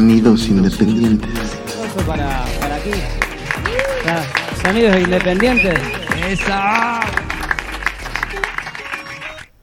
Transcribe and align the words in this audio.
Sonidos 0.00 0.48
independientes. 0.48 1.50
Para, 2.06 2.46
para 2.58 2.76
aquí. 2.76 2.90
Ah, 4.06 4.24
Sonidos 4.64 4.96
independientes. 4.96 5.78
¡Esa! 6.26 7.00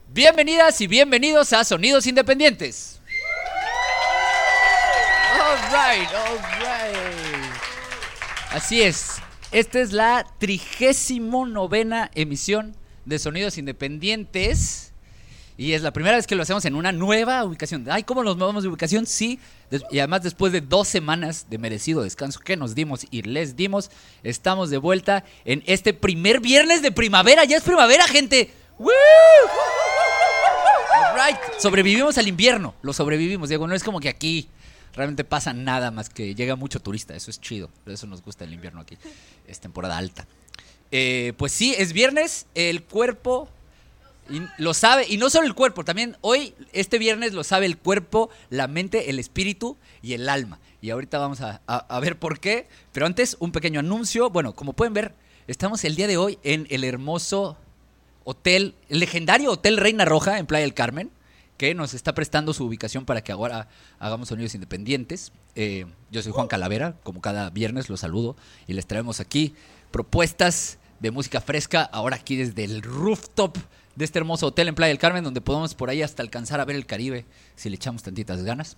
Bienvenidas 0.09 0.79
y 0.79 0.85
bienvenidos 0.85 1.53
a 1.53 1.63
Sonidos 1.63 2.05
Independientes. 2.05 3.01
All 5.33 5.57
right, 5.71 6.07
all 6.13 6.37
right. 6.59 7.51
Así 8.51 8.83
es. 8.83 9.15
Esta 9.51 9.79
es 9.79 9.91
la 9.91 10.23
trigésimo 10.37 11.47
novena 11.47 12.11
emisión 12.13 12.77
de 13.05 13.17
Sonidos 13.17 13.57
Independientes. 13.57 14.93
Y 15.57 15.73
es 15.73 15.81
la 15.81 15.91
primera 15.91 16.15
vez 16.15 16.27
que 16.27 16.35
lo 16.35 16.43
hacemos 16.43 16.63
en 16.65 16.75
una 16.75 16.91
nueva 16.91 17.43
ubicación. 17.43 17.85
Ay, 17.89 18.03
¿cómo 18.03 18.23
nos 18.23 18.37
movemos 18.37 18.61
de 18.61 18.69
ubicación? 18.69 19.07
Sí. 19.07 19.39
Y 19.89 19.97
además 19.97 20.21
después 20.21 20.53
de 20.53 20.61
dos 20.61 20.87
semanas 20.87 21.47
de 21.49 21.57
merecido 21.57 22.03
descanso 22.03 22.39
que 22.39 22.55
nos 22.55 22.75
dimos 22.75 23.07
y 23.09 23.23
les 23.23 23.55
dimos, 23.55 23.89
estamos 24.21 24.69
de 24.69 24.77
vuelta 24.77 25.25
en 25.45 25.63
este 25.65 25.95
primer 25.95 26.41
viernes 26.41 26.83
de 26.83 26.91
primavera. 26.91 27.43
Ya 27.43 27.57
es 27.57 27.63
primavera, 27.63 28.07
gente. 28.07 28.51
¡Woo! 28.77 28.91
Sobrevivimos 31.57 32.19
al 32.19 32.27
invierno. 32.27 32.75
Lo 32.83 32.93
sobrevivimos, 32.93 33.49
Diego. 33.49 33.67
No 33.67 33.73
es 33.73 33.83
como 33.83 33.99
que 33.99 34.09
aquí 34.09 34.47
realmente 34.93 35.23
pasa 35.23 35.53
nada 35.53 35.89
más 35.89 36.09
que 36.09 36.35
llega 36.35 36.55
mucho 36.55 36.79
turista. 36.79 37.15
Eso 37.15 37.31
es 37.31 37.41
chido. 37.41 37.71
Eso 37.87 38.05
nos 38.05 38.21
gusta 38.21 38.43
el 38.43 38.53
invierno 38.53 38.81
aquí. 38.81 38.95
Es 39.47 39.59
temporada 39.59 39.97
alta. 39.97 40.27
Eh, 40.91 41.33
pues 41.37 41.51
sí, 41.51 41.73
es 41.75 41.93
viernes. 41.93 42.45
El 42.53 42.83
cuerpo 42.83 43.49
y 44.29 44.41
lo 44.57 44.73
sabe, 44.73 45.05
y 45.07 45.17
no 45.17 45.29
solo 45.29 45.47
el 45.47 45.53
cuerpo, 45.53 45.83
también 45.83 46.17
hoy, 46.21 46.53
este 46.73 46.97
viernes, 46.97 47.33
lo 47.33 47.43
sabe 47.43 47.65
el 47.65 47.77
cuerpo, 47.77 48.29
la 48.49 48.67
mente, 48.67 49.09
el 49.09 49.19
espíritu 49.19 49.77
y 50.01 50.13
el 50.13 50.27
alma. 50.29 50.59
Y 50.81 50.89
ahorita 50.91 51.17
vamos 51.17 51.41
a, 51.41 51.61
a- 51.67 51.99
ver 51.99 52.19
por 52.19 52.39
qué. 52.39 52.67
Pero 52.91 53.05
antes, 53.05 53.35
un 53.39 53.51
pequeño 53.51 53.79
anuncio. 53.79 54.29
Bueno, 54.29 54.53
como 54.53 54.73
pueden 54.73 54.93
ver, 54.93 55.15
estamos 55.47 55.83
el 55.85 55.95
día 55.95 56.07
de 56.07 56.17
hoy 56.17 56.37
en 56.43 56.67
el 56.69 56.83
hermoso 56.83 57.57
hotel, 58.23 58.75
el 58.89 58.99
legendario 58.99 59.51
Hotel 59.51 59.77
Reina 59.77 60.05
Roja 60.05 60.37
en 60.37 60.45
Playa 60.45 60.63
del 60.63 60.73
Carmen, 60.73 61.09
que 61.57 61.73
nos 61.73 61.93
está 61.95 62.13
prestando 62.13 62.53
su 62.53 62.65
ubicación 62.65 63.05
para 63.05 63.23
que 63.23 63.31
ahora 63.31 63.67
hagamos 63.97 64.27
sonidos 64.29 64.53
independientes. 64.53 65.31
Eh, 65.55 65.85
yo 66.11 66.21
soy 66.21 66.31
Juan 66.31 66.47
Calavera, 66.47 66.95
como 67.03 67.21
cada 67.21 67.49
viernes 67.49 67.89
los 67.89 68.01
saludo 68.01 68.35
y 68.67 68.73
les 68.73 68.85
traemos 68.85 69.19
aquí 69.19 69.55
propuestas 69.91 70.77
de 70.99 71.11
música 71.11 71.41
fresca, 71.41 71.81
ahora 71.83 72.17
aquí 72.17 72.35
desde 72.35 72.63
el 72.63 72.81
rooftop 72.81 73.57
de 73.97 74.05
este 74.05 74.19
hermoso 74.19 74.45
hotel 74.45 74.67
en 74.67 74.75
Playa 74.75 74.89
del 74.89 74.99
Carmen, 74.99 75.23
donde 75.23 75.41
podemos 75.41 75.73
por 75.73 75.89
ahí 75.89 76.03
hasta 76.03 76.21
alcanzar 76.21 76.59
a 76.59 76.65
ver 76.65 76.75
el 76.75 76.85
Caribe 76.85 77.25
si 77.55 77.69
le 77.69 77.77
echamos 77.77 78.03
tantitas 78.03 78.43
ganas. 78.43 78.77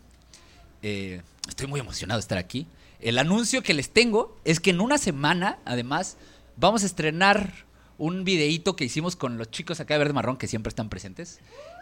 Eh, 0.82 1.22
estoy 1.46 1.68
muy 1.68 1.82
emocionado 1.82 2.18
de 2.18 2.22
estar 2.22 2.38
aquí. 2.38 2.68
El 3.02 3.18
anuncio 3.18 3.62
que 3.62 3.74
les 3.74 3.90
tengo 3.90 4.38
es 4.46 4.62
que 4.62 4.70
en 4.70 4.80
una 4.80 4.98
semana, 4.98 5.60
además, 5.66 6.16
vamos 6.56 6.84
a 6.84 6.86
estrenar 6.86 7.66
un 7.98 8.24
videíto 8.24 8.78
que 8.78 8.86
hicimos 8.86 9.18
con 9.18 9.38
los 9.38 9.52
chicos 9.52 9.82
acá 9.82 9.96
de 9.96 9.98
Verde 9.98 10.14
Marrón, 10.14 10.38
que 10.38 10.48
siempre 10.48 10.70
están 10.70 10.88
presentes. 10.88 11.42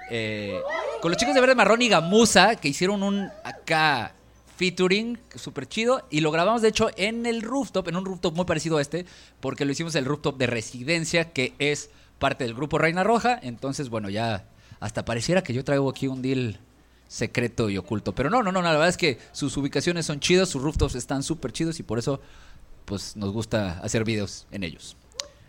Eh, 0.10 0.60
con 1.04 1.12
los 1.12 1.20
chicos 1.20 1.36
de 1.36 1.42
Verde 1.42 1.54
Marrón 1.54 1.84
y 1.84 1.90
Gamuza, 1.90 2.56
que 2.56 2.70
hicieron 2.70 3.04
un 3.04 3.30
acá 3.44 4.16
featuring 4.56 5.20
súper 5.36 5.68
chido. 5.68 6.08
Y 6.10 6.22
lo 6.22 6.32
grabamos, 6.32 6.64
de 6.64 6.70
hecho, 6.70 6.90
en 6.98 7.28
el 7.28 7.44
rooftop, 7.44 7.88
en 7.88 7.98
un 7.98 8.06
rooftop 8.06 8.36
muy 8.36 8.46
parecido 8.46 8.78
a 8.78 8.82
este, 8.82 9.06
porque 9.40 9.64
lo 9.64 9.74
hicimos 9.74 9.94
el 9.94 10.06
rooftop 10.06 10.38
de 10.40 10.48
Residencia, 10.48 11.32
que 11.34 11.54
es 11.60 11.92
parte 12.20 12.44
del 12.44 12.54
grupo 12.54 12.78
Reina 12.78 13.04
Roja. 13.04 13.40
Entonces, 13.42 13.90
bueno, 13.90 14.10
ya 14.10 14.48
hasta 14.80 15.06
pareciera 15.06 15.44
que 15.44 15.54
yo 15.54 15.64
traigo 15.64 15.90
aquí 15.90 16.08
un 16.08 16.22
deal 16.22 16.60
secreto 17.08 17.70
y 17.70 17.78
oculto. 17.78 18.14
Pero 18.14 18.30
no, 18.30 18.44
no, 18.44 18.52
no, 18.52 18.62
la 18.62 18.72
verdad 18.72 18.90
es 18.90 18.98
que 18.98 19.18
sus 19.32 19.56
ubicaciones 19.58 20.06
son 20.06 20.20
chidas, 20.20 20.50
sus 20.50 20.62
rooftops 20.62 20.96
están 20.96 21.24
súper 21.24 21.52
chidos 21.52 21.80
y 21.80 21.84
por 21.84 22.00
eso 22.00 22.20
pues 22.86 23.18
nos 23.18 23.32
gusta 23.34 23.80
hacer 23.80 24.04
videos 24.04 24.48
en 24.52 24.64
ellos. 24.64 24.96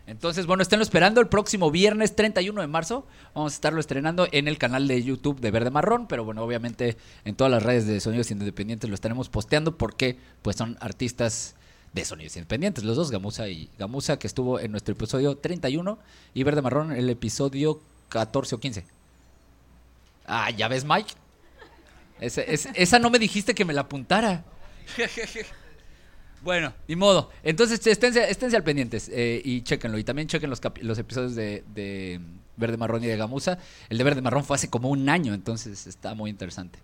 Entonces, 0.07 0.47
bueno, 0.47 0.63
esténlo 0.63 0.81
esperando 0.81 1.21
el 1.21 1.27
próximo 1.27 1.69
viernes 1.69 2.15
31 2.15 2.61
de 2.61 2.67
marzo. 2.67 3.05
Vamos 3.35 3.53
a 3.53 3.55
estarlo 3.55 3.79
estrenando 3.79 4.27
en 4.31 4.47
el 4.47 4.57
canal 4.57 4.87
de 4.87 5.03
YouTube 5.03 5.39
de 5.39 5.51
Verde 5.51 5.69
Marrón, 5.69 6.07
pero 6.07 6.25
bueno, 6.25 6.41
obviamente 6.43 6.97
en 7.25 7.35
todas 7.35 7.51
las 7.51 7.61
redes 7.61 7.85
de 7.85 7.99
Sonidos 7.99 8.31
Independientes 8.31 8.89
lo 8.89 8.95
estaremos 8.95 9.29
posteando 9.29 9.77
porque 9.77 10.17
pues 10.41 10.55
son 10.55 10.77
artistas 10.81 11.55
de 11.93 12.05
Sonidos 12.05 12.35
Independientes, 12.35 12.83
los 12.83 12.95
dos, 12.95 13.09
Gamuza 13.11 13.47
y 13.49 13.69
Gamuza, 13.79 14.19
que 14.19 14.27
estuvo 14.27 14.59
en 14.59 14.71
nuestro 14.71 14.93
episodio 14.93 15.35
31 15.37 15.97
y 16.33 16.43
Verde 16.43 16.61
Marrón 16.61 16.91
el 16.91 17.09
episodio 17.09 17.79
14 18.09 18.55
o 18.55 18.59
15. 18.59 18.85
Ah, 20.25 20.51
¿ya 20.51 20.67
ves, 20.67 20.85
Mike? 20.85 21.13
Esa, 22.19 22.41
es- 22.41 22.69
esa 22.75 22.99
no 22.99 23.09
me 23.09 23.17
dijiste 23.19 23.55
que 23.55 23.65
me 23.65 23.73
la 23.73 23.81
apuntara. 23.81 24.43
Bueno, 26.41 26.73
ni 26.87 26.95
modo. 26.95 27.29
Entonces, 27.43 27.85
esténse, 27.85 28.29
esténse 28.31 28.55
al 28.55 28.63
pendientes 28.63 29.09
eh, 29.11 29.41
y 29.43 29.61
chéquenlo. 29.61 29.97
Y 29.97 30.05
también 30.05 30.27
chequen 30.29 30.49
los, 30.49 30.61
los 30.81 30.97
episodios 30.97 31.35
de, 31.35 31.65
de 31.75 32.21
Verde 32.55 32.77
Marrón 32.77 33.03
y 33.03 33.07
de 33.07 33.17
Gamuza. 33.17 33.57
El 33.89 33.97
de 33.97 34.03
Verde 34.05 34.21
Marrón 34.21 34.45
fue 34.45 34.55
hace 34.55 34.69
como 34.69 34.89
un 34.89 35.09
año, 35.09 35.33
entonces 35.33 35.85
está 35.85 36.13
muy 36.15 36.29
interesante. 36.29 36.79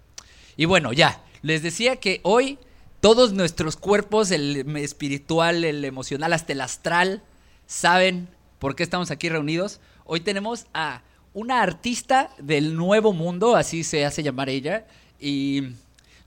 Y 0.57 0.65
bueno, 0.65 0.91
ya, 0.91 1.23
les 1.41 1.63
decía 1.63 1.95
que 1.97 2.19
hoy 2.23 2.59
todos 3.05 3.33
nuestros 3.33 3.75
cuerpos, 3.75 4.31
el 4.31 4.77
espiritual, 4.77 5.63
el 5.63 5.85
emocional, 5.85 6.33
hasta 6.33 6.53
el 6.53 6.61
astral, 6.61 7.21
saben 7.67 8.27
por 8.57 8.75
qué 8.75 8.81
estamos 8.81 9.11
aquí 9.11 9.29
reunidos. 9.29 9.79
Hoy 10.05 10.21
tenemos 10.21 10.65
a 10.73 11.03
una 11.35 11.61
artista 11.61 12.31
del 12.39 12.75
nuevo 12.75 13.13
mundo, 13.13 13.55
así 13.55 13.83
se 13.83 14.05
hace 14.05 14.23
llamar 14.23 14.49
ella, 14.49 14.87
y 15.19 15.73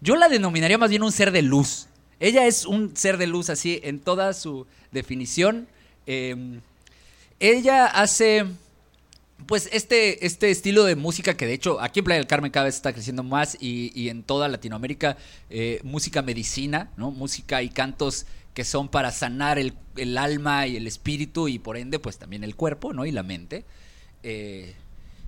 yo 0.00 0.14
la 0.14 0.28
denominaría 0.28 0.78
más 0.78 0.90
bien 0.90 1.02
un 1.02 1.10
ser 1.10 1.32
de 1.32 1.42
luz. 1.42 1.88
Ella 2.20 2.46
es 2.46 2.64
un 2.64 2.96
ser 2.96 3.16
de 3.16 3.26
luz 3.26 3.50
así 3.50 3.80
en 3.82 3.98
toda 3.98 4.32
su 4.32 4.64
definición. 4.92 5.66
Eh, 6.06 6.60
ella 7.40 7.86
hace 7.86 8.46
pues 9.46 9.68
este, 9.72 10.26
este 10.26 10.50
estilo 10.50 10.84
de 10.84 10.96
música 10.96 11.36
que 11.36 11.46
de 11.46 11.54
hecho 11.54 11.80
aquí 11.80 12.00
en 12.00 12.04
Playa 12.04 12.18
del 12.18 12.26
Carmen 12.26 12.50
cada 12.50 12.66
vez 12.66 12.76
está 12.76 12.92
creciendo 12.92 13.22
más 13.22 13.56
y, 13.60 13.92
y 13.94 14.08
en 14.08 14.22
toda 14.22 14.48
Latinoamérica, 14.48 15.16
eh, 15.48 15.80
música 15.84 16.22
medicina, 16.22 16.90
¿no? 16.96 17.10
Música 17.10 17.62
y 17.62 17.68
cantos 17.68 18.26
que 18.54 18.64
son 18.64 18.88
para 18.88 19.12
sanar 19.12 19.58
el, 19.58 19.74
el 19.96 20.18
alma 20.18 20.66
y 20.66 20.76
el 20.76 20.86
espíritu 20.86 21.48
y 21.48 21.58
por 21.58 21.76
ende 21.76 21.98
pues 21.98 22.18
también 22.18 22.42
el 22.42 22.56
cuerpo, 22.56 22.92
¿no? 22.92 23.06
Y 23.06 23.12
la 23.12 23.22
mente. 23.22 23.64
Eh, 24.22 24.74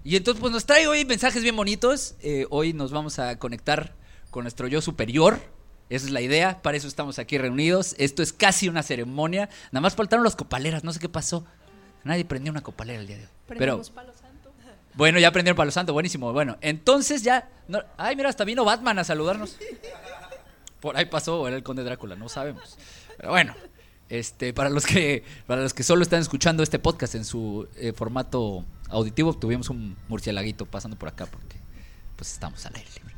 y 0.03 0.17
entonces 0.17 0.41
pues 0.41 0.53
nos 0.53 0.67
trae 0.67 0.87
hoy 0.87 1.05
mensajes 1.05 1.43
bien 1.43 1.57
bonitos. 1.57 2.15
Eh, 2.21 2.47
hoy 2.51 2.73
nos 2.73 2.91
vamos 2.91 3.19
a 3.19 3.39
conectar 3.39 3.95
con 4.31 4.45
nuestro 4.45 4.67
yo 4.67 4.81
superior. 4.81 5.41
Esa 5.91 6.07
es 6.07 6.13
la 6.13 6.21
idea, 6.21 6.63
para 6.63 6.77
eso 6.77 6.87
estamos 6.87 7.19
aquí 7.19 7.37
reunidos. 7.37 7.95
Esto 7.99 8.23
es 8.23 8.33
casi 8.33 8.69
una 8.69 8.83
ceremonia. 8.83 9.49
Nada 9.73 9.83
más 9.83 9.95
faltaron 9.95 10.25
las 10.25 10.37
copaleras, 10.37 10.85
no 10.85 10.93
sé 10.93 11.01
qué 11.01 11.09
pasó. 11.09 11.45
Nadie 12.05 12.25
prendió 12.25 12.51
una 12.53 12.63
copalera 12.63 13.01
el 13.01 13.07
día 13.07 13.17
de 13.19 13.25
hoy. 13.25 13.29
Pero, 13.47 13.83
palo 13.95 14.13
santo. 14.15 14.53
bueno, 14.95 15.19
ya 15.19 15.29
aprendieron 15.29 15.57
Palo 15.57 15.71
Santo, 15.71 15.93
buenísimo. 15.93 16.33
Bueno, 16.33 16.57
entonces 16.61 17.23
ya. 17.23 17.49
no- 17.69 17.83
ay, 17.97 18.17
mira, 18.17 18.29
hasta 18.29 18.45
vino 18.45 18.65
Batman 18.65 18.99
a 18.99 19.05
saludarnos. 19.05 19.57
Por 20.81 20.97
ahí 20.97 21.07
pasó, 21.07 21.47
era 21.47 21.57
el 21.57 21.63
conde 21.63 21.85
Drácula, 21.85 22.17
no 22.17 22.29
sabemos. 22.29 22.79
Pero 23.19 23.31
bueno, 23.31 23.55
este, 24.09 24.55
para 24.55 24.71
los 24.71 24.87
que, 24.87 25.25
para 25.47 25.63
los 25.63 25.75
que 25.75 25.83
solo 25.83 26.03
están 26.03 26.21
escuchando 26.21 26.63
este 26.63 26.79
podcast 26.79 27.15
en 27.15 27.25
su 27.25 27.69
eh, 27.77 27.93
formato 27.93 28.65
auditivo, 28.89 29.35
tuvimos 29.35 29.69
un 29.69 29.97
murcielaguito 30.09 30.65
pasando 30.67 30.99
por 30.99 31.09
acá 31.09 31.27
porque 31.27 31.59
pues 32.17 32.33
estamos 32.33 32.65
al 32.65 32.77
aire 32.77 32.89
libre. 32.97 33.15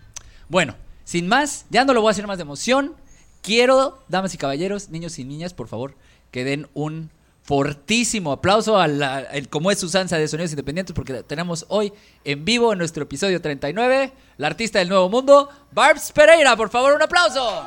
Bueno, 0.48 0.74
sin 1.04 1.28
más, 1.28 1.66
ya 1.70 1.84
no 1.84 1.94
lo 1.94 2.00
voy 2.02 2.10
a 2.10 2.12
hacer 2.12 2.26
más 2.26 2.38
de 2.38 2.42
emoción. 2.42 2.96
Quiero, 3.42 4.04
damas 4.08 4.34
y 4.34 4.38
caballeros, 4.38 4.88
niños 4.90 5.18
y 5.18 5.24
niñas, 5.24 5.54
por 5.54 5.68
favor, 5.68 5.96
que 6.30 6.44
den 6.44 6.68
un 6.74 7.10
fortísimo 7.42 8.32
aplauso 8.32 8.78
a 8.78 8.86
la, 8.86 9.26
como 9.50 9.70
es 9.70 9.82
usanza 9.82 10.16
de 10.16 10.28
Sonidos 10.28 10.52
Independientes, 10.52 10.94
porque 10.94 11.22
tenemos 11.24 11.66
hoy 11.68 11.92
en 12.24 12.44
vivo 12.44 12.72
en 12.72 12.78
nuestro 12.78 13.02
episodio 13.02 13.40
39, 13.40 14.12
la 14.36 14.46
artista 14.46 14.78
del 14.78 14.88
Nuevo 14.88 15.08
Mundo, 15.08 15.48
Barbs 15.72 16.12
Pereira. 16.12 16.56
Por 16.56 16.70
favor, 16.70 16.92
un 16.92 17.02
aplauso. 17.02 17.64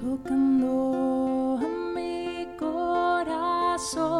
Tocando 0.00 1.58
a 1.58 1.68
mi 1.94 2.48
corazón, 2.58 4.19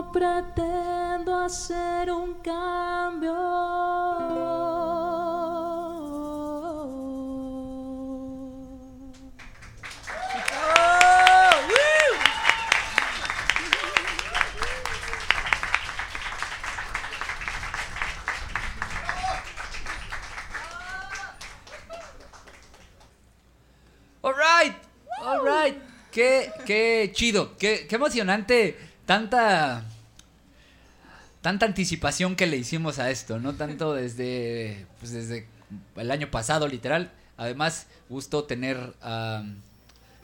¿Cómo 0.00 0.12
pretendo 0.12 1.38
hacer 1.38 2.10
un 2.10 2.32
cambio? 2.40 3.34
All 24.22 24.32
right, 24.32 24.74
all 25.22 25.44
right. 25.44 25.76
Qué, 26.10 26.50
qué 26.64 27.10
chido, 27.12 27.54
qué, 27.58 27.86
qué 27.86 27.96
emocionante. 27.96 28.89
Tanta, 29.10 29.82
tanta 31.42 31.66
anticipación 31.66 32.36
que 32.36 32.46
le 32.46 32.56
hicimos 32.56 33.00
a 33.00 33.10
esto, 33.10 33.40
¿no? 33.40 33.54
Tanto 33.54 33.92
desde, 34.02 34.86
pues 35.00 35.10
desde 35.10 35.48
el 35.96 36.12
año 36.12 36.30
pasado, 36.30 36.68
literal. 36.68 37.10
Además, 37.36 37.88
gusto 38.08 38.44
tener, 38.44 38.92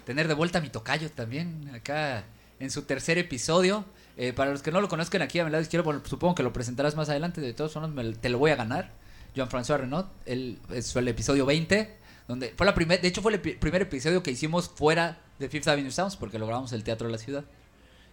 tener 0.05 0.28
de 0.28 0.35
vuelta 0.35 0.59
a 0.59 0.62
mi 0.62 0.69
tocayo 0.69 1.11
también, 1.11 1.69
acá 1.75 2.23
en 2.61 2.71
su 2.71 2.83
tercer 2.83 3.19
episodio. 3.19 3.85
Eh, 4.16 4.33
para 4.33 4.52
los 4.52 4.62
que 4.62 4.71
no 4.71 4.81
lo 4.81 4.88
conozcan 4.88 5.21
aquí 5.21 5.40
a 5.40 5.45
mi 5.45 5.50
lado 5.50 5.62
izquierdo, 5.62 5.83
bueno, 5.83 6.00
supongo 6.05 6.37
que 6.37 6.45
lo 6.45 6.52
presentarás 6.52 6.95
más 6.95 7.09
adelante. 7.09 7.40
De 7.40 7.55
todos 7.55 7.75
modos, 7.75 7.90
me- 7.90 8.12
te 8.12 8.28
lo 8.28 8.38
voy 8.38 8.52
a 8.52 8.57
ganar. 8.57 8.93
Jean-François 9.35 9.78
Renaud, 9.81 10.05
él 10.26 10.61
es 10.73 10.95
el 10.95 11.09
episodio 11.09 11.45
20, 11.45 11.93
donde 12.28 12.55
fue 12.57 12.64
la 12.64 12.75
primer, 12.76 13.00
de 13.00 13.09
hecho 13.09 13.21
fue 13.21 13.33
el 13.33 13.40
primer 13.40 13.83
episodio 13.83 14.23
que 14.23 14.31
hicimos 14.31 14.69
fuera 14.69 15.19
de 15.40 15.49
Fifth 15.49 15.66
Avenue 15.66 15.90
Sounds, 15.90 16.14
porque 16.14 16.38
lo 16.38 16.47
grabamos 16.47 16.71
en 16.71 16.78
el 16.78 16.85
Teatro 16.85 17.09
de 17.09 17.12
la 17.12 17.19
Ciudad. 17.19 17.45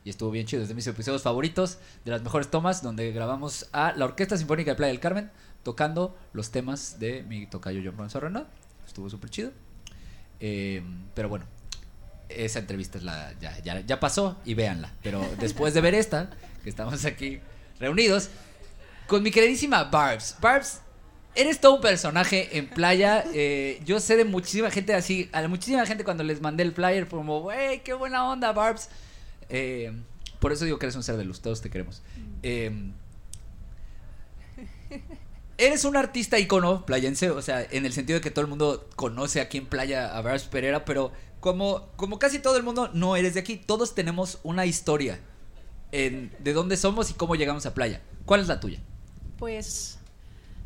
Y 0.06 0.10
estuvo 0.10 0.32
bien 0.32 0.46
chido, 0.46 0.62
es 0.64 0.68
de 0.68 0.76
mis 0.76 0.86
episodios 0.88 1.22
favoritos, 1.22 1.78
de 2.04 2.12
las 2.12 2.22
mejores 2.22 2.50
tomas, 2.50 2.84
donde 2.84 3.12
grabamos 3.12 3.70
a 3.72 3.94
la 3.94 4.06
Orquesta 4.06 4.38
Sinfónica 4.38 4.72
de 4.72 4.76
Playa 4.76 4.92
del 4.92 5.00
Carmen, 5.00 5.32
tocando 5.64 6.18
los 6.34 6.52
temas 6.52 7.00
de 7.00 7.24
mi 7.24 7.48
tocayo 7.48 7.80
Jean-François 7.80 8.20
Renaud. 8.20 8.46
Estuvo 8.86 9.10
súper 9.10 9.30
chido. 9.30 9.52
Eh, 10.42 10.84
pero 11.16 11.30
bueno, 11.30 11.46
esa 12.28 12.60
entrevista 12.60 12.98
es 12.98 13.04
la, 13.06 13.34
ya, 13.40 13.58
ya, 13.60 13.80
ya 13.80 14.00
pasó 14.00 14.38
y 14.44 14.54
véanla. 14.56 14.92
Pero 15.02 15.26
después 15.40 15.74
de 15.74 15.82
ver 15.82 15.96
esta, 15.96 16.30
que 16.64 16.70
estamos 16.70 17.06
aquí 17.06 17.40
reunidos, 17.80 18.30
con 19.08 19.24
mi 19.24 19.32
queridísima 19.32 19.86
Barbs. 19.86 20.36
Barbs, 20.42 20.82
eres 21.34 21.62
todo 21.62 21.76
un 21.76 21.82
personaje 21.82 22.58
en 22.58 22.68
playa. 22.68 23.24
eh, 23.34 23.82
yo 23.86 24.02
sé 24.02 24.18
de 24.18 24.26
muchísima 24.26 24.70
gente 24.70 24.94
así, 24.94 25.30
a 25.32 25.48
muchísima 25.48 25.86
gente 25.86 26.04
cuando 26.04 26.24
les 26.24 26.42
mandé 26.42 26.64
el 26.64 26.74
flyer, 26.74 27.06
fue 27.06 27.20
como, 27.20 27.40
wey, 27.40 27.80
qué 27.80 27.94
buena 27.94 28.30
onda, 28.30 28.52
Barbs. 28.52 28.90
Eh, 29.50 29.92
por 30.40 30.52
eso 30.52 30.66
digo 30.66 30.80
que 30.80 30.86
eres 30.86 30.96
un 30.96 31.04
ser 31.04 31.18
de 31.18 31.26
luz, 31.26 31.42
todos 31.42 31.62
te 31.62 31.70
queremos. 31.70 32.02
Eh, 32.42 32.92
Eres 35.58 35.86
un 35.86 35.96
artista 35.96 36.40
icono 36.40 36.86
playense, 36.86 37.30
o 37.30 37.42
sea, 37.42 37.64
en 37.64 37.86
el 37.86 37.94
sentido 37.94 38.18
de 38.18 38.24
que 38.24 38.32
todo 38.32 38.42
el 38.42 38.50
mundo 38.50 38.90
conoce 38.96 39.40
aquí 39.40 39.60
en 39.60 39.68
Playa 39.68 40.18
a 40.18 40.22
Barbs 40.22 40.46
Pereira, 40.46 40.84
pero 40.84 41.12
como, 41.40 41.90
como 41.96 42.18
casi 42.18 42.40
todo 42.40 42.58
el 42.58 42.64
mundo 42.64 42.90
no 42.94 43.16
eres 43.16 43.36
de 43.36 43.42
aquí, 43.42 43.58
todos 43.58 43.94
tenemos 43.94 44.40
una 44.44 44.66
historia 44.66 45.20
de 45.92 46.54
dónde 46.54 46.76
somos 46.76 47.12
y 47.12 47.14
cómo 47.14 47.36
llegamos 47.36 47.68
a 47.68 47.76
Playa. 47.76 48.02
¿Cuál 48.26 48.42
es 48.42 48.48
la 48.48 48.60
tuya? 48.60 48.80
Pues 49.38 50.00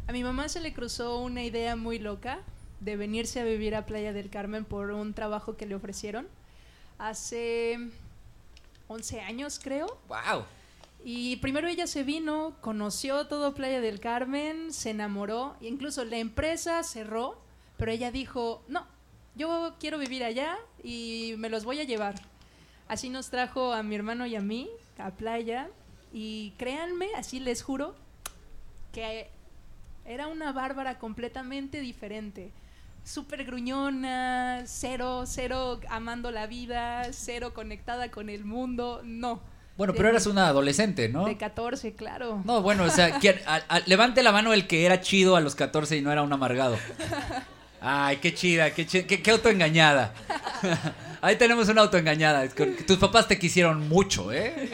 a 0.08 0.14
mi 0.14 0.24
mamá 0.24 0.48
se 0.48 0.62
le 0.62 0.74
cruzó 0.74 1.20
una 1.20 1.44
idea 1.44 1.76
muy 1.76 2.00
loca 2.00 2.40
de 2.80 2.96
venirse 2.96 3.42
a 3.42 3.44
vivir 3.44 3.76
a 3.76 3.86
Playa 3.86 4.14
del 4.14 4.30
Carmen 4.30 4.64
por 4.64 4.92
un 4.92 5.14
trabajo 5.14 5.58
que 5.58 5.66
le 5.66 5.76
ofrecieron 5.76 6.28
hace 6.98 7.90
11 8.88 9.22
años, 9.22 9.60
creo. 9.62 9.98
¡Wow! 10.08 10.46
Y 11.04 11.38
primero 11.38 11.68
ella 11.68 11.88
se 11.88 12.04
vino, 12.04 12.56
conoció 12.62 13.28
todo 13.28 13.54
Playa 13.54 13.82
del 13.82 14.00
Carmen, 14.00 14.74
se 14.74 14.90
enamoró, 14.90 15.56
e 15.62 15.68
incluso 15.68 16.04
la 16.04 16.18
empresa 16.18 16.84
cerró, 16.84 17.40
pero 17.78 17.92
ella 17.92 18.12
dijo, 18.12 18.64
no, 18.68 18.86
yo 19.36 19.76
quiero 19.80 20.00
vivir 20.00 20.24
allá 20.24 20.58
y 20.84 21.36
me 21.38 21.50
los 21.50 21.64
voy 21.64 21.80
a 21.80 21.84
llevar. 21.84 22.16
Así 22.88 23.10
nos 23.10 23.30
trajo 23.30 23.74
a 23.74 23.84
mi 23.84 23.96
hermano 23.96 24.26
y 24.26 24.36
a 24.36 24.42
mí 24.42 24.70
a 24.98 25.12
Playa 25.12 25.70
y 26.12 26.54
créanme, 26.58 27.10
así 27.16 27.40
les 27.40 27.62
juro, 27.62 27.96
que 28.94 29.30
era 30.06 30.28
una 30.28 30.52
bárbara 30.52 30.98
completamente 30.98 31.82
diferente. 31.82 32.52
Súper 33.08 33.46
gruñona, 33.46 34.64
cero, 34.66 35.24
cero 35.26 35.80
amando 35.90 36.30
la 36.30 36.46
vida, 36.46 37.04
cero 37.12 37.54
conectada 37.54 38.12
con 38.12 38.30
el 38.30 38.44
mundo, 38.44 39.02
no. 39.06 39.40
Bueno, 39.78 39.94
De- 39.94 39.98
pero 39.98 40.10
eras 40.10 40.26
una 40.26 40.48
adolescente, 40.48 41.08
¿no? 41.08 41.24
De 41.26 41.38
14, 41.38 41.94
claro. 41.94 42.42
No, 42.44 42.62
bueno, 42.62 42.84
o 42.84 42.90
sea, 42.90 43.18
¿quién- 43.22 43.40
a- 43.46 43.62
a- 43.70 43.80
levante 43.86 44.24
la 44.24 44.34
mano 44.34 44.52
el 44.52 44.68
que 44.68 44.86
era 44.86 45.00
chido 45.00 45.38
a 45.38 45.40
los 45.42 45.56
14 45.56 45.96
y 45.96 46.02
no 46.02 46.12
era 46.12 46.22
un 46.22 46.34
amargado. 46.34 46.78
Ay, 47.80 48.18
qué 48.18 48.34
chida, 48.34 48.72
qué, 48.74 48.86
chi- 48.86 49.04
qué, 49.04 49.22
qué 49.22 49.32
autoengañada. 49.32 50.14
Ahí 51.22 51.38
tenemos 51.38 51.70
una 51.70 51.84
autoengañada. 51.84 52.46
Tus 52.50 52.98
papás 52.98 53.28
te 53.30 53.40
quisieron 53.40 53.88
mucho, 53.88 54.34
¿eh? 54.34 54.70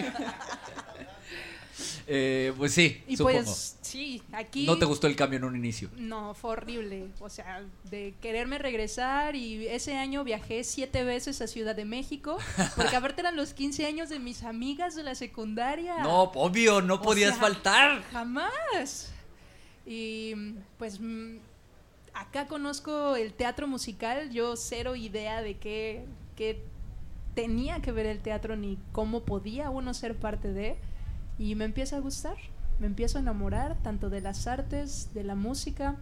Eh, 2.16 2.54
pues 2.58 2.76
sí, 2.76 3.02
Y 3.08 3.18
supongo. 3.18 3.40
pues, 3.40 3.76
sí, 3.82 4.22
aquí. 4.34 4.68
No 4.68 4.78
te 4.78 4.86
gustó 4.86 5.08
el 5.08 5.16
cambio 5.16 5.38
en 5.38 5.46
un 5.46 5.56
inicio. 5.56 5.90
No, 5.98 6.36
fue 6.36 6.52
horrible. 6.52 7.08
O 7.20 7.28
sea, 7.28 7.64
de 7.90 8.14
quererme 8.22 8.60
regresar 8.60 9.36
y 9.36 9.68
ese 9.68 9.98
año 9.98 10.24
viajé 10.24 10.64
siete 10.64 11.04
veces 11.04 11.42
a 11.42 11.48
Ciudad 11.48 11.76
de 11.76 11.86
México. 11.86 12.38
Porque 12.76 12.96
aparte 12.96 13.22
eran 13.22 13.36
los 13.36 13.54
15 13.54 13.88
años 13.88 14.10
de 14.10 14.20
mis 14.20 14.44
amigas 14.44 14.96
de 14.96 15.02
la 15.02 15.16
secundaria. 15.16 16.04
No, 16.04 16.22
obvio, 16.36 16.84
no 16.84 16.96
O 16.96 17.02
podías 17.02 17.32
sea, 17.32 17.42
faltar. 17.42 18.04
Jamás. 18.12 19.12
Y 19.88 20.36
pues 20.78 21.00
mm, 21.00 21.38
acá 22.14 22.46
conozco 22.46 23.16
el 23.16 23.34
teatro 23.34 23.68
musical. 23.68 24.30
Yo 24.30 24.56
cero 24.56 24.96
idea 24.96 25.42
de 25.42 25.58
qué, 25.58 26.06
qué 26.36 26.62
tenía 27.34 27.82
que 27.82 27.92
ver 27.92 28.06
el 28.06 28.20
teatro 28.20 28.56
ni 28.56 28.78
cómo 28.92 29.22
podía 29.24 29.72
uno 29.72 29.96
ser 29.96 30.16
parte 30.16 30.54
de. 30.54 30.76
Y 31.38 31.56
me 31.56 31.66
empieza 31.66 31.98
a 31.98 32.00
gustar. 32.00 32.38
Me 32.80 32.88
empiezo 32.88 33.18
a 33.18 33.22
enamorar 33.22 33.78
tanto 33.82 34.10
de 34.10 34.22
las 34.22 34.48
artes, 34.48 35.14
de 35.14 35.24
la 35.24 35.36
música. 35.36 35.96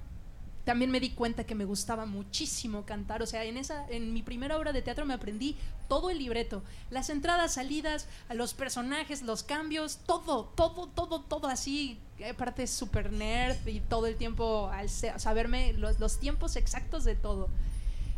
También 0.63 0.91
me 0.91 0.99
di 0.99 1.11
cuenta 1.11 1.43
que 1.43 1.55
me 1.55 1.65
gustaba 1.65 2.05
muchísimo 2.05 2.85
cantar. 2.85 3.21
O 3.21 3.25
sea, 3.25 3.43
en, 3.43 3.57
esa, 3.57 3.87
en 3.89 4.13
mi 4.13 4.21
primera 4.21 4.57
obra 4.57 4.73
de 4.73 4.81
teatro 4.81 5.05
me 5.05 5.13
aprendí 5.13 5.57
todo 5.87 6.09
el 6.09 6.19
libreto. 6.19 6.63
Las 6.89 7.09
entradas, 7.09 7.53
salidas, 7.53 8.07
a 8.29 8.35
los 8.35 8.53
personajes, 8.53 9.23
los 9.23 9.43
cambios, 9.43 9.97
todo, 10.05 10.45
todo, 10.55 10.87
todo, 10.87 11.21
todo 11.21 11.47
así. 11.47 11.99
Aparte 12.29 12.63
es 12.63 12.71
súper 12.71 13.11
nerd 13.11 13.67
y 13.67 13.79
todo 13.79 14.05
el 14.05 14.15
tiempo 14.15 14.69
al 14.71 14.89
saberme 14.89 15.73
los, 15.73 15.99
los 15.99 16.19
tiempos 16.19 16.55
exactos 16.55 17.03
de 17.03 17.15
todo. 17.15 17.49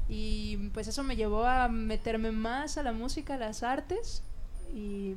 Y 0.09 0.57
pues 0.73 0.87
eso 0.87 1.03
me 1.03 1.15
llevó 1.15 1.45
a 1.45 1.69
meterme 1.69 2.31
más 2.31 2.77
a 2.77 2.83
la 2.83 2.91
música, 2.91 3.35
a 3.35 3.37
las 3.37 3.63
artes. 3.63 4.21
Y 4.73 5.15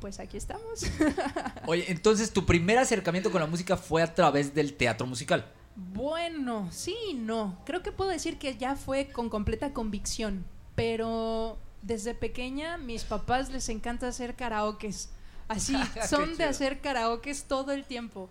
pues 0.00 0.20
aquí 0.20 0.36
estamos. 0.36 0.84
Oye, 1.66 1.84
entonces 1.88 2.32
tu 2.32 2.44
primer 2.46 2.78
acercamiento 2.78 3.30
con 3.30 3.40
la 3.40 3.46
música 3.46 3.76
fue 3.76 4.02
a 4.02 4.14
través 4.14 4.54
del 4.54 4.74
teatro 4.74 5.06
musical. 5.06 5.44
Bueno, 5.76 6.68
sí 6.70 6.96
y 7.10 7.14
no. 7.14 7.58
Creo 7.64 7.82
que 7.82 7.92
puedo 7.92 8.10
decir 8.10 8.38
que 8.38 8.56
ya 8.56 8.76
fue 8.76 9.08
con 9.08 9.28
completa 9.28 9.72
convicción. 9.72 10.44
Pero 10.74 11.58
desde 11.82 12.14
pequeña, 12.14 12.76
mis 12.78 13.04
papás 13.04 13.50
les 13.50 13.68
encanta 13.68 14.08
hacer 14.08 14.34
karaokes. 14.34 15.08
Así, 15.48 15.74
Qué 15.94 16.06
son 16.06 16.36
de 16.36 16.44
hacer 16.44 16.80
karaokes 16.80 17.44
todo 17.44 17.72
el 17.72 17.84
tiempo. 17.84 18.28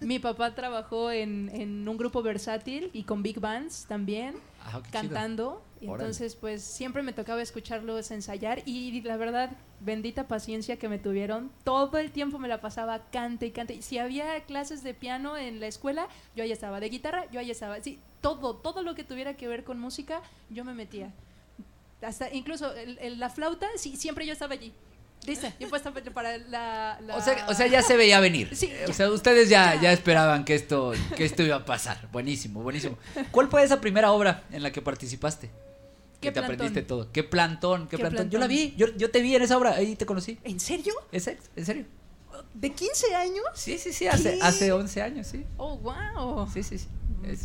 Mi 0.00 0.18
papá 0.18 0.54
trabajó 0.54 1.10
en, 1.10 1.50
en 1.52 1.86
un 1.86 1.96
grupo 1.98 2.22
versátil 2.22 2.90
y 2.94 3.02
con 3.02 3.22
big 3.22 3.38
bands 3.38 3.84
también, 3.86 4.34
Ah, 4.64 4.80
chido. 4.90 5.62
Y 5.84 5.88
entonces, 6.02 6.34
pues 6.34 6.62
siempre 6.62 7.02
me 7.02 7.12
tocaba 7.12 7.42
escucharlos 7.42 8.10
ensayar. 8.10 8.62
Y 8.66 9.00
la 9.02 9.16
verdad, 9.16 9.50
bendita 9.80 10.26
paciencia 10.26 10.76
que 10.78 10.88
me 10.88 10.98
tuvieron. 10.98 11.50
Todo 11.62 11.98
el 11.98 12.10
tiempo 12.10 12.38
me 12.38 12.48
la 12.48 12.60
pasaba 12.60 13.00
cante 13.10 13.46
y 13.46 13.50
cante. 13.50 13.82
Si 13.82 13.98
había 13.98 14.40
clases 14.44 14.82
de 14.82 14.94
piano 14.94 15.36
en 15.36 15.60
la 15.60 15.66
escuela, 15.66 16.08
yo 16.34 16.42
ahí 16.44 16.52
estaba. 16.52 16.80
De 16.80 16.88
guitarra, 16.88 17.30
yo 17.30 17.40
ahí 17.40 17.50
estaba. 17.50 17.80
Sí, 17.82 17.98
todo, 18.20 18.56
todo 18.56 18.82
lo 18.82 18.94
que 18.94 19.04
tuviera 19.04 19.34
que 19.34 19.46
ver 19.48 19.64
con 19.64 19.78
música, 19.78 20.22
yo 20.50 20.64
me 20.64 20.74
metía. 20.74 21.12
Hasta 22.02 22.32
incluso 22.32 22.74
el- 22.74 22.98
el- 22.98 23.18
la 23.18 23.30
flauta, 23.30 23.66
sí, 23.76 23.96
siempre 23.96 24.26
yo 24.26 24.32
estaba 24.32 24.54
allí. 24.54 24.72
Lista, 25.26 25.54
yo 25.58 25.70
puesta 25.70 25.90
para 26.12 26.36
la, 26.36 26.98
la- 27.00 27.16
O 27.16 27.20
sea, 27.22 27.46
o 27.48 27.54
sea, 27.54 27.66
ya 27.66 27.80
se 27.82 27.96
veía 27.96 28.20
venir. 28.20 28.54
Sí, 28.54 28.66
Eh, 28.70 28.84
O 28.90 28.92
sea, 28.92 29.10
ustedes 29.10 29.48
ya, 29.48 29.80
ya 29.80 29.90
esperaban 29.90 30.44
que 30.44 30.54
esto, 30.54 30.92
que 31.16 31.24
esto 31.24 31.42
iba 31.42 31.56
a 31.56 31.64
pasar. 31.64 32.08
Buenísimo, 32.12 32.62
buenísimo. 32.62 32.98
¿Cuál 33.30 33.48
fue 33.48 33.62
esa 33.62 33.80
primera 33.80 34.12
obra 34.12 34.42
en 34.52 34.62
la 34.62 34.70
que 34.70 34.82
participaste? 34.82 35.48
Que 36.24 36.30
¿Qué 36.30 36.34
te 36.34 36.40
plantón? 36.40 36.54
aprendiste 36.54 36.82
todo. 36.82 37.12
¿Qué 37.12 37.22
plantón? 37.24 37.82
¿Qué, 37.84 37.96
¿Qué 37.96 37.98
plantón? 38.00 38.30
Yo 38.30 38.38
la 38.38 38.46
vi, 38.46 38.74
yo, 38.76 38.86
yo 38.96 39.10
te 39.10 39.20
vi 39.20 39.34
en 39.34 39.42
esa 39.42 39.56
obra, 39.56 39.74
ahí 39.74 39.96
te 39.96 40.06
conocí. 40.06 40.38
¿En 40.44 40.58
serio? 40.60 40.94
¿Es 41.12 41.26
¿En 41.28 41.64
serio? 41.66 41.84
¿De 42.52 42.70
15 42.70 43.14
años? 43.14 43.44
Sí, 43.54 43.78
sí, 43.78 43.92
sí, 43.92 44.06
hace, 44.06 44.38
hace 44.42 44.72
11 44.72 45.02
años, 45.02 45.26
sí. 45.26 45.44
Oh, 45.56 45.76
wow. 45.78 46.48
Sí, 46.52 46.62
sí, 46.62 46.78
sí. 46.78 46.88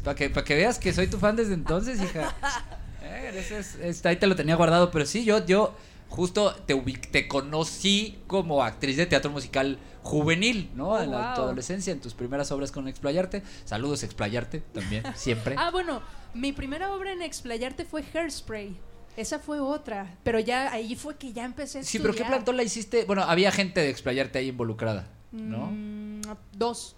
Para 0.04 0.16
que, 0.16 0.30
pa' 0.30 0.44
que 0.44 0.56
veas 0.56 0.78
que 0.80 0.94
soy 0.94 1.08
tu 1.08 1.18
fan 1.18 1.36
desde 1.36 1.54
entonces, 1.54 2.02
hija. 2.02 2.36
Eh, 3.02 3.46
es- 3.50 3.76
es- 3.76 4.06
ahí 4.06 4.18
te 4.18 4.28
lo 4.28 4.36
tenía 4.36 4.56
guardado, 4.56 4.92
pero 4.92 5.06
sí, 5.06 5.24
yo, 5.24 5.46
yo 5.46 5.74
justo 6.10 6.54
te, 6.66 6.76
te 7.12 7.28
conocí 7.30 8.20
como 8.28 8.62
actriz 8.62 8.98
de 8.98 9.06
teatro 9.06 9.32
musical 9.32 9.80
juvenil, 10.04 10.70
¿no? 10.76 10.90
Oh, 10.90 11.00
en 11.02 11.12
la, 11.12 11.34
wow. 11.36 11.46
adolescencia, 11.46 11.94
en 11.94 12.02
tus 12.02 12.14
primeras 12.14 12.52
obras 12.52 12.72
con 12.72 12.88
Explayarte. 12.88 13.42
Saludos, 13.64 14.04
Explayarte, 14.04 14.60
también, 14.74 15.04
siempre. 15.16 15.56
Ah, 15.58 15.72
bueno, 15.72 16.02
mi 16.34 16.52
primera 16.52 16.94
obra 16.94 17.12
en 17.12 17.22
Explayarte 17.22 17.86
fue 17.86 18.04
Hairspray. 18.14 18.76
Esa 19.18 19.40
fue 19.40 19.60
otra, 19.60 20.18
pero 20.24 20.40
ya 20.40 20.72
ahí 20.72 20.96
fue 20.96 21.18
que 21.18 21.34
ya 21.34 21.44
empecé 21.44 21.80
a 21.80 21.84
sí, 21.84 22.00
pero 22.00 22.14
¿qué 22.14 22.24
plantón 22.24 22.56
la 22.56 22.64
hiciste? 22.64 23.04
Bueno, 23.06 23.24
había 23.24 23.52
gente 23.52 23.82
de 23.82 23.90
Explayarte 23.90 24.40
ahí 24.40 24.48
involucrada, 24.48 25.10
¿no? 25.32 25.72
Mm, 25.72 26.22
dos, 26.54 26.96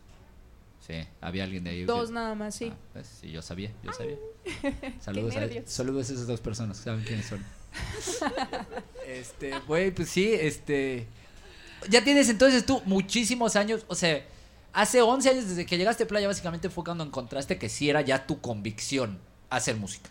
Sí, 0.85 0.95
había 1.21 1.43
alguien 1.43 1.63
de 1.63 1.69
ahí. 1.69 1.83
dos 1.83 2.09
nada 2.09 2.33
más, 2.33 2.55
sí. 2.55 2.71
Ah, 2.73 2.77
pues, 2.93 3.07
sí, 3.21 3.31
yo 3.31 3.41
sabía, 3.41 3.71
yo 3.83 3.93
sabía. 3.93 4.17
Saludos, 4.99 5.35
a, 5.35 5.47
saludos 5.65 6.09
a 6.09 6.13
esas 6.13 6.27
dos 6.27 6.41
personas, 6.41 6.77
saben 6.77 7.03
quiénes 7.03 7.27
son. 7.27 7.43
este, 9.07 9.59
güey, 9.67 9.91
pues 9.91 10.09
sí, 10.09 10.33
este. 10.33 11.07
Ya 11.89 12.03
tienes 12.03 12.29
entonces 12.29 12.65
tú 12.65 12.81
muchísimos 12.85 13.55
años, 13.55 13.85
o 13.87 13.95
sea, 13.95 14.25
hace 14.73 15.01
11 15.01 15.29
años 15.29 15.47
desde 15.47 15.65
que 15.65 15.77
llegaste 15.77 16.03
a 16.03 16.07
Playa, 16.07 16.27
básicamente 16.27 16.69
fue 16.69 16.83
cuando 16.83 17.03
encontraste 17.03 17.57
que 17.57 17.69
sí 17.69 17.89
era 17.89 18.01
ya 18.01 18.25
tu 18.25 18.41
convicción 18.41 19.19
hacer 19.49 19.75
música. 19.75 20.09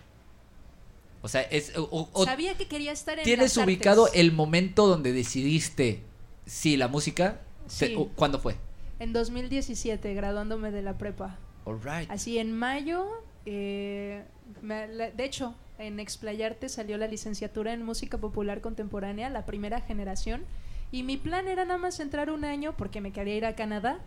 O 1.22 1.28
sea, 1.28 1.42
es. 1.42 1.76
o- 1.76 2.08
o- 2.12 2.24
Sabía 2.24 2.54
que 2.56 2.66
quería 2.66 2.92
estar 2.92 3.18
en 3.18 3.24
¿Tienes 3.24 3.56
las 3.56 3.66
ubicado 3.66 4.06
artes. 4.06 4.20
el 4.20 4.32
momento 4.32 4.86
donde 4.86 5.12
decidiste 5.12 6.02
sí 6.46 6.76
la 6.76 6.88
música? 6.88 7.40
Te- 7.78 7.88
Sí. 7.88 8.08
¿Cuándo 8.16 8.38
fue? 8.38 8.56
En 8.98 9.12
2017, 9.12 10.12
graduándome 10.14 10.70
de 10.70 10.82
la 10.82 10.96
prepa. 10.98 11.38
Alright. 11.66 12.10
Así 12.10 12.38
en 12.38 12.52
mayo, 12.56 13.06
eh, 13.46 14.24
me- 14.62 14.88
de 14.88 15.24
hecho, 15.24 15.54
en 15.78 16.00
Explayarte 16.00 16.68
salió 16.68 16.96
la 16.98 17.06
licenciatura 17.06 17.72
en 17.72 17.82
música 17.84 18.18
popular 18.18 18.60
contemporánea, 18.60 19.28
la 19.30 19.46
primera 19.46 19.80
generación. 19.80 20.44
Y 20.92 21.02
mi 21.02 21.16
plan 21.16 21.48
era 21.48 21.64
nada 21.64 21.78
más 21.78 22.00
entrar 22.00 22.30
un 22.30 22.44
año 22.44 22.74
porque 22.76 23.00
me 23.00 23.12
quería 23.12 23.36
ir 23.36 23.44
a 23.46 23.54
Canadá 23.54 24.00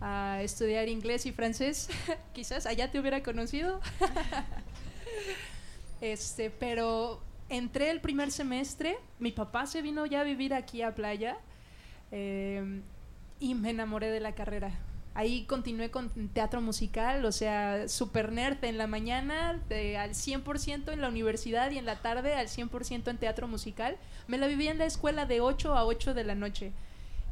a 0.00 0.40
estudiar 0.42 0.88
inglés 0.88 1.26
y 1.26 1.32
francés. 1.32 1.88
Quizás 2.34 2.66
allá 2.66 2.90
te 2.90 2.98
hubiera 3.00 3.22
conocido. 3.22 3.80
este, 6.00 6.50
pero 6.50 7.20
entré 7.48 7.90
el 7.90 8.00
primer 8.00 8.30
semestre. 8.30 8.96
Mi 9.18 9.32
papá 9.32 9.66
se 9.66 9.82
vino 9.82 10.06
ya 10.06 10.20
a 10.20 10.24
vivir 10.24 10.54
aquí 10.54 10.82
a 10.82 10.94
playa. 10.94 11.36
eh, 12.12 12.82
y 13.38 13.54
me 13.54 13.68
enamoré 13.70 14.10
de 14.10 14.20
la 14.20 14.34
carrera. 14.34 14.70
Ahí 15.12 15.44
continué 15.44 15.90
con 15.90 16.08
teatro 16.30 16.62
musical, 16.62 17.24
o 17.26 17.32
sea, 17.32 17.86
super 17.88 18.32
nerd 18.32 18.64
en 18.64 18.78
la 18.78 18.86
mañana, 18.86 19.60
de- 19.68 19.98
al 19.98 20.14
100% 20.14 20.90
en 20.92 21.00
la 21.02 21.08
universidad 21.08 21.70
y 21.70 21.76
en 21.78 21.84
la 21.84 21.96
tarde 21.96 22.34
al 22.34 22.48
100% 22.48 23.10
en 23.10 23.18
teatro 23.18 23.46
musical. 23.46 23.96
Me 24.26 24.38
la 24.38 24.46
viví 24.46 24.68
en 24.68 24.78
la 24.78 24.86
escuela 24.86 25.26
de 25.26 25.40
8 25.42 25.74
a 25.74 25.84
8 25.84 26.14
de 26.14 26.24
la 26.24 26.34
noche. 26.34 26.72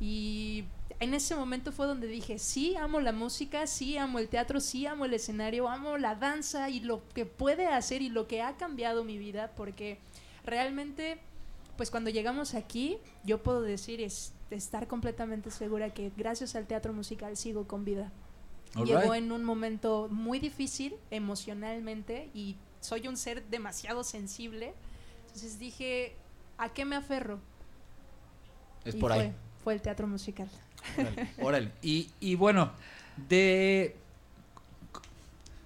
Y 0.01 0.65
en 1.05 1.15
ese 1.15 1.37
momento 1.37 1.73
fue 1.73 1.87
donde 1.87 2.07
dije, 2.07 2.39
sí, 2.39 2.77
amo 2.77 3.01
la 3.01 3.13
música, 3.13 3.67
sí, 3.67 3.97
amo 3.97 4.19
el 4.19 4.29
teatro, 4.29 4.61
sí, 4.61 4.87
amo 4.87 5.05
el 5.05 5.15
escenario, 5.15 5.69
amo 5.69 5.97
la 5.99 6.15
danza 6.15 6.71
y 6.71 6.81
lo 6.81 7.07
que 7.15 7.27
puede 7.27 7.67
hacer 7.67 8.03
y 8.03 8.09
lo 8.09 8.27
que 8.27 8.43
ha 8.43 8.57
cambiado 8.57 9.05
mi 9.05 9.19
vida, 9.19 9.53
porque 9.55 9.99
realmente 10.45 11.21
pues 11.77 11.91
cuando 11.91 12.11
llegamos 12.11 12.55
aquí, 12.55 12.99
yo 13.25 13.43
puedo 13.43 13.63
decir, 13.63 14.01
es, 14.01 14.33
estar 14.51 14.87
completamente 14.87 15.51
segura 15.51 15.91
que 15.91 16.13
gracias 16.17 16.55
al 16.55 16.67
teatro 16.67 16.93
musical 16.93 17.37
sigo 17.37 17.67
con 17.67 17.85
vida. 17.85 18.13
Llegó 18.85 19.15
en 19.15 19.31
un 19.31 19.45
momento 19.45 20.09
muy 20.11 20.41
difícil 20.41 20.97
emocionalmente 21.11 22.31
y 22.35 22.57
soy 22.81 23.07
un 23.07 23.17
ser 23.17 23.45
demasiado 23.49 24.03
sensible. 24.03 24.75
Entonces 25.23 25.59
dije, 25.59 26.17
¿a 26.59 26.73
qué 26.73 26.85
me 26.85 26.97
aferro? 26.97 27.39
Es 28.85 28.97
Y 28.97 28.99
por 28.99 29.13
fue, 29.13 29.23
ahí. 29.23 29.33
Fue 29.63 29.75
el 29.75 29.83
teatro 29.83 30.07
musical. 30.07 30.49
Órale, 30.97 31.31
órale. 31.41 31.71
Y, 31.83 32.11
y 32.21 32.35
bueno, 32.35 32.73
de... 33.29 33.97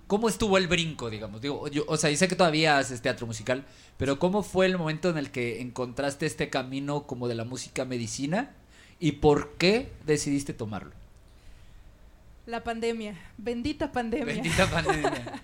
¿Cómo 0.07 0.29
estuvo 0.29 0.57
el 0.57 0.69
brinco, 0.69 1.11
digamos? 1.11 1.43
Digo, 1.43 1.69
yo, 1.69 1.85
o 1.87 1.99
sea, 1.99 2.11
y 2.11 2.17
sé 2.17 2.29
que 2.29 2.37
todavía 2.37 2.79
haces 2.79 3.03
teatro 3.03 3.27
musical, 3.27 3.67
pero 3.99 4.19
¿cómo 4.19 4.43
fue 4.43 4.65
el 4.65 4.79
momento 4.79 5.11
en 5.11 5.19
el 5.19 5.31
que 5.31 5.61
encontraste 5.61 6.25
este 6.25 6.49
camino 6.49 7.07
como 7.07 7.29
de 7.29 7.35
la 7.35 7.45
música 7.45 7.85
medicina? 7.85 8.55
¿Y 9.01 9.13
por 9.13 9.57
qué 9.59 9.93
decidiste 10.07 10.55
tomarlo? 10.55 10.93
La 12.47 12.65
pandemia, 12.65 13.15
bendita 13.37 13.93
pandemia. 13.93 14.35
Bendita 14.35 14.67
pandemia. 14.71 15.43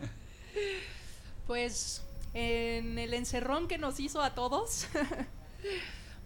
Pues 1.47 2.03
en 2.33 2.99
el 2.99 3.13
encerrón 3.13 3.69
que 3.69 3.77
nos 3.77 4.01
hizo 4.01 4.23
a 4.23 4.35
todos, 4.35 4.89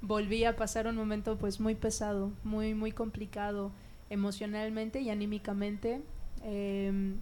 volví 0.03 0.45
a 0.45 0.57
pasar 0.57 0.87
un 0.87 0.97
momento 0.97 1.37
pues 1.39 1.61
muy 1.61 1.75
pesado, 1.75 2.33
muy 2.45 2.75
muy 2.75 2.93
complicado 2.93 3.73
emocionalmente 4.11 5.01
y 5.01 5.11
anímicamente, 5.11 6.03
eh, 6.45 7.15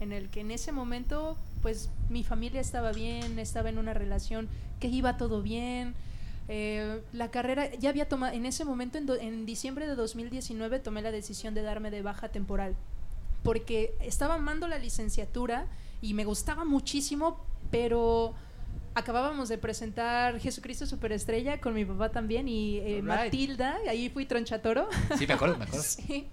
en 0.00 0.12
el 0.12 0.30
que 0.30 0.40
en 0.40 0.50
ese 0.50 0.72
momento 0.72 1.36
pues 1.62 1.90
mi 2.08 2.24
familia 2.24 2.60
estaba 2.60 2.92
bien, 2.92 3.38
estaba 3.38 3.68
en 3.68 3.78
una 3.78 3.94
relación 3.94 4.48
que 4.80 4.88
iba 4.88 5.16
todo 5.16 5.42
bien. 5.42 5.94
eh, 6.48 7.02
la 7.12 7.30
carrera 7.30 7.72
ya 7.76 7.90
había 7.90 8.08
tomado 8.08 8.34
en 8.34 8.46
ese 8.46 8.64
momento 8.64 8.98
en, 8.98 9.08
en 9.20 9.46
diciembre 9.46 9.86
de 9.86 9.94
2019 9.94 10.80
tomé 10.80 11.02
la 11.02 11.12
decisión 11.12 11.54
de 11.54 11.62
darme 11.62 11.90
de 11.90 12.02
baja 12.02 12.28
temporal 12.30 12.74
porque 13.42 13.94
estaba 14.00 14.34
amando 14.34 14.68
la 14.68 14.78
licenciatura 14.78 15.66
y 16.00 16.14
me 16.14 16.24
gustaba 16.24 16.64
muchísimo, 16.64 17.44
pero 17.70 18.34
acabábamos 18.94 19.48
de 19.48 19.58
presentar 19.58 20.38
Jesucristo 20.40 20.86
Superestrella 20.86 21.60
con 21.60 21.74
mi 21.74 21.84
papá 21.84 22.10
también 22.10 22.48
y 22.48 22.78
eh, 22.78 22.98
Alright. 22.98 23.06
Matilda, 23.06 23.78
ahí 23.88 24.08
fui 24.08 24.26
tronchatoro. 24.26 24.88
Sí, 25.18 25.26
me 25.26 25.34
acuerdo, 25.34 25.58
me 25.58 25.64
acuerdo. 25.64 25.84
Sí. 25.86 26.28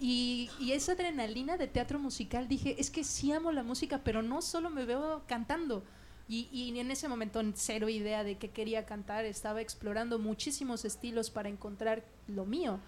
Y, 0.00 0.50
y 0.58 0.72
esa 0.72 0.92
adrenalina 0.92 1.56
de 1.56 1.68
teatro 1.68 2.00
musical, 2.00 2.48
dije, 2.48 2.74
es 2.80 2.90
que 2.90 3.04
sí 3.04 3.30
amo 3.30 3.52
la 3.52 3.62
música, 3.62 4.00
pero 4.02 4.20
no 4.20 4.42
solo 4.42 4.68
me 4.68 4.84
veo 4.84 5.22
cantando. 5.28 5.84
Y, 6.28 6.48
y 6.50 6.76
en 6.78 6.90
ese 6.90 7.06
momento 7.08 7.40
cero 7.54 7.88
idea 7.88 8.24
de 8.24 8.36
qué 8.36 8.50
quería 8.50 8.84
cantar, 8.84 9.24
estaba 9.24 9.60
explorando 9.60 10.18
muchísimos 10.18 10.84
estilos 10.84 11.30
para 11.30 11.48
encontrar 11.48 12.02
lo 12.26 12.44
mío. 12.46 12.80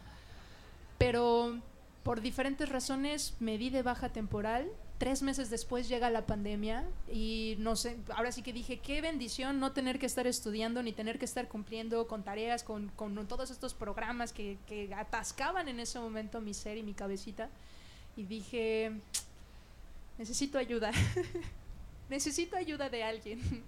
Pero 0.99 1.61
por 2.03 2.21
diferentes 2.21 2.69
razones 2.69 3.35
me 3.39 3.59
di 3.59 3.71
de 3.71 3.83
baja 3.83 4.09
temporal. 4.09 4.69
Tres 4.99 5.23
meses 5.23 5.51
después 5.51 5.89
llega 5.89 6.09
la 6.09 6.25
pandemia 6.25 6.85
y 7.13 7.57
no 7.59 7.75
sé, 7.75 7.97
ahora 8.15 8.31
sí 8.31 8.43
que 8.43 8.53
dije, 8.53 8.79
qué 8.79 9.01
bendición 9.01 9.59
no 9.59 9.73
tener 9.73 9.99
que 9.99 10.07
estar 10.07 10.27
estudiando 10.27 10.83
ni 10.83 10.93
tener 10.93 11.19
que 11.19 11.25
estar 11.25 11.49
cumpliendo 11.49 12.07
con 12.07 12.23
tareas, 12.23 12.63
con, 12.63 12.89
con 12.91 13.27
todos 13.27 13.51
estos 13.51 13.75
programas 13.75 14.33
que, 14.33 14.57
que 14.69 14.95
atascaban 14.95 15.69
en 15.69 15.81
ese 15.81 15.99
momento 15.99 16.41
mi 16.41 16.55
ser 16.55 16.79
y 16.79 16.85
mi 16.85 16.95
cabecita. 16.95 17.51
Y 18.17 18.23
dije, 18.23 18.93
necesito 20.17 20.59
ayuda, 20.59 20.93
necesito 22.09 22.57
ayuda 22.57 22.89
de 22.89 23.03
alguien. 23.03 23.65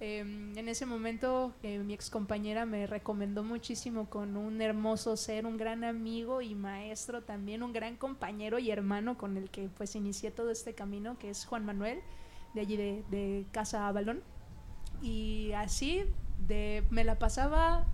Em, 0.00 0.56
en 0.58 0.68
ese 0.68 0.86
momento 0.86 1.54
eh, 1.62 1.78
mi 1.78 1.94
ex 1.94 2.10
compañera 2.10 2.66
me 2.66 2.86
recomendó 2.86 3.44
muchísimo 3.44 4.10
con 4.10 4.36
un 4.36 4.60
hermoso 4.60 5.16
ser, 5.16 5.46
un 5.46 5.56
gran 5.56 5.84
amigo 5.84 6.42
y 6.42 6.56
maestro 6.56 7.22
también, 7.22 7.62
un 7.62 7.72
gran 7.72 7.96
compañero 7.96 8.58
y 8.58 8.70
hermano 8.70 9.16
con 9.16 9.36
el 9.36 9.50
que 9.50 9.68
pues 9.68 9.94
inicié 9.94 10.32
todo 10.32 10.50
este 10.50 10.74
camino, 10.74 11.16
que 11.18 11.30
es 11.30 11.46
Juan 11.46 11.64
Manuel, 11.64 12.00
de 12.54 12.60
allí 12.60 12.76
de, 12.76 13.46
Casa 13.52 13.86
Avalón. 13.86 14.22
Y 15.00 15.52
así 15.52 16.04
de, 16.48 16.82
me 16.90 17.04
la 17.04 17.18
pasaba 17.18 17.86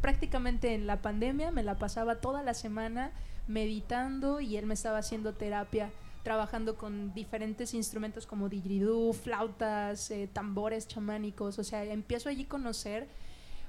prácticamente 0.00 0.74
en 0.74 0.86
la 0.86 1.02
pandemia, 1.02 1.50
me 1.50 1.64
la 1.64 1.76
pasaba 1.76 2.20
toda 2.20 2.44
la 2.44 2.54
semana 2.54 3.10
meditando 3.48 4.40
y 4.40 4.56
él 4.56 4.66
me 4.66 4.74
estaba 4.74 4.98
haciendo 4.98 5.34
terapia 5.34 5.90
trabajando 6.22 6.76
con 6.76 7.14
diferentes 7.14 7.74
instrumentos 7.74 8.26
como 8.26 8.48
didgeridoo, 8.48 9.12
flautas, 9.12 10.10
eh, 10.10 10.28
tambores 10.32 10.86
chamánicos, 10.88 11.58
o 11.58 11.64
sea, 11.64 11.84
empiezo 11.84 12.28
allí 12.28 12.44
a 12.44 12.48
conocer 12.48 13.08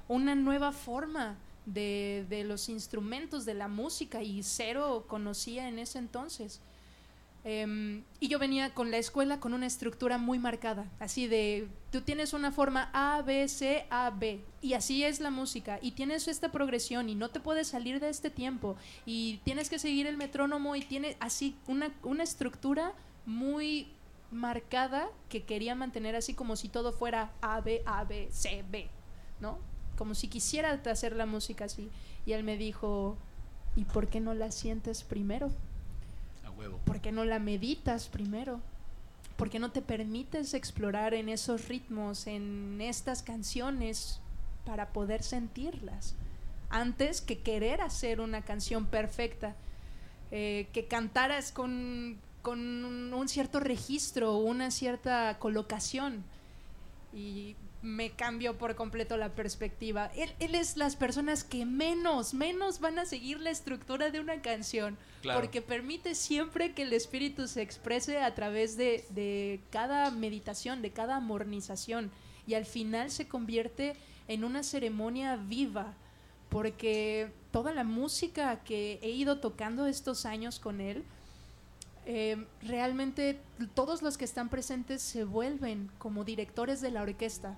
una 0.08 0.34
nueva 0.34 0.72
forma 0.72 1.36
de, 1.66 2.26
de 2.28 2.44
los 2.44 2.68
instrumentos 2.68 3.44
de 3.44 3.54
la 3.54 3.68
música 3.68 4.22
y 4.22 4.42
cero 4.42 5.04
conocía 5.08 5.68
en 5.68 5.78
ese 5.78 5.98
entonces. 5.98 6.60
Em, 7.42 8.04
y 8.18 8.28
yo 8.28 8.38
venía 8.38 8.74
con 8.74 8.90
la 8.90 8.98
escuela 8.98 9.40
con 9.40 9.54
una 9.54 9.66
estructura 9.66 10.18
muy 10.18 10.38
marcada, 10.38 10.90
así 10.98 11.26
de, 11.26 11.68
tú 11.90 12.02
tienes 12.02 12.34
una 12.34 12.52
forma 12.52 12.90
A, 12.92 13.22
B, 13.22 13.48
C, 13.48 13.86
A, 13.88 14.10
B, 14.10 14.44
y 14.60 14.74
así 14.74 15.04
es 15.04 15.20
la 15.20 15.30
música, 15.30 15.78
y 15.80 15.92
tienes 15.92 16.28
esta 16.28 16.52
progresión 16.52 17.08
y 17.08 17.14
no 17.14 17.30
te 17.30 17.40
puedes 17.40 17.68
salir 17.68 17.98
de 17.98 18.10
este 18.10 18.28
tiempo, 18.28 18.76
y 19.06 19.38
tienes 19.38 19.70
que 19.70 19.78
seguir 19.78 20.06
el 20.06 20.18
metrónomo 20.18 20.76
y 20.76 20.82
tiene 20.82 21.16
así 21.18 21.56
una, 21.66 21.94
una 22.02 22.24
estructura 22.24 22.92
muy 23.24 23.88
marcada 24.30 25.08
que 25.30 25.44
quería 25.44 25.74
mantener 25.74 26.16
así 26.16 26.34
como 26.34 26.56
si 26.56 26.68
todo 26.68 26.92
fuera 26.92 27.32
A, 27.40 27.62
B, 27.62 27.82
A, 27.86 28.04
B, 28.04 28.28
C, 28.30 28.64
B, 28.70 28.88
¿no? 29.40 29.58
Como 29.96 30.14
si 30.14 30.28
quisiera 30.28 30.72
hacer 30.72 31.16
la 31.16 31.26
música 31.26 31.64
así. 31.64 31.90
Y 32.26 32.32
él 32.32 32.44
me 32.44 32.56
dijo, 32.56 33.16
¿y 33.76 33.84
por 33.84 34.08
qué 34.08 34.20
no 34.20 34.34
la 34.34 34.50
sientes 34.50 35.02
primero? 35.04 35.50
¿Por 36.84 37.00
qué 37.00 37.12
no 37.12 37.24
la 37.24 37.38
meditas 37.38 38.08
primero? 38.08 38.60
¿Por 39.36 39.50
qué 39.50 39.58
no 39.58 39.70
te 39.70 39.80
permites 39.80 40.54
explorar 40.54 41.14
en 41.14 41.28
esos 41.28 41.68
ritmos, 41.68 42.26
en 42.26 42.80
estas 42.80 43.22
canciones, 43.22 44.20
para 44.66 44.92
poder 44.92 45.22
sentirlas? 45.22 46.14
Antes 46.68 47.20
que 47.20 47.38
querer 47.38 47.80
hacer 47.80 48.20
una 48.20 48.42
canción 48.42 48.86
perfecta, 48.86 49.56
eh, 50.30 50.68
que 50.72 50.86
cantaras 50.86 51.52
con, 51.52 52.18
con 52.42 52.60
un 53.14 53.28
cierto 53.28 53.60
registro, 53.60 54.36
una 54.36 54.70
cierta 54.70 55.38
colocación. 55.38 56.22
Y 57.12 57.56
me 57.82 58.10
cambió 58.10 58.58
por 58.58 58.74
completo 58.74 59.16
la 59.16 59.30
perspectiva. 59.30 60.10
Él, 60.14 60.30
él, 60.38 60.54
es 60.54 60.76
las 60.76 60.96
personas 60.96 61.44
que 61.44 61.64
menos, 61.64 62.34
menos 62.34 62.80
van 62.80 62.98
a 62.98 63.06
seguir 63.06 63.40
la 63.40 63.50
estructura 63.50 64.10
de 64.10 64.20
una 64.20 64.42
canción, 64.42 64.98
Claro. 65.22 65.40
porque 65.40 65.62
permite 65.62 66.14
siempre 66.14 66.72
que 66.72 66.82
el 66.82 66.92
espíritu 66.92 67.46
se 67.48 67.62
exprese 67.62 68.20
a 68.20 68.34
través 68.34 68.76
de, 68.76 69.04
de 69.10 69.60
cada 69.70 70.10
meditación, 70.10 70.82
de 70.82 70.90
cada 70.90 71.16
amornización, 71.16 72.10
y 72.46 72.54
al 72.54 72.66
final 72.66 73.10
se 73.10 73.28
convierte 73.28 73.96
en 74.28 74.44
una 74.44 74.62
ceremonia 74.62 75.36
viva, 75.36 75.94
porque 76.48 77.32
toda 77.50 77.72
la 77.72 77.84
música 77.84 78.60
que 78.64 78.98
he 79.02 79.10
ido 79.10 79.38
tocando 79.38 79.86
estos 79.86 80.26
años 80.26 80.58
con 80.58 80.80
él, 80.80 81.04
eh, 82.06 82.44
realmente 82.62 83.38
todos 83.74 84.02
los 84.02 84.18
que 84.18 84.24
están 84.24 84.48
presentes 84.48 85.02
se 85.02 85.24
vuelven 85.24 85.90
como 85.98 86.24
directores 86.24 86.80
de 86.80 86.90
la 86.90 87.02
orquesta. 87.02 87.56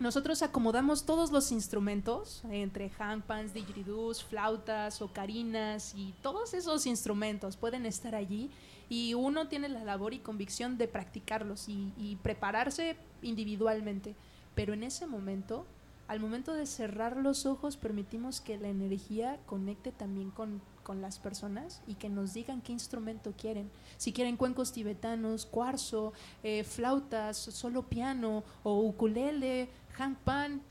Nosotros 0.00 0.42
acomodamos 0.42 1.06
todos 1.06 1.30
los 1.30 1.52
instrumentos, 1.52 2.42
entre 2.50 2.90
handpans, 2.98 3.54
didgeridoos, 3.54 4.24
flautas, 4.24 5.00
ocarinas 5.00 5.94
y 5.94 6.12
todos 6.20 6.52
esos 6.52 6.86
instrumentos 6.86 7.56
pueden 7.56 7.86
estar 7.86 8.16
allí 8.16 8.50
y 8.88 9.14
uno 9.14 9.46
tiene 9.46 9.68
la 9.68 9.84
labor 9.84 10.12
y 10.12 10.18
convicción 10.18 10.78
de 10.78 10.88
practicarlos 10.88 11.68
y, 11.68 11.92
y 11.96 12.16
prepararse 12.16 12.96
individualmente. 13.22 14.16
Pero 14.56 14.74
en 14.74 14.82
ese 14.82 15.06
momento, 15.06 15.64
al 16.08 16.18
momento 16.18 16.54
de 16.54 16.66
cerrar 16.66 17.16
los 17.16 17.46
ojos, 17.46 17.76
permitimos 17.76 18.40
que 18.40 18.58
la 18.58 18.68
energía 18.68 19.38
conecte 19.46 19.92
también 19.92 20.30
con, 20.30 20.60
con 20.84 21.02
las 21.02 21.18
personas 21.18 21.82
y 21.88 21.94
que 21.94 22.08
nos 22.08 22.34
digan 22.34 22.60
qué 22.60 22.70
instrumento 22.70 23.32
quieren. 23.36 23.68
Si 23.96 24.12
quieren 24.12 24.36
cuencos 24.36 24.70
tibetanos, 24.70 25.46
cuarzo, 25.46 26.12
eh, 26.44 26.62
flautas, 26.62 27.36
solo 27.36 27.82
piano 27.82 28.44
o 28.62 28.78
ukulele, 28.78 29.68
handpan, 29.98 30.62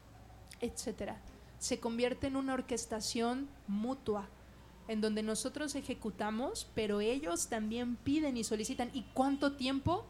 etcétera. 0.61 1.19
Se 1.59 1.81
convierte 1.81 2.27
en 2.27 2.37
una 2.37 2.53
orquestación 2.53 3.49
mutua 3.67 4.29
en 4.87 5.01
donde 5.01 5.23
nosotros 5.23 5.75
ejecutamos, 5.75 6.67
pero 6.75 7.01
ellos 7.01 7.47
también 7.47 7.95
piden 7.95 8.37
y 8.37 8.43
solicitan. 8.43 8.89
¿Y 8.93 9.03
cuánto 9.13 9.53
tiempo? 9.53 10.05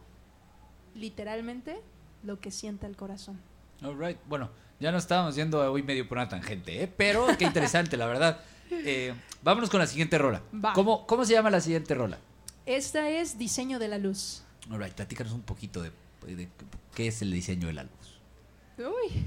Literalmente 0.96 1.82
lo 2.24 2.40
que 2.40 2.52
sienta 2.52 2.88
el 2.88 2.96
corazón. 2.96 3.40
All 3.84 3.98
right. 4.00 4.18
Bueno, 4.28 4.50
ya 4.80 4.92
nos 4.92 5.04
estábamos 5.04 5.36
yendo 5.36 5.60
hoy 5.72 5.84
medio 5.84 6.08
por 6.08 6.18
una 6.18 6.30
tangente, 6.30 6.84
¿eh? 6.84 6.88
pero 6.88 7.28
qué 7.38 7.46
interesante, 7.46 7.98
la 7.98 8.06
verdad. 8.06 8.40
Eh, 8.86 9.14
vámonos 9.42 9.70
con 9.70 9.80
la 9.80 9.88
siguiente 9.88 10.18
rola. 10.18 10.42
Va. 10.54 10.74
¿Cómo, 10.74 11.06
¿Cómo 11.08 11.26
se 11.26 11.34
llama 11.34 11.50
la 11.50 11.62
siguiente 11.62 11.94
rola? 11.96 12.18
Esta 12.66 13.10
es 13.10 13.38
Diseño 13.38 13.80
de 13.80 13.88
la 13.88 13.98
Luz. 13.98 14.44
All 14.72 14.82
right, 14.82 14.94
platícanos 14.94 15.34
un 15.34 15.42
poquito 15.42 15.82
de, 15.82 15.92
de 16.26 16.48
qué 16.96 17.08
es 17.08 17.22
el 17.22 17.32
diseño 17.32 17.68
de 17.68 17.74
la 17.74 17.84
luz. 17.84 18.20
Uy, 18.78 19.26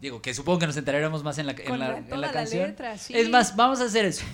Digo, 0.00 0.22
que 0.22 0.32
supongo 0.32 0.60
que 0.60 0.66
nos 0.68 0.76
enteraremos 0.76 1.24
más 1.24 1.38
en 1.38 1.46
la, 1.46 1.52
en 1.58 1.78
la, 1.78 1.98
en 1.98 2.32
canción. 2.32 2.68
letra, 2.68 2.96
sí. 2.98 3.14
Es 3.16 3.28
más, 3.30 3.56
vamos 3.56 3.80
a 3.80 3.84
hacer 3.84 4.04
eso. 4.04 4.24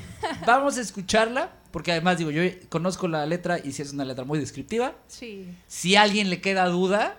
Vamos 0.47 0.77
a 0.77 0.81
escucharla, 0.83 1.53
porque 1.71 1.93
además, 1.93 2.19
digo, 2.19 2.31
yo 2.31 2.43
conozco 2.69 3.09
la 3.09 3.25
letra 3.25 3.59
y 3.59 3.73
si 3.73 3.81
es 3.81 3.93
una 3.93 4.05
letra 4.05 4.25
muy 4.25 4.39
descriptiva. 4.39 4.95
sí. 5.09 5.55
Si 5.67 5.97
a 5.97 6.03
alguien 6.03 6.29
le 6.29 6.43
queda 6.43 6.67
duda, 6.67 7.19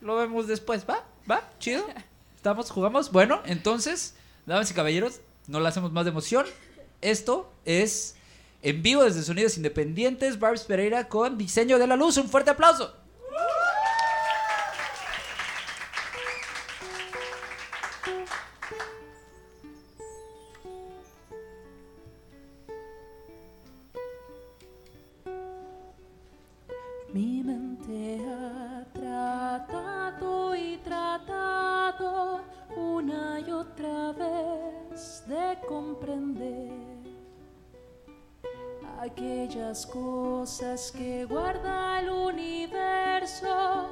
lo 0.00 0.16
vemos 0.16 0.46
después. 0.46 0.86
¿Va? 0.88 1.04
¿Va? 1.30 1.42
¿Chido? 1.58 1.86
¿Estamos? 2.36 2.70
¿Jugamos? 2.70 3.12
Bueno, 3.12 3.42
entonces, 3.44 4.14
damas 4.46 4.70
y 4.70 4.74
caballeros, 4.74 5.20
no 5.48 5.60
la 5.60 5.68
hacemos 5.68 5.92
más 5.92 6.04
de 6.04 6.10
emoción. 6.10 6.46
Esto 7.00 7.52
es 7.64 8.16
en 8.62 8.82
vivo 8.82 9.04
desde 9.04 9.22
Sonidos 9.22 9.56
Independientes, 9.56 10.38
Barbs 10.38 10.64
Pereira 10.64 11.08
con 11.08 11.38
Diseño 11.38 11.78
de 11.78 11.86
la 11.86 11.96
Luz. 11.96 12.16
Un 12.16 12.28
fuerte 12.28 12.50
aplauso. 12.50 12.94
Aquellas 39.16 39.86
cosas 39.86 40.92
que 40.92 41.24
guarda 41.24 42.00
el 42.00 42.10
universo, 42.10 43.88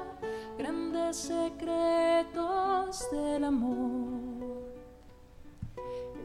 grandes 0.55 1.17
secretos 1.17 3.09
del 3.11 3.43
amor. 3.45 4.69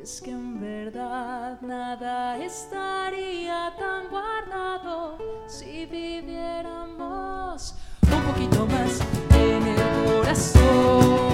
Es 0.03 0.21
que 0.21 0.33
en 0.33 0.61
verdad 0.61 1.59
nada 1.63 2.37
estaría 2.45 3.73
tan 3.79 4.11
guardado 4.11 5.17
si 5.47 5.87
viviéramos 5.87 7.75
un 8.03 8.23
poquito 8.23 8.67
más 8.67 9.01
en 9.35 9.67
el 9.67 9.81
corazón, 10.05 11.30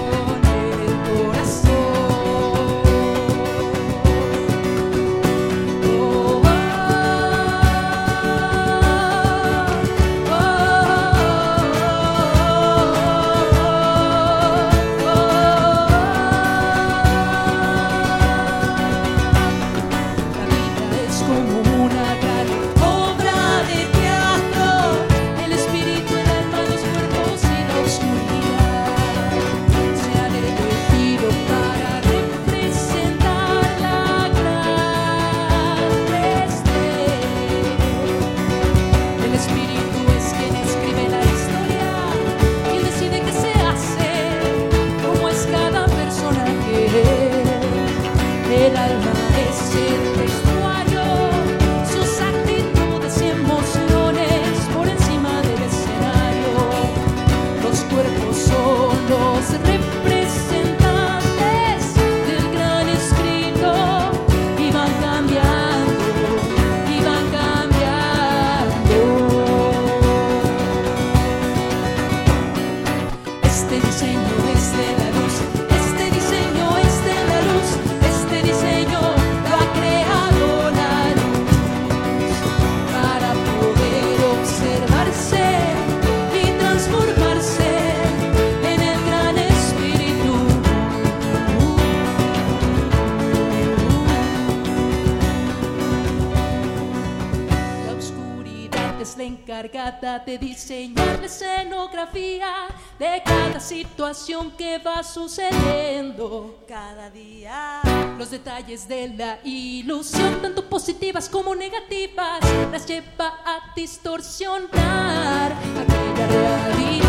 de 100.19 100.37
diseñar 100.37 101.19
la 101.19 101.25
escenografía 101.25 102.67
de 102.97 103.21
cada 103.23 103.59
situación 103.59 104.51
que 104.51 104.77
va 104.79 105.03
sucediendo. 105.03 106.63
Cada 106.67 107.09
día. 107.09 107.81
Los 108.17 108.31
detalles 108.31 108.87
de 108.87 109.09
la 109.09 109.39
ilusión, 109.43 110.41
tanto 110.41 110.67
positivas 110.67 111.29
como 111.29 111.53
negativas, 111.55 112.39
las 112.71 112.85
lleva 112.85 113.39
a 113.45 113.73
distorsionar 113.75 115.51
aquella 115.53 116.27
realidad, 116.27 117.06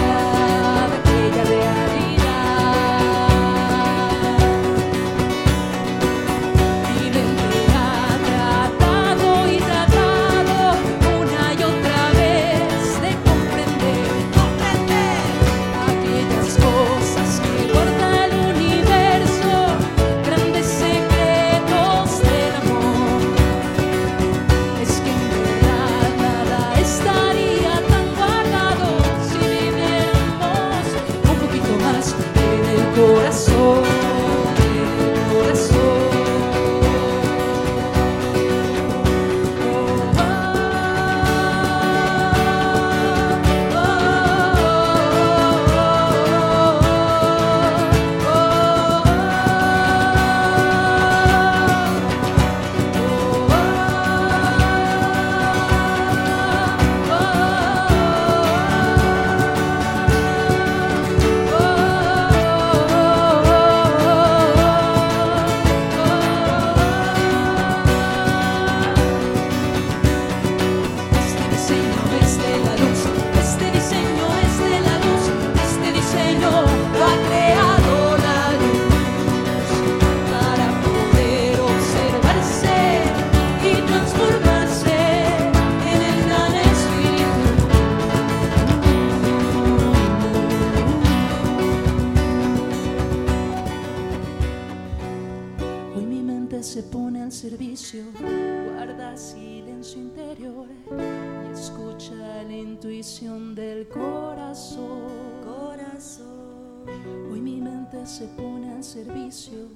se 108.08 108.26
pone 108.28 108.72
al 108.72 108.82
servicio, 108.82 109.68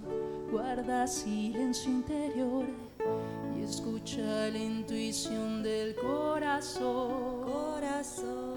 guarda 0.50 1.06
silencio 1.06 1.90
interior 1.90 2.64
y 3.54 3.62
escucha 3.62 4.48
la 4.48 4.58
intuición 4.58 5.62
del 5.62 5.94
corazón. 5.96 7.42
Corazón. 7.42 8.54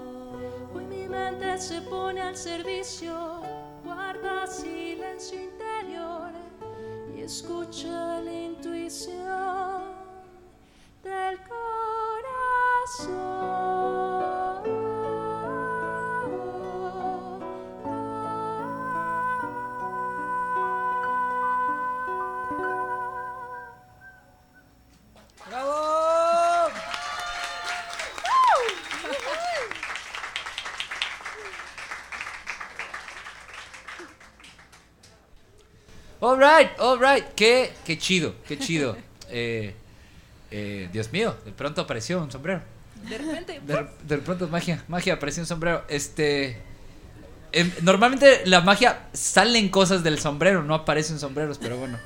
Hoy 0.74 0.86
mi 0.86 1.06
mente 1.06 1.58
se 1.58 1.82
pone 1.82 2.22
al 2.22 2.34
servicio, 2.34 3.42
guarda 3.84 4.46
silencio 4.46 5.38
interior 5.42 6.30
y 7.14 7.20
escucha 7.20 8.22
la 8.22 8.32
intuición 8.32 9.82
del 11.04 11.38
corazón. 11.40 13.25
All 36.36 36.42
right, 36.42 36.70
all 36.78 36.98
right. 36.98 37.24
Qué, 37.34 37.72
qué 37.84 37.96
chido, 37.98 38.34
qué 38.46 38.58
chido. 38.58 38.96
Eh, 39.28 39.74
eh, 40.52 40.88
Dios 40.92 41.10
mío, 41.10 41.34
de 41.44 41.50
pronto 41.50 41.80
apareció 41.80 42.22
un 42.22 42.30
sombrero. 42.30 42.62
De 43.08 43.18
repente, 43.18 43.60
De, 43.66 43.88
de 44.06 44.18
pronto 44.18 44.46
magia, 44.46 44.84
magia, 44.86 45.14
apareció 45.14 45.42
un 45.42 45.48
sombrero. 45.48 45.82
Este. 45.88 46.62
em, 47.50 47.68
normalmente 47.82 48.42
la 48.46 48.60
magia 48.60 49.08
salen 49.12 49.68
cosas 49.68 50.04
del 50.04 50.20
sombrero, 50.20 50.62
no 50.62 50.74
aparecen 50.76 51.18
sombreros, 51.18 51.58
pero 51.58 51.76
bueno. 51.76 51.98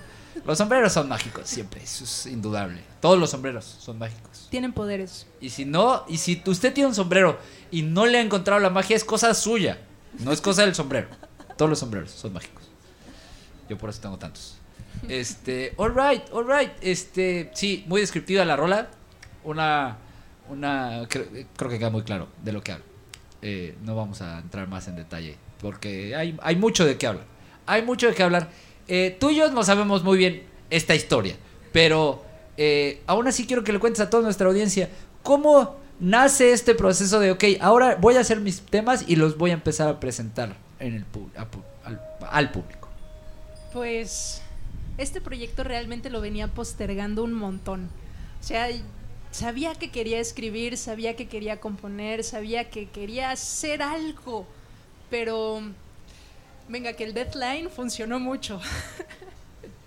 Los 0.46 0.56
sombreros 0.56 0.94
son 0.94 1.10
mágicos, 1.10 1.46
siempre, 1.46 1.82
eso 1.82 2.04
es 2.04 2.24
indudable. 2.24 2.80
Todos 3.02 3.18
los 3.18 3.28
sombreros 3.30 3.66
son 3.66 3.98
mágicos. 3.98 4.46
tienen 4.50 4.72
poderes. 4.72 5.26
Y 5.42 5.50
si 5.50 5.66
no, 5.66 6.06
y 6.08 6.16
si 6.16 6.42
usted 6.46 6.72
tiene 6.72 6.88
un 6.88 6.94
sombrero 6.94 7.38
y 7.70 7.82
no 7.82 8.06
le 8.06 8.16
ha 8.16 8.22
encontrado 8.22 8.60
la 8.60 8.70
magia, 8.70 8.96
es 8.96 9.04
cosa 9.04 9.34
suya. 9.34 9.78
No 10.20 10.32
es 10.32 10.40
cosa 10.40 10.62
del 10.62 10.74
sombrero. 10.74 11.08
Todos 11.58 11.68
los 11.68 11.78
sombreros 11.78 12.10
son 12.12 12.32
mágicos. 12.32 12.69
Yo 13.70 13.78
por 13.78 13.88
eso 13.88 14.00
tengo 14.00 14.18
tantos. 14.18 14.58
Este, 15.08 15.72
alright, 15.78 16.24
alright. 16.34 16.72
Este, 16.82 17.50
sí, 17.54 17.84
muy 17.86 18.00
descriptiva 18.00 18.44
la 18.44 18.56
rola. 18.56 18.88
Una, 19.44 19.96
una, 20.48 21.06
creo, 21.08 21.30
que 21.56 21.78
queda 21.78 21.88
muy 21.88 22.02
claro 22.02 22.26
de 22.42 22.52
lo 22.52 22.62
que 22.62 22.72
habla. 22.72 22.84
Eh, 23.42 23.76
no 23.84 23.94
vamos 23.94 24.20
a 24.22 24.40
entrar 24.40 24.68
más 24.68 24.88
en 24.88 24.96
detalle 24.96 25.36
porque 25.62 26.16
hay, 26.16 26.36
hay 26.42 26.56
mucho 26.56 26.84
de 26.84 26.98
qué 26.98 27.06
hablar. 27.06 27.24
Hay 27.64 27.82
mucho 27.82 28.08
de 28.08 28.14
qué 28.14 28.24
hablar. 28.24 28.48
Eh, 28.88 29.16
tú 29.20 29.30
y 29.30 29.36
yo 29.36 29.50
no 29.52 29.62
sabemos 29.62 30.02
muy 30.02 30.18
bien 30.18 30.42
esta 30.68 30.96
historia, 30.96 31.36
pero 31.72 32.24
eh, 32.56 33.02
aún 33.06 33.28
así 33.28 33.46
quiero 33.46 33.62
que 33.62 33.72
le 33.72 33.78
cuentes 33.78 34.00
a 34.00 34.10
toda 34.10 34.24
nuestra 34.24 34.48
audiencia 34.48 34.90
cómo 35.22 35.76
nace 36.00 36.52
este 36.52 36.74
proceso 36.74 37.20
de, 37.20 37.30
ok, 37.30 37.44
ahora 37.60 37.96
voy 38.00 38.16
a 38.16 38.20
hacer 38.20 38.40
mis 38.40 38.62
temas 38.62 39.04
y 39.06 39.14
los 39.14 39.38
voy 39.38 39.50
a 39.50 39.54
empezar 39.54 39.88
a 39.88 40.00
presentar 40.00 40.56
en 40.80 40.94
el, 40.94 41.04
a 41.36 41.46
al 42.36 42.50
público. 42.50 42.79
Pues 43.72 44.42
este 44.98 45.20
proyecto 45.20 45.64
realmente 45.64 46.10
lo 46.10 46.20
venía 46.20 46.48
postergando 46.48 47.22
un 47.24 47.32
montón. 47.32 47.88
O 48.40 48.42
sea, 48.42 48.68
sabía 49.30 49.74
que 49.74 49.90
quería 49.90 50.18
escribir, 50.20 50.76
sabía 50.76 51.14
que 51.16 51.28
quería 51.28 51.60
componer, 51.60 52.24
sabía 52.24 52.68
que 52.70 52.88
quería 52.88 53.30
hacer 53.30 53.82
algo, 53.82 54.46
pero 55.08 55.60
venga, 56.68 56.92
que 56.94 57.04
el 57.04 57.14
deadline 57.14 57.70
funcionó 57.70 58.18
mucho. 58.18 58.60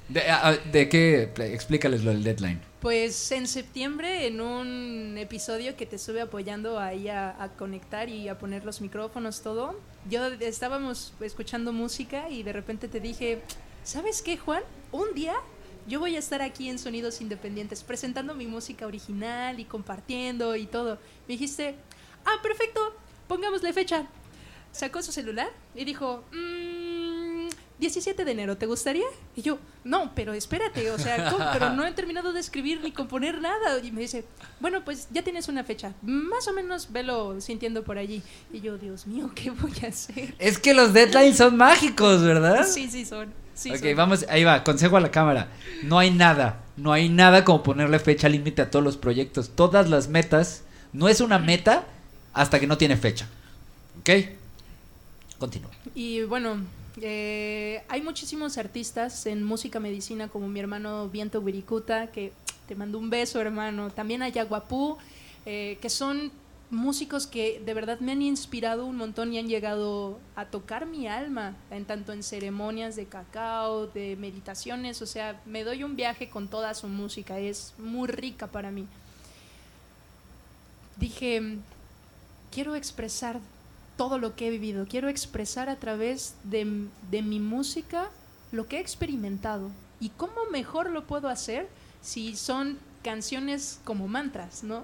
¿De, 0.09 0.21
a- 0.29 0.49
a- 0.49 0.57
de 0.57 0.89
qué? 0.89 1.23
Explícales 1.53 2.03
lo 2.03 2.11
del 2.11 2.23
deadline. 2.23 2.59
Pues 2.81 3.31
en 3.31 3.47
septiembre, 3.47 4.27
en 4.27 4.41
un 4.41 5.17
episodio 5.17 5.75
que 5.77 5.85
te 5.85 5.95
estuve 5.95 6.19
apoyando 6.21 6.77
ahí 6.79 7.07
a, 7.07 7.41
a 7.41 7.47
conectar 7.49 8.09
y 8.09 8.27
a 8.27 8.37
poner 8.37 8.65
los 8.65 8.81
micrófonos, 8.81 9.41
todo, 9.41 9.79
yo 10.09 10.25
estábamos 10.27 11.13
escuchando 11.21 11.71
música 11.71 12.29
y 12.29 12.43
de 12.43 12.51
repente 12.51 12.89
te 12.89 12.99
dije, 12.99 13.41
¿sabes 13.83 14.21
qué, 14.21 14.37
Juan? 14.37 14.63
Un 14.91 15.13
día 15.13 15.33
yo 15.87 15.99
voy 15.99 16.15
a 16.15 16.19
estar 16.19 16.41
aquí 16.41 16.69
en 16.69 16.79
Sonidos 16.79 17.19
Independientes 17.19 17.83
presentando 17.83 18.33
mi 18.35 18.47
música 18.47 18.87
original 18.87 19.59
y 19.59 19.65
compartiendo 19.65 20.55
y 20.55 20.65
todo. 20.65 20.97
Me 21.27 21.33
dijiste, 21.33 21.75
ah, 22.25 22.41
perfecto, 22.41 22.79
pongámosle 23.27 23.73
fecha. 23.73 24.07
Sacó 24.71 25.03
su 25.03 25.11
celular 25.11 25.49
y 25.75 25.83
dijo, 25.85 26.23
"Mm, 26.31 27.47
17 27.79 28.23
de 28.23 28.31
enero, 28.31 28.57
¿te 28.57 28.65
gustaría? 28.65 29.05
Y 29.35 29.41
yo, 29.41 29.59
no, 29.83 30.15
pero 30.15 30.33
espérate, 30.33 30.89
o 30.89 30.97
sea, 30.97 31.29
¿cómo? 31.29 31.45
pero 31.51 31.69
no 31.71 31.85
he 31.85 31.91
terminado 31.95 32.31
de 32.31 32.39
escribir 32.39 32.79
ni 32.81 32.91
componer 32.91 33.41
nada. 33.41 33.79
Y 33.83 33.91
me 33.91 34.01
dice, 34.01 34.23
bueno, 34.61 34.85
pues 34.85 35.09
ya 35.11 35.21
tienes 35.21 35.47
una 35.49 35.63
fecha, 35.65 35.93
más 36.01 36.47
o 36.47 36.53
menos 36.53 36.91
velo 36.91 37.39
sintiendo 37.41 37.83
por 37.83 37.97
allí. 37.97 38.23
Y 38.53 38.61
yo, 38.61 38.77
Dios 38.77 39.05
mío, 39.05 39.29
¿qué 39.35 39.51
voy 39.51 39.73
a 39.83 39.87
hacer? 39.87 40.33
Es 40.39 40.57
que 40.57 40.73
los 40.73 40.93
deadlines 40.93 41.37
son 41.37 41.57
mágicos, 41.57 42.23
¿verdad? 42.23 42.65
Sí, 42.65 42.89
sí 42.89 43.05
son. 43.05 43.42
Sí 43.55 43.71
ok, 43.71 43.95
vamos, 43.95 44.25
ahí 44.29 44.43
va, 44.43 44.63
consejo 44.63 44.97
a 44.97 44.99
la 44.99 45.11
cámara. 45.11 45.49
No 45.83 45.99
hay 45.99 46.11
nada, 46.11 46.63
no 46.77 46.91
hay 46.91 47.09
nada 47.09 47.43
como 47.45 47.63
ponerle 47.63 47.99
fecha 47.99 48.29
límite 48.29 48.61
a 48.61 48.71
todos 48.71 48.83
los 48.83 48.97
proyectos. 48.97 49.51
Todas 49.55 49.89
las 49.89 50.07
metas 50.07 50.63
No 50.91 51.09
es 51.09 51.21
una 51.21 51.39
meta 51.39 51.85
hasta 52.33 52.59
que 52.59 52.67
no 52.67 52.77
tiene 52.77 52.97
fecha. 52.97 53.27
¿Ok? 53.99 54.09
Continúa. 55.39 55.71
Y 55.95 56.21
bueno, 56.23 56.57
eh, 57.01 57.83
hay 57.89 58.01
muchísimos 58.01 58.57
artistas 58.57 59.25
en 59.25 59.43
música 59.43 59.79
medicina 59.79 60.27
como 60.27 60.47
mi 60.47 60.59
hermano 60.59 61.09
Viento 61.09 61.39
Wirikuta, 61.41 62.07
que 62.07 62.31
te 62.67 62.75
mando 62.75 62.97
un 62.97 63.09
beso 63.09 63.41
hermano. 63.41 63.89
También 63.89 64.21
hay 64.21 64.37
Aguapú, 64.37 64.97
eh, 65.45 65.77
que 65.81 65.89
son 65.89 66.31
músicos 66.73 67.27
que 67.27 67.61
de 67.65 67.73
verdad 67.73 67.99
me 67.99 68.11
han 68.11 68.21
inspirado 68.21 68.85
un 68.85 68.97
montón 68.97 69.31
y 69.31 69.39
han 69.39 69.47
llegado 69.47 70.19
a 70.35 70.45
tocar 70.45 70.85
mi 70.85 71.07
alma, 71.07 71.55
en 71.71 71.85
tanto 71.85 72.11
en 72.11 72.23
ceremonias 72.23 72.95
de 72.95 73.05
cacao, 73.05 73.87
de 73.87 74.15
meditaciones, 74.15 75.01
o 75.01 75.05
sea, 75.05 75.41
me 75.45 75.63
doy 75.63 75.83
un 75.83 75.95
viaje 75.95 76.29
con 76.29 76.47
toda 76.47 76.73
su 76.73 76.87
música, 76.87 77.39
es 77.39 77.73
muy 77.77 78.07
rica 78.07 78.47
para 78.47 78.71
mí. 78.71 78.87
Dije, 80.97 81.57
quiero 82.51 82.75
expresar 82.75 83.39
todo 83.97 84.17
lo 84.17 84.35
que 84.35 84.47
he 84.47 84.51
vivido, 84.51 84.85
quiero 84.87 85.07
expresar 85.07 85.69
a 85.69 85.77
través 85.77 86.35
de, 86.43 86.87
de 87.09 87.21
mi 87.21 87.39
música 87.39 88.09
lo 88.51 88.67
que 88.67 88.77
he 88.77 88.79
experimentado. 88.79 89.69
¿Y 89.99 90.09
cómo 90.09 90.45
mejor 90.51 90.89
lo 90.89 91.05
puedo 91.05 91.29
hacer 91.29 91.67
si 92.01 92.35
son 92.35 92.77
canciones 93.03 93.79
como 93.83 94.07
mantras, 94.07 94.63
¿no? 94.63 94.83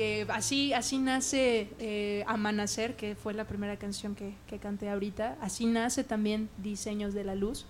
Que 0.00 0.24
así, 0.30 0.72
así 0.72 0.96
nace 0.96 1.68
eh, 1.78 2.24
Amanecer, 2.26 2.96
que 2.96 3.14
fue 3.14 3.34
la 3.34 3.44
primera 3.44 3.76
canción 3.76 4.14
que, 4.14 4.32
que 4.46 4.58
canté 4.58 4.88
ahorita, 4.88 5.36
así 5.42 5.66
nace 5.66 6.04
también 6.04 6.48
Diseños 6.56 7.12
de 7.12 7.22
la 7.22 7.34
Luz, 7.34 7.66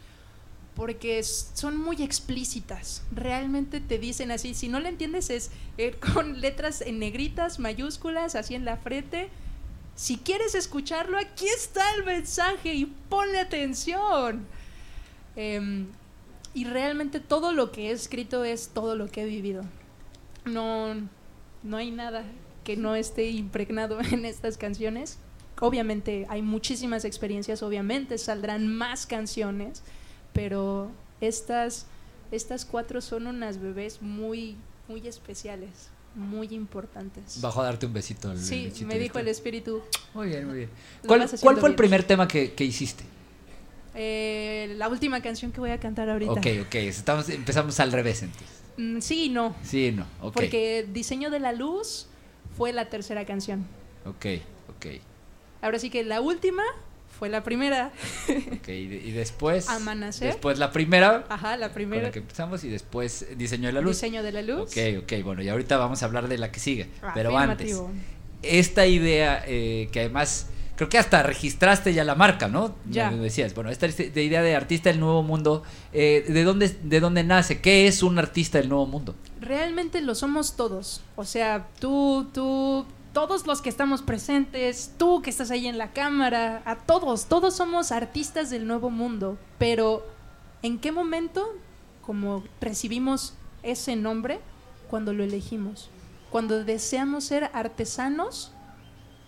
porque 0.77 1.21
son 1.25 1.77
muy 1.77 2.05
explícitas, 2.05 3.03
realmente 3.11 3.81
te 3.81 3.99
dicen 3.99 4.31
así, 4.31 4.55
si 4.55 4.69
no 4.69 4.79
le 4.79 4.91
entiendes 4.91 5.29
es 5.29 5.51
eh, 5.77 5.97
con 6.15 6.41
letras 6.41 6.83
en 6.83 7.01
negritas, 7.01 7.59
mayúsculas, 7.59 8.37
así 8.37 8.55
en 8.55 8.65
la 8.65 8.77
frente, 8.77 9.29
si 9.97 10.17
quieres 10.17 10.55
escucharlo, 10.55 11.19
aquí 11.19 11.49
está 11.49 11.83
el 11.97 12.05
mensaje 12.05 12.75
y 12.75 12.87
ponle 13.09 13.41
atención. 13.41 14.47
Em, 15.35 15.89
y 16.55 16.65
realmente 16.65 17.19
todo 17.19 17.53
lo 17.53 17.73
que 17.73 17.89
he 17.89 17.91
escrito 17.91 18.45
es 18.45 18.69
todo 18.69 18.95
lo 18.95 19.09
que 19.09 19.23
he 19.23 19.27
vivido. 19.27 19.65
No, 20.45 20.95
no 21.63 21.77
hay 21.77 21.91
nada 21.91 22.25
que 22.65 22.77
no 22.77 22.95
esté 22.95 23.31
impregnado 23.31 24.01
en 24.13 24.25
estas 24.25 24.57
canciones. 24.57 25.19
Obviamente 25.61 26.27
hay 26.31 26.41
muchísimas 26.43 27.05
experiencias, 27.05 27.63
obviamente 27.63 28.17
saldrán 28.17 28.67
más 28.67 29.07
canciones, 29.07 29.83
pero 30.33 30.91
estas, 31.21 31.87
estas 32.33 32.65
cuatro 32.65 33.01
son 33.03 33.27
unas 33.27 33.61
bebés 33.61 34.01
muy, 34.01 34.57
muy 34.89 35.07
especiales, 35.07 35.91
muy 36.15 36.49
importantes. 36.55 37.43
Bajo 37.43 37.61
a 37.61 37.65
darte 37.65 37.85
un 37.85 37.93
besito. 37.93 38.33
el- 38.33 38.39
Sí, 38.39 38.65
besito, 38.67 38.87
me 38.87 38.99
dijo 38.99 39.19
el 39.19 39.29
espíritu. 39.29 39.83
Muy 40.15 40.29
bien, 40.29 40.47
muy 40.47 40.57
bien. 40.59 40.71
¿Cuál, 41.07 41.29
fue 41.29 41.51
el 41.53 41.61
bien. 41.61 41.77
primer 41.77 42.05
tema 42.05 42.27
que, 42.27 42.55
que 42.55 42.65
hiciste? 42.65 43.05
Eh, 43.95 44.75
la 44.79 44.89
última 44.89 45.21
canción 45.21 45.53
que 45.53 45.61
voy 45.61 45.71
a 45.71 45.79
cantar 45.81 46.09
ahorita. 46.09 46.33
Ok, 46.33 46.47
ok. 46.67 46.75
Estamos, 46.77 47.29
empezamos 47.29 47.79
al 47.81 47.93
revés 47.93 48.23
entonces. 48.23 48.60
Mm, 48.81 49.01
sí 49.01 49.25
y 49.27 49.29
no, 49.29 49.55
Sí, 49.63 49.93
no. 49.93 50.07
Ok. 50.23 50.35
porque 50.35 50.87
Diseño 50.91 51.31
de 51.31 51.39
la 51.41 51.53
Luz 51.53 52.07
fue 52.57 52.73
la 52.73 52.87
tercera 52.89 53.25
canción. 53.27 53.67
Ok, 54.07 54.27
ok. 54.77 54.87
Ahora 55.63 55.79
sí 55.79 55.91
que 55.91 56.03
la 56.05 56.21
última 56.23 56.63
fue 57.19 57.29
la 57.29 57.43
primera. 57.45 57.93
Ok, 58.29 58.69
y, 58.69 58.87
de- 58.87 59.03
y 59.05 59.11
después. 59.13 59.69
Amanecer. 59.69 60.29
Después 60.29 60.59
la 60.59 60.73
primera, 60.73 61.27
Ajá, 61.29 61.57
la 61.59 61.67
con 61.69 61.75
primera. 61.75 62.05
la 62.05 62.11
que 62.11 62.21
empezamos, 62.21 62.65
y 62.65 62.69
después 62.71 63.27
Diseño 63.37 63.67
de 63.67 63.73
la 63.75 63.81
Luz. 63.83 63.97
Diseño 63.97 64.23
de 64.23 64.33
la 64.33 64.41
Luz. 64.43 64.71
Ok, 64.73 65.03
ok, 65.03 65.13
bueno, 65.25 65.43
y 65.43 65.49
ahorita 65.51 65.77
vamos 65.77 66.03
a 66.03 66.07
hablar 66.07 66.29
de 66.29 66.39
la 66.39 66.51
que 66.51 66.61
sigue. 66.61 66.89
Pero 67.15 67.37
antes, 67.37 67.79
esta 68.43 68.87
idea 68.87 69.45
eh, 69.47 69.91
que 69.93 70.01
además 70.01 70.49
creo 70.81 70.89
que 70.89 70.97
hasta 70.97 71.23
registraste 71.23 71.93
ya 71.93 72.05
la 72.05 72.15
marca, 72.15 72.49
¿no? 72.49 72.75
Ya. 72.89 73.11
Me 73.11 73.19
decías, 73.19 73.55
bueno, 73.55 73.69
esta 73.69 73.85
es 73.85 73.99
de 73.99 74.25
idea 74.25 74.41
de 74.41 74.57
artista 74.57 74.89
del 74.89 74.99
nuevo 74.99 75.23
mundo, 75.23 75.63
eh, 75.93 76.25
¿de, 76.27 76.43
dónde, 76.43 76.71
¿de 76.71 77.01
dónde 77.01 77.23
nace? 77.23 77.61
¿Qué 77.61 77.87
es 77.87 78.03
un 78.03 78.19
artista 78.19 78.57
del 78.57 78.71
nuevo 78.71 78.87
mundo? 78.87 79.15
Realmente 79.43 80.01
lo 80.01 80.15
somos 80.15 80.57
todos. 80.57 81.03
O 81.17 81.27
sea, 81.27 81.69
tú, 81.81 82.31
tú, 82.33 82.87
todos 83.13 83.47
los 83.47 83.61
que 83.61 83.69
estamos 83.69 84.01
presentes, 84.01 84.95
tú 84.97 85.21
que 85.21 85.29
estás 85.29 85.51
ahí 85.51 85.67
en 85.67 85.77
la 85.77 85.93
cámara, 85.93 86.63
a 86.65 86.77
todos, 86.77 87.27
todos 87.27 87.55
somos 87.55 87.93
artistas 87.93 88.49
del 88.49 88.67
nuevo 88.67 88.89
mundo. 88.89 89.37
Pero, 89.59 90.07
¿en 90.63 90.79
qué 90.79 90.93
momento, 90.93 91.47
como 92.01 92.43
recibimos 92.59 93.35
ese 93.63 93.97
nombre, 93.97 94.41
cuando 94.89 95.13
lo 95.13 95.25
elegimos? 95.25 95.91
Cuando 96.31 96.65
deseamos 96.65 97.25
ser 97.25 97.51
artesanos, 97.53 98.55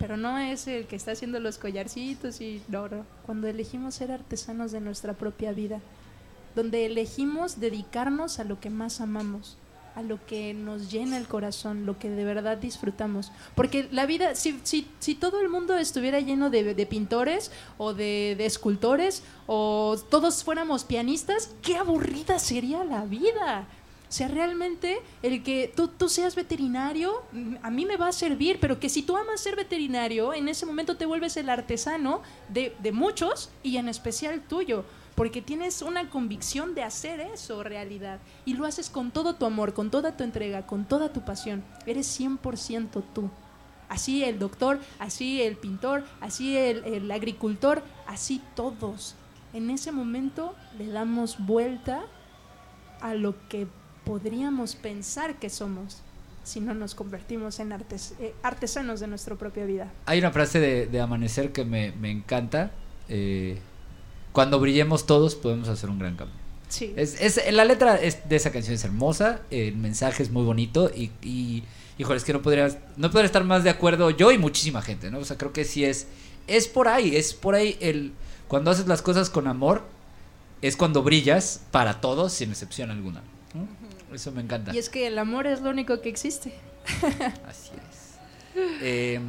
pero 0.02 0.16
no 0.16 0.36
es 0.36 0.66
el 0.66 0.88
que 0.88 0.96
está 0.96 1.12
haciendo 1.12 1.38
los 1.38 1.58
collarcitos 1.58 2.40
y 2.40 2.60
no, 2.66 2.88
no. 2.88 3.06
Cuando 3.24 3.46
elegimos 3.46 3.94
ser 3.94 4.10
artesanos 4.10 4.72
de 4.72 4.80
nuestra 4.80 5.12
propia 5.12 5.52
vida, 5.52 5.80
donde 6.56 6.86
elegimos 6.86 7.60
dedicarnos 7.60 8.40
a 8.40 8.44
lo 8.44 8.58
que 8.58 8.68
más 8.68 9.00
amamos, 9.00 9.58
a 9.94 10.02
lo 10.02 10.18
que 10.26 10.54
nos 10.54 10.90
llena 10.90 11.18
el 11.18 11.28
corazón, 11.28 11.86
lo 11.86 12.00
que 12.00 12.10
de 12.10 12.24
verdad 12.24 12.58
disfrutamos. 12.58 13.30
Porque 13.54 13.88
la 13.92 14.04
vida, 14.04 14.34
si, 14.34 14.58
si, 14.64 14.88
si 14.98 15.14
todo 15.14 15.40
el 15.40 15.48
mundo 15.48 15.78
estuviera 15.78 16.18
lleno 16.18 16.50
de, 16.50 16.86
pintores 16.86 17.52
o 17.78 17.94
de 17.94 18.32
escultores 18.44 19.22
o 19.46 19.96
todos 20.10 20.42
fuéramos 20.42 20.82
pianistas, 20.82 21.54
qué 21.62 21.76
aburrida 21.76 22.40
sería 22.40 22.82
la 22.82 23.04
vida. 23.04 23.68
O 24.12 24.14
sea, 24.14 24.28
realmente 24.28 25.00
el 25.22 25.42
que 25.42 25.72
tú, 25.74 25.88
tú 25.88 26.06
seas 26.06 26.34
veterinario, 26.34 27.22
a 27.62 27.70
mí 27.70 27.86
me 27.86 27.96
va 27.96 28.08
a 28.08 28.12
servir, 28.12 28.58
pero 28.60 28.78
que 28.78 28.90
si 28.90 29.00
tú 29.00 29.16
amas 29.16 29.40
ser 29.40 29.56
veterinario, 29.56 30.34
en 30.34 30.48
ese 30.48 30.66
momento 30.66 30.98
te 30.98 31.06
vuelves 31.06 31.38
el 31.38 31.48
artesano 31.48 32.20
de, 32.50 32.76
de 32.82 32.92
muchos 32.92 33.48
y 33.62 33.78
en 33.78 33.88
especial 33.88 34.42
tuyo, 34.42 34.84
porque 35.14 35.40
tienes 35.40 35.80
una 35.80 36.10
convicción 36.10 36.74
de 36.74 36.82
hacer 36.82 37.20
eso 37.20 37.62
realidad 37.62 38.20
y 38.44 38.52
lo 38.52 38.66
haces 38.66 38.90
con 38.90 39.12
todo 39.12 39.36
tu 39.36 39.46
amor, 39.46 39.72
con 39.72 39.90
toda 39.90 40.14
tu 40.14 40.24
entrega, 40.24 40.66
con 40.66 40.84
toda 40.84 41.10
tu 41.10 41.24
pasión. 41.24 41.64
Eres 41.86 42.20
100% 42.20 43.02
tú. 43.14 43.30
Así 43.88 44.24
el 44.24 44.38
doctor, 44.38 44.78
así 44.98 45.40
el 45.40 45.56
pintor, 45.56 46.04
así 46.20 46.54
el, 46.54 46.84
el 46.84 47.10
agricultor, 47.10 47.82
así 48.06 48.42
todos. 48.54 49.14
En 49.54 49.70
ese 49.70 49.90
momento 49.90 50.54
le 50.76 50.88
damos 50.88 51.38
vuelta 51.38 52.02
a 53.00 53.14
lo 53.14 53.48
que 53.48 53.68
podríamos 54.04 54.74
pensar 54.74 55.36
que 55.38 55.50
somos 55.50 55.98
si 56.44 56.60
no 56.60 56.74
nos 56.74 56.94
convertimos 56.94 57.60
en 57.60 57.70
artes- 57.70 58.14
eh, 58.20 58.34
artesanos 58.42 58.98
de 59.00 59.06
nuestra 59.06 59.36
propia 59.36 59.64
vida. 59.64 59.92
Hay 60.06 60.18
una 60.18 60.32
frase 60.32 60.58
de, 60.58 60.86
de 60.86 61.00
Amanecer 61.00 61.52
que 61.52 61.64
me, 61.64 61.92
me 61.92 62.10
encanta. 62.10 62.72
eh, 63.08 63.58
cuando 64.32 64.58
brillemos 64.58 65.04
todos 65.06 65.34
podemos 65.34 65.68
hacer 65.68 65.90
un 65.90 65.98
gran 65.98 66.16
cambio. 66.16 66.34
Sí. 66.68 66.94
Es, 66.96 67.20
es- 67.20 67.52
la 67.52 67.64
letra 67.66 67.96
es- 67.96 68.26
de 68.28 68.36
esa 68.36 68.50
canción 68.50 68.74
es 68.74 68.82
hermosa, 68.84 69.42
el 69.50 69.76
mensaje 69.76 70.22
es 70.22 70.30
muy 70.30 70.42
bonito 70.44 70.90
y, 70.94 71.10
y 71.22 71.64
híjole, 71.98 72.16
es 72.16 72.24
que 72.24 72.32
no 72.32 72.40
podría, 72.42 72.68
no 72.96 73.10
podría 73.10 73.26
estar 73.26 73.44
más 73.44 73.62
de 73.62 73.68
acuerdo 73.70 74.08
yo 74.10 74.32
y 74.32 74.38
muchísima 74.38 74.80
gente, 74.80 75.10
¿no? 75.10 75.18
O 75.18 75.24
sea, 75.24 75.36
creo 75.36 75.52
que 75.52 75.64
sí 75.66 75.84
es, 75.84 76.06
es 76.46 76.66
por 76.66 76.88
ahí, 76.88 77.14
es 77.14 77.34
por 77.34 77.54
ahí 77.54 77.76
el, 77.80 78.12
cuando 78.48 78.70
haces 78.70 78.86
las 78.88 79.02
cosas 79.02 79.28
con 79.28 79.46
amor, 79.46 79.82
es 80.62 80.76
cuando 80.76 81.02
brillas 81.02 81.60
para 81.70 82.00
todos 82.00 82.32
sin 82.32 82.50
excepción 82.50 82.90
alguna. 82.90 83.22
Eso 84.12 84.32
me 84.32 84.42
encanta. 84.42 84.74
Y 84.74 84.78
es 84.78 84.88
que 84.88 85.06
el 85.06 85.18
amor 85.18 85.46
es 85.46 85.60
lo 85.60 85.70
único 85.70 86.00
que 86.00 86.08
existe. 86.08 86.54
Así 87.48 87.70
es. 87.90 88.18
Eh, 88.82 89.20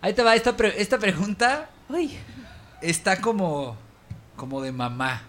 ahí 0.00 0.12
te 0.12 0.22
va, 0.22 0.34
esta, 0.34 0.56
pre- 0.56 0.80
esta 0.80 0.98
pregunta 0.98 1.70
Uy, 1.88 2.12
está 2.82 3.20
como, 3.20 3.76
como 4.36 4.60
de 4.60 4.72
mamá. 4.72 5.22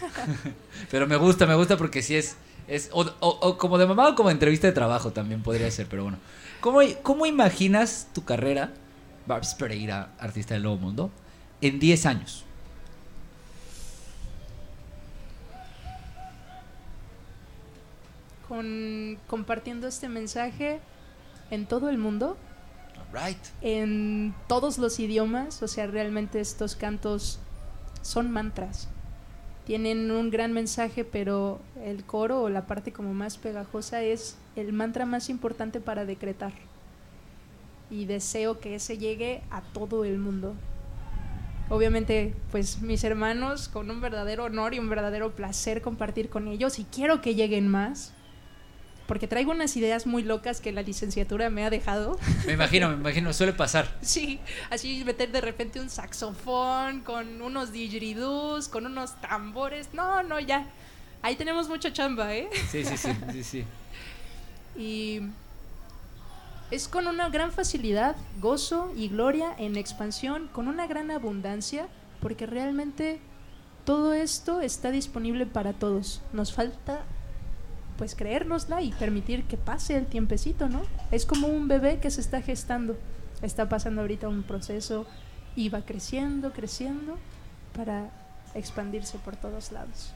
pero 0.90 1.06
me 1.06 1.16
gusta, 1.16 1.46
me 1.46 1.54
gusta 1.54 1.76
porque 1.76 2.02
sí 2.02 2.16
es, 2.16 2.36
es 2.68 2.88
o, 2.92 3.02
o- 3.20 3.38
o 3.48 3.58
como 3.58 3.78
de 3.78 3.86
mamá 3.86 4.08
o 4.08 4.14
como 4.14 4.30
entrevista 4.30 4.66
de 4.66 4.72
trabajo 4.72 5.12
también 5.12 5.42
podría 5.42 5.70
ser, 5.70 5.86
pero 5.88 6.02
bueno. 6.04 6.18
¿Cómo, 6.60 6.80
cómo 7.02 7.26
imaginas 7.26 8.08
tu 8.14 8.24
carrera, 8.24 8.72
Barbs 9.26 9.54
Pereira, 9.54 10.12
artista 10.18 10.54
del 10.54 10.62
Nuevo 10.62 10.78
Mundo, 10.78 11.10
en 11.60 11.78
10 11.78 12.06
años? 12.06 12.44
Con, 18.52 19.16
compartiendo 19.28 19.88
este 19.88 20.10
mensaje 20.10 20.78
en 21.50 21.64
todo 21.64 21.88
el 21.88 21.96
mundo, 21.96 22.36
Right. 23.10 23.38
en 23.62 24.34
todos 24.46 24.76
los 24.76 25.00
idiomas, 25.00 25.62
o 25.62 25.68
sea, 25.68 25.86
realmente 25.86 26.38
estos 26.38 26.76
cantos 26.76 27.38
son 28.02 28.30
mantras. 28.30 28.90
Tienen 29.64 30.10
un 30.10 30.28
gran 30.28 30.52
mensaje, 30.52 31.02
pero 31.02 31.60
el 31.82 32.04
coro 32.04 32.42
o 32.42 32.50
la 32.50 32.66
parte 32.66 32.92
como 32.92 33.14
más 33.14 33.38
pegajosa 33.38 34.02
es 34.02 34.36
el 34.54 34.74
mantra 34.74 35.06
más 35.06 35.30
importante 35.30 35.80
para 35.80 36.04
decretar. 36.04 36.52
Y 37.90 38.04
deseo 38.04 38.60
que 38.60 38.74
ese 38.74 38.98
llegue 38.98 39.40
a 39.50 39.62
todo 39.62 40.04
el 40.04 40.18
mundo. 40.18 40.52
Obviamente, 41.70 42.34
pues 42.50 42.82
mis 42.82 43.02
hermanos, 43.02 43.68
con 43.68 43.90
un 43.90 44.02
verdadero 44.02 44.44
honor 44.44 44.74
y 44.74 44.78
un 44.78 44.90
verdadero 44.90 45.30
placer 45.30 45.80
compartir 45.80 46.28
con 46.28 46.48
ellos, 46.48 46.78
y 46.78 46.84
quiero 46.84 47.22
que 47.22 47.34
lleguen 47.34 47.66
más, 47.66 48.12
porque 49.12 49.28
traigo 49.28 49.50
unas 49.50 49.76
ideas 49.76 50.06
muy 50.06 50.22
locas 50.22 50.62
que 50.62 50.72
la 50.72 50.80
licenciatura 50.80 51.50
me 51.50 51.66
ha 51.66 51.68
dejado. 51.68 52.18
Me 52.46 52.54
imagino, 52.54 52.88
me 52.88 52.94
imagino, 52.94 53.30
suele 53.34 53.52
pasar. 53.52 53.94
Sí, 54.00 54.40
así 54.70 55.04
meter 55.04 55.30
de 55.30 55.42
repente 55.42 55.80
un 55.80 55.90
saxofón 55.90 57.00
con 57.00 57.42
unos 57.42 57.72
didgeridoos, 57.72 58.68
con 58.68 58.86
unos 58.86 59.20
tambores. 59.20 59.90
No, 59.92 60.22
no, 60.22 60.40
ya. 60.40 60.64
Ahí 61.20 61.36
tenemos 61.36 61.68
mucha 61.68 61.92
chamba, 61.92 62.34
¿eh? 62.34 62.48
Sí, 62.70 62.86
sí, 62.86 62.96
sí, 62.96 63.10
sí, 63.32 63.44
sí. 63.44 63.64
Y 64.78 65.20
es 66.70 66.88
con 66.88 67.06
una 67.06 67.28
gran 67.28 67.52
facilidad, 67.52 68.16
gozo 68.40 68.94
y 68.96 69.08
gloria 69.08 69.54
en 69.58 69.76
expansión, 69.76 70.48
con 70.54 70.68
una 70.68 70.86
gran 70.86 71.10
abundancia, 71.10 71.86
porque 72.22 72.46
realmente 72.46 73.20
todo 73.84 74.14
esto 74.14 74.62
está 74.62 74.90
disponible 74.90 75.44
para 75.44 75.74
todos. 75.74 76.22
Nos 76.32 76.54
falta 76.54 77.04
pues 78.02 78.16
creérnosla 78.16 78.82
y 78.82 78.90
permitir 78.90 79.44
que 79.44 79.56
pase 79.56 79.96
el 79.96 80.06
tiempecito, 80.06 80.68
¿no? 80.68 80.82
Es 81.12 81.24
como 81.24 81.46
un 81.46 81.68
bebé 81.68 82.00
que 82.00 82.10
se 82.10 82.20
está 82.20 82.42
gestando. 82.42 82.98
Está 83.42 83.68
pasando 83.68 84.00
ahorita 84.00 84.26
un 84.26 84.42
proceso 84.42 85.06
y 85.54 85.68
va 85.68 85.82
creciendo, 85.82 86.52
creciendo 86.52 87.16
para 87.76 88.10
expandirse 88.56 89.18
por 89.18 89.36
todos 89.36 89.70
lados. 89.70 90.10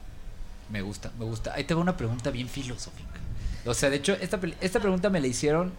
Me 0.69 0.81
gusta, 0.81 1.13
me 1.17 1.23
gusta. 1.23 1.53
Ahí 1.53 1.63
te 1.63 1.73
va 1.75 1.79
una 1.79 1.95
pregunta 1.95 2.29
bien 2.29 2.49
filosófica. 2.49 3.21
O 3.65 3.73
sea, 3.73 3.89
de 3.89 3.95
hecho, 3.95 4.17
esta, 4.19 4.37
esta 4.59 4.81
pregunta 4.81 5.09
me 5.09 5.21
la 5.21 5.27
hicieron. 5.27 5.71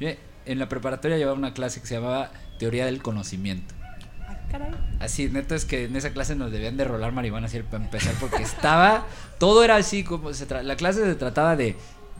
en 0.00 0.58
la 0.58 0.70
preparatoria 0.70 1.18
llevaba 1.18 1.36
una 1.36 1.52
clase 1.52 1.82
que 1.82 1.86
se 1.86 1.96
llamaba 1.96 2.30
Teoría 2.58 2.86
del 2.86 3.02
Conocimiento. 3.02 3.74
Así, 5.00 5.28
neta 5.28 5.54
es 5.54 5.64
que 5.64 5.84
en 5.84 5.96
esa 5.96 6.10
clase 6.12 6.34
nos 6.36 6.50
debían 6.52 6.76
de 6.76 6.84
rolar 6.84 7.12
marihuana 7.12 7.46
así 7.46 7.58
para 7.60 7.82
empezar 7.84 8.14
porque 8.20 8.42
estaba, 8.42 9.06
todo 9.38 9.64
era 9.64 9.76
así 9.76 10.04
como 10.04 10.32
se 10.34 10.46
tra- 10.48 10.62
la 10.62 10.76
clase 10.76 11.04
se 11.04 11.14
trataba 11.14 11.56
de, 11.56 11.76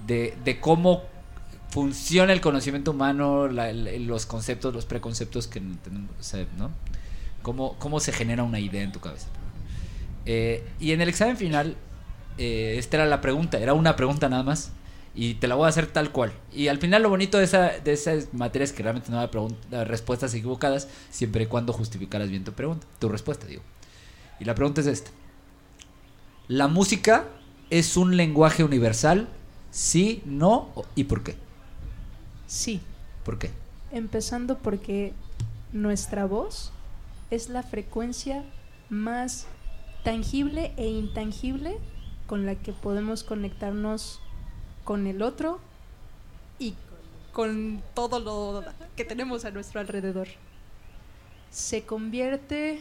de, 0.06 0.34
cómo 0.60 1.02
funciona 1.70 2.32
el 2.32 2.40
conocimiento 2.40 2.90
humano, 2.90 3.48
la- 3.48 3.70
el- 3.70 4.06
los 4.06 4.26
conceptos, 4.26 4.74
los 4.74 4.84
preconceptos 4.84 5.46
que 5.46 5.60
tenemos, 5.60 6.10
¿no? 6.58 6.70
Cómo, 7.42 7.76
cómo 7.78 7.98
se 8.00 8.12
genera 8.12 8.42
una 8.42 8.60
idea 8.60 8.82
en 8.82 8.92
tu 8.92 9.00
cabeza. 9.00 9.26
Eh, 10.26 10.64
y 10.78 10.92
en 10.92 11.00
el 11.00 11.08
examen 11.08 11.36
final, 11.36 11.76
eh, 12.38 12.76
esta 12.78 12.98
era 12.98 13.06
la 13.06 13.20
pregunta, 13.20 13.58
era 13.58 13.74
una 13.74 13.96
pregunta 13.96 14.28
nada 14.28 14.42
más. 14.42 14.70
Y 15.14 15.34
te 15.34 15.46
la 15.46 15.54
voy 15.54 15.66
a 15.66 15.68
hacer 15.68 15.86
tal 15.86 16.10
cual. 16.10 16.32
Y 16.52 16.68
al 16.68 16.78
final 16.78 17.02
lo 17.02 17.10
bonito 17.10 17.38
de, 17.38 17.44
esa, 17.44 17.70
de 17.78 17.92
esas 17.92 18.32
materias 18.32 18.70
es 18.70 18.76
que 18.76 18.82
realmente 18.82 19.10
no 19.10 19.22
eh, 19.22 19.84
respuestas 19.84 20.32
equivocadas, 20.34 20.88
siempre 21.10 21.44
y 21.44 21.46
cuando 21.46 21.72
justificaras 21.72 22.30
bien 22.30 22.44
tu 22.44 22.52
pregunta, 22.52 22.86
tu 22.98 23.08
respuesta, 23.08 23.46
digo. 23.46 23.62
Y 24.40 24.44
la 24.44 24.54
pregunta 24.54 24.80
es 24.80 24.86
esta. 24.86 25.10
¿La 26.48 26.68
música 26.68 27.26
es 27.70 27.96
un 27.96 28.16
lenguaje 28.16 28.64
universal? 28.64 29.28
¿Sí, 29.70 30.22
no 30.24 30.70
y 30.94 31.04
por 31.04 31.22
qué? 31.22 31.36
Sí, 32.46 32.80
¿Por 33.24 33.38
qué? 33.38 33.50
empezando 33.92 34.58
porque 34.58 35.12
nuestra 35.72 36.24
voz 36.24 36.72
es 37.30 37.48
la 37.48 37.62
frecuencia 37.62 38.44
más 38.88 39.46
tangible 40.02 40.72
e 40.76 40.88
intangible 40.88 41.78
con 42.26 42.46
la 42.46 42.54
que 42.54 42.72
podemos 42.72 43.22
conectarnos 43.22 44.20
con 44.84 45.06
el 45.06 45.22
otro 45.22 45.60
y 46.58 46.74
con 47.32 47.82
todo 47.94 48.18
lo 48.20 48.64
que 48.96 49.04
tenemos 49.04 49.44
a 49.44 49.50
nuestro 49.50 49.80
alrededor. 49.80 50.28
Se 51.50 51.84
convierte 51.84 52.80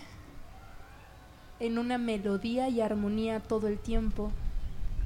en 1.60 1.78
una 1.78 1.98
melodía 1.98 2.70
y 2.70 2.82
armonía 2.82 3.40
todo 3.40 3.68
el 3.68 3.78
tiempo 3.78 4.32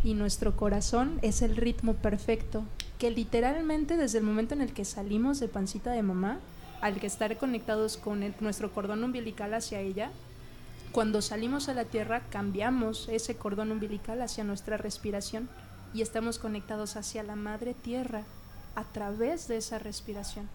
y 0.04 0.14
nuestro 0.14 0.56
corazón 0.56 1.20
es 1.22 1.42
el 1.42 1.58
ritmo 1.58 1.96
perfecto 1.96 2.64
que 2.98 3.12
literalmente 3.12 3.98
desde 3.98 4.20
el 4.20 4.24
momento 4.24 4.54
en 4.54 4.62
el 4.62 4.72
que 4.72 4.86
salimos 4.86 5.40
de 5.40 5.48
pancita 5.48 5.92
de 5.92 6.02
mamá 6.02 6.40
al 6.80 7.00
que 7.00 7.08
estar 7.08 7.36
conectados 7.38 7.98
con 7.98 8.24
nuestro 8.40 8.72
cordón 8.72 9.04
umbilical 9.04 9.54
hacia 9.54 9.82
ella 9.82 10.12
cuando 10.92 11.22
salimos 11.22 11.68
a 11.68 11.74
la 11.74 11.84
tierra 11.84 12.22
cambiamos 12.30 13.10
ese 13.10 13.36
cordón 13.36 13.72
umbilical 13.72 14.22
hacia 14.22 14.46
nuestra 14.46 14.78
respiración 14.78 15.50
y 15.96 16.02
estamos 16.02 16.40
conectados 16.40 16.98
hacia 16.98 17.24
la 17.24 17.38
madre 17.38 17.74
tierra 17.74 18.24
a 18.76 18.84
través 18.84 19.48
de 19.48 19.56
esa 19.56 19.80
respiración. 19.80 20.50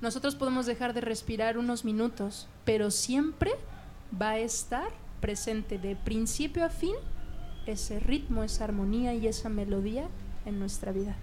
Nosotros 0.00 0.36
podemos 0.36 0.64
dejar 0.64 0.94
de 0.94 1.00
respirar 1.00 1.58
unos 1.58 1.84
minutos, 1.84 2.46
pero 2.64 2.92
siempre 2.92 3.50
va 4.20 4.30
a 4.30 4.38
estar 4.38 4.88
presente 5.20 5.78
de 5.78 5.96
principio 5.96 6.64
a 6.64 6.70
fin 6.70 6.94
ese 7.66 7.98
ritmo, 7.98 8.44
esa 8.44 8.62
armonía 8.62 9.12
y 9.12 9.26
esa 9.26 9.48
melodía 9.48 10.06
en 10.46 10.60
nuestra 10.60 10.92
vida. 10.92 11.16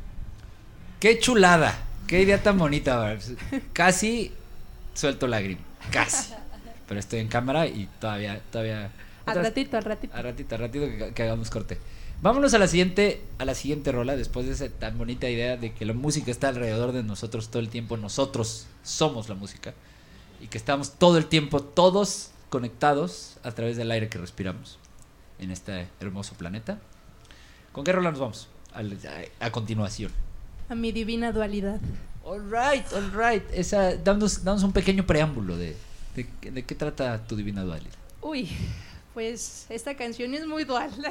¡Qué 0.99 1.17
chulada! 1.17 1.73
¡Qué 2.05 2.21
idea 2.21 2.43
tan 2.43 2.57
bonita! 2.57 3.17
Casi 3.71 4.33
suelto 4.93 5.25
lágrima. 5.25 5.61
Casi. 5.89 6.33
Pero 6.85 6.99
estoy 6.99 7.19
en 7.19 7.29
cámara 7.29 7.65
y 7.65 7.87
todavía, 7.99 8.41
todavía. 8.51 8.91
Al 9.25 9.37
ratito, 9.37 9.77
al 9.77 9.83
ratito. 9.85 10.15
A 10.15 10.21
ratito, 10.21 10.55
a 10.55 10.57
ratito 10.57 10.85
que, 10.85 11.13
que 11.13 11.23
hagamos 11.23 11.49
corte. 11.49 11.77
Vámonos 12.19 12.53
a 12.55 12.57
la 12.57 12.67
siguiente, 12.67 13.21
a 13.37 13.45
la 13.45 13.53
siguiente 13.53 13.91
rola, 13.91 14.15
después 14.15 14.47
de 14.47 14.53
esa 14.53 14.67
tan 14.69 14.97
bonita 14.97 15.29
idea 15.29 15.55
de 15.55 15.73
que 15.73 15.85
la 15.85 15.93
música 15.93 16.31
está 16.31 16.49
alrededor 16.49 16.91
de 16.91 17.03
nosotros 17.03 17.49
todo 17.49 17.59
el 17.59 17.69
tiempo, 17.69 17.95
nosotros 17.95 18.65
somos 18.83 19.29
la 19.29 19.35
música. 19.35 19.75
Y 20.41 20.47
que 20.47 20.57
estamos 20.57 20.93
todo 20.93 21.19
el 21.19 21.27
tiempo, 21.27 21.61
todos 21.61 22.31
conectados 22.49 23.37
a 23.43 23.51
través 23.51 23.77
del 23.77 23.91
aire 23.91 24.09
que 24.09 24.17
respiramos 24.17 24.79
en 25.37 25.51
este 25.51 25.87
hermoso 25.99 26.33
planeta. 26.35 26.79
¿Con 27.71 27.83
qué 27.83 27.91
rola 27.91 28.09
nos 28.09 28.19
vamos? 28.19 28.47
A 29.39 29.51
continuación. 29.51 30.11
A 30.69 30.75
mi 30.75 30.91
divina 30.91 31.31
dualidad. 31.31 31.79
All 32.23 32.41
right, 32.41 32.85
all 32.93 33.11
right. 33.13 33.43
Esa, 33.53 33.95
danos, 33.95 34.43
danos 34.43 34.63
un 34.63 34.73
pequeño 34.73 35.05
preámbulo 35.05 35.55
de, 35.55 35.75
de, 36.15 36.51
de 36.51 36.65
qué 36.65 36.73
trata 36.73 37.25
tu 37.27 37.35
divina 37.35 37.63
dualidad. 37.63 37.93
Uy, 38.21 38.49
pues 39.17 39.65
esta 39.69 39.97
canción 39.97 40.35
es 40.35 40.45
muy 40.45 40.63
dual. 40.63 40.91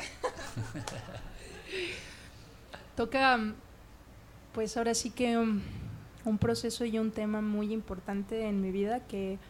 Toca, 2.97 3.53
pues 4.55 4.77
ahora 4.77 4.95
sí 4.95 5.11
que 5.11 5.37
um, 5.37 5.61
un 6.25 6.39
proceso 6.39 6.85
y 6.85 7.01
un 7.01 7.11
tema 7.11 7.41
muy 7.41 7.73
importante 7.73 8.47
en 8.47 8.61
mi 8.61 8.71
vida 8.71 9.01
que, 9.09 9.41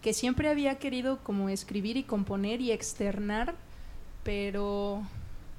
que 0.00 0.14
siempre 0.14 0.48
había 0.48 0.78
querido 0.78 1.18
como 1.22 1.50
escribir 1.50 1.98
y 1.98 2.02
componer 2.02 2.62
y 2.62 2.72
externar, 2.72 3.54
pero 4.22 5.02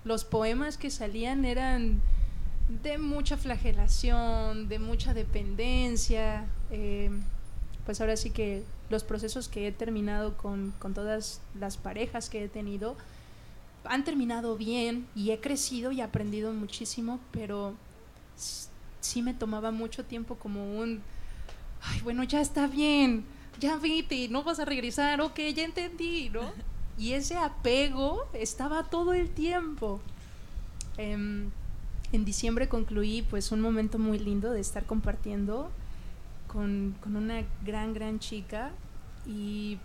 los 0.04 0.26
poemas 0.26 0.80
que 0.80 0.90
salían 0.90 1.46
eran 1.46 2.02
de 2.82 2.98
mucha 2.98 3.38
flagelación, 3.38 4.70
de 4.70 4.80
mucha 4.80 5.14
dependencia. 5.14 6.48
eh, 6.72 7.12
pues 7.86 8.02
ahora 8.02 8.18
sí 8.18 8.30
que 8.30 8.64
los 8.90 9.04
procesos 9.04 9.48
que 9.48 9.68
he 9.68 9.72
terminado 9.72 10.38
con, 10.38 10.74
con 10.80 10.94
todas 10.94 11.42
las 11.60 11.78
parejas 11.78 12.30
que 12.30 12.44
he 12.44 12.48
tenido 12.48 12.96
han 13.86 14.04
terminado 14.04 14.56
bien 14.56 15.08
y 15.16 15.32
he 15.32 15.40
crecido 15.40 15.92
y 15.92 16.02
aprendido 16.02 16.54
muchísimo, 16.54 17.20
pero 17.32 17.74
sí 19.02 19.22
me 19.22 19.34
tomaba 19.34 19.72
mucho 19.72 20.06
tiempo 20.06 20.36
como 20.36 20.80
un, 20.80 21.02
ay, 21.82 22.02
bueno, 22.02 22.24
ya 22.24 22.42
está 22.42 22.68
bien, 22.68 23.26
ya 23.60 23.78
vete, 23.78 24.30
no 24.30 24.44
vas 24.44 24.60
a 24.60 24.66
regresar, 24.66 25.22
ok, 25.22 25.40
ya 25.56 25.64
entendí, 25.64 26.30
¿no? 26.30 26.52
Y 26.96 27.14
ese 27.14 27.36
apego 27.36 28.28
estaba 28.34 28.84
todo 28.84 29.14
el 29.14 29.28
tiempo. 29.28 30.00
Em, 30.98 31.50
en 32.12 32.24
diciembre 32.24 32.70
concluí 32.70 33.24
pues 33.24 33.52
un 33.52 33.62
momento 33.62 33.98
muy 33.98 34.20
lindo 34.20 34.52
de 34.52 34.62
estar 34.62 34.86
compartiendo 34.86 35.72
con, 36.54 36.96
con 37.02 37.16
una 37.16 37.44
gran, 37.66 37.94
gran 37.94 38.20
chica 38.20 38.72
y 39.26 39.80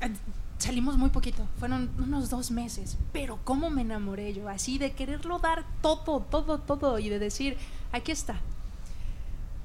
eh, 0.00 0.12
salimos 0.58 0.96
muy 0.96 1.10
poquito, 1.10 1.46
fueron 1.58 1.90
unos 1.98 2.30
dos 2.30 2.50
meses, 2.50 2.96
pero 3.12 3.40
cómo 3.44 3.68
me 3.68 3.82
enamoré 3.82 4.32
yo, 4.32 4.48
así 4.48 4.78
de 4.78 4.92
quererlo 4.92 5.40
dar 5.40 5.64
todo, 5.82 6.20
todo, 6.20 6.58
todo 6.58 6.98
y 7.00 7.08
de 7.08 7.18
decir, 7.18 7.58
aquí 7.92 8.12
está, 8.12 8.36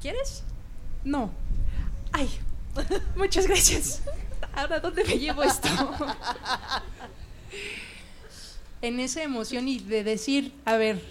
¿quieres? 0.01 0.43
No. 1.03 1.31
Ay, 2.11 2.29
muchas 3.15 3.47
gracias. 3.47 4.01
Ahora, 4.55 4.79
¿dónde 4.79 5.03
me 5.03 5.19
llevo 5.19 5.43
esto? 5.43 5.69
en 8.81 8.99
esa 8.99 9.21
emoción 9.21 9.67
y 9.67 9.79
de 9.79 10.03
decir, 10.03 10.53
a 10.65 10.75
ver, 10.75 11.01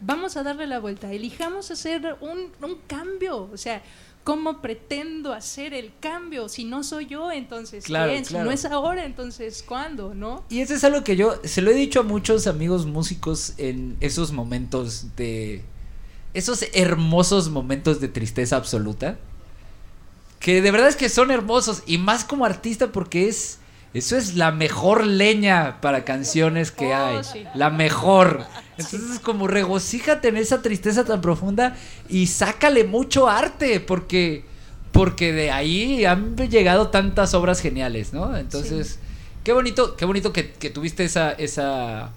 vamos 0.00 0.36
a 0.36 0.42
darle 0.42 0.66
la 0.66 0.80
vuelta, 0.80 1.12
elijamos 1.12 1.70
hacer 1.70 2.16
un, 2.20 2.50
un 2.60 2.76
cambio, 2.86 3.48
o 3.52 3.56
sea, 3.56 3.82
¿cómo 4.24 4.60
pretendo 4.60 5.32
hacer 5.32 5.74
el 5.74 5.92
cambio? 6.00 6.48
Si 6.48 6.64
no 6.64 6.84
soy 6.84 7.06
yo, 7.06 7.32
entonces 7.32 7.84
Claro, 7.84 8.12
¿quién? 8.12 8.24
Si 8.24 8.34
no 8.34 8.50
es 8.50 8.64
ahora, 8.64 9.04
entonces 9.04 9.62
¿cuándo? 9.66 10.14
¿No? 10.14 10.44
Y 10.48 10.60
eso 10.60 10.74
es 10.74 10.84
algo 10.84 11.04
que 11.04 11.16
yo 11.16 11.40
se 11.44 11.62
lo 11.62 11.70
he 11.70 11.74
dicho 11.74 12.00
a 12.00 12.02
muchos 12.02 12.46
amigos 12.46 12.86
músicos 12.86 13.54
en 13.58 13.96
esos 14.00 14.32
momentos 14.32 15.16
de. 15.16 15.62
Esos 16.34 16.64
hermosos 16.72 17.50
momentos 17.50 18.00
de 18.00 18.08
tristeza 18.08 18.56
absoluta. 18.56 19.18
Que 20.40 20.62
de 20.62 20.70
verdad 20.70 20.88
es 20.88 20.96
que 20.96 21.08
son 21.08 21.30
hermosos. 21.30 21.82
Y 21.86 21.98
más 21.98 22.24
como 22.24 22.44
artista 22.44 22.92
porque 22.92 23.28
es. 23.28 23.58
Eso 23.94 24.16
es 24.16 24.36
la 24.36 24.52
mejor 24.52 25.06
leña 25.06 25.80
para 25.82 26.04
canciones 26.04 26.70
que 26.70 26.86
Oh, 26.86 26.94
hay. 26.96 27.24
sí. 27.24 27.44
La 27.54 27.68
mejor. 27.70 28.46
Entonces, 28.78 29.18
como 29.18 29.46
regocíjate 29.48 30.28
en 30.28 30.38
esa 30.38 30.62
tristeza 30.62 31.04
tan 31.04 31.20
profunda 31.20 31.76
y 32.08 32.26
sácale 32.28 32.84
mucho 32.84 33.28
arte, 33.28 33.80
porque, 33.80 34.44
porque 34.92 35.32
de 35.32 35.50
ahí 35.50 36.04
han 36.06 36.36
llegado 36.36 36.88
tantas 36.88 37.34
obras 37.34 37.60
geniales, 37.60 38.14
¿no? 38.14 38.34
Entonces, 38.36 38.98
qué 39.44 39.52
bonito, 39.52 39.94
qué 39.96 40.06
bonito 40.06 40.32
que, 40.32 40.52
que 40.52 40.70
tuviste 40.70 41.04
esa, 41.04 41.32
esa 41.32 42.12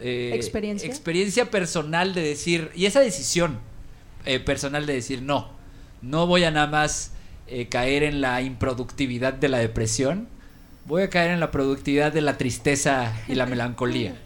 eh, 0.00 0.32
¿Experiencia? 0.34 0.86
experiencia 0.86 1.50
personal 1.50 2.12
de 2.12 2.20
decir, 2.22 2.70
y 2.74 2.84
esa 2.84 3.00
decisión 3.00 3.58
eh, 4.26 4.38
personal 4.38 4.84
de 4.84 4.92
decir, 4.92 5.22
no, 5.22 5.48
no 6.02 6.26
voy 6.26 6.44
a 6.44 6.50
nada 6.50 6.66
más 6.66 7.12
eh, 7.46 7.68
caer 7.68 8.02
en 8.02 8.20
la 8.20 8.42
improductividad 8.42 9.32
de 9.32 9.48
la 9.48 9.58
depresión, 9.58 10.28
voy 10.86 11.02
a 11.02 11.10
caer 11.10 11.30
en 11.30 11.40
la 11.40 11.50
productividad 11.50 12.12
de 12.12 12.20
la 12.20 12.36
tristeza 12.36 13.12
y 13.28 13.34
la 13.34 13.46
melancolía. 13.54 14.16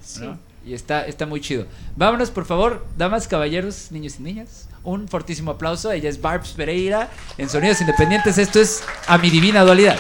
Y 0.66 0.74
está, 0.74 1.06
está 1.06 1.24
muy 1.26 1.40
chido. 1.40 1.66
Vámonos, 1.96 2.30
por 2.30 2.44
favor, 2.44 2.86
damas, 2.96 3.26
caballeros, 3.26 3.90
niños 3.90 4.16
y 4.18 4.22
niñas. 4.22 4.68
Un 4.84 5.09
fortísimo 5.09 5.52
aplauso. 5.52 5.90
Ella 5.92 6.11
es 6.11 6.20
Barbs 6.20 6.50
Pereira 6.50 7.09
en 7.38 7.48
Sonidos 7.48 7.80
Independientes. 7.80 8.38
Esto 8.38 8.61
es 8.61 8.82
A 9.06 9.18
mi 9.18 9.30
divina 9.30 9.62
dualidad. 9.62 9.98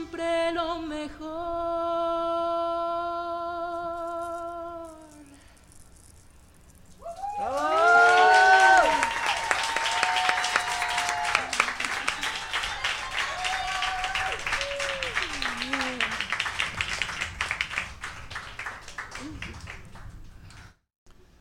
Siempre 0.00 0.52
lo 0.52 0.78
mejor. 0.80 1.30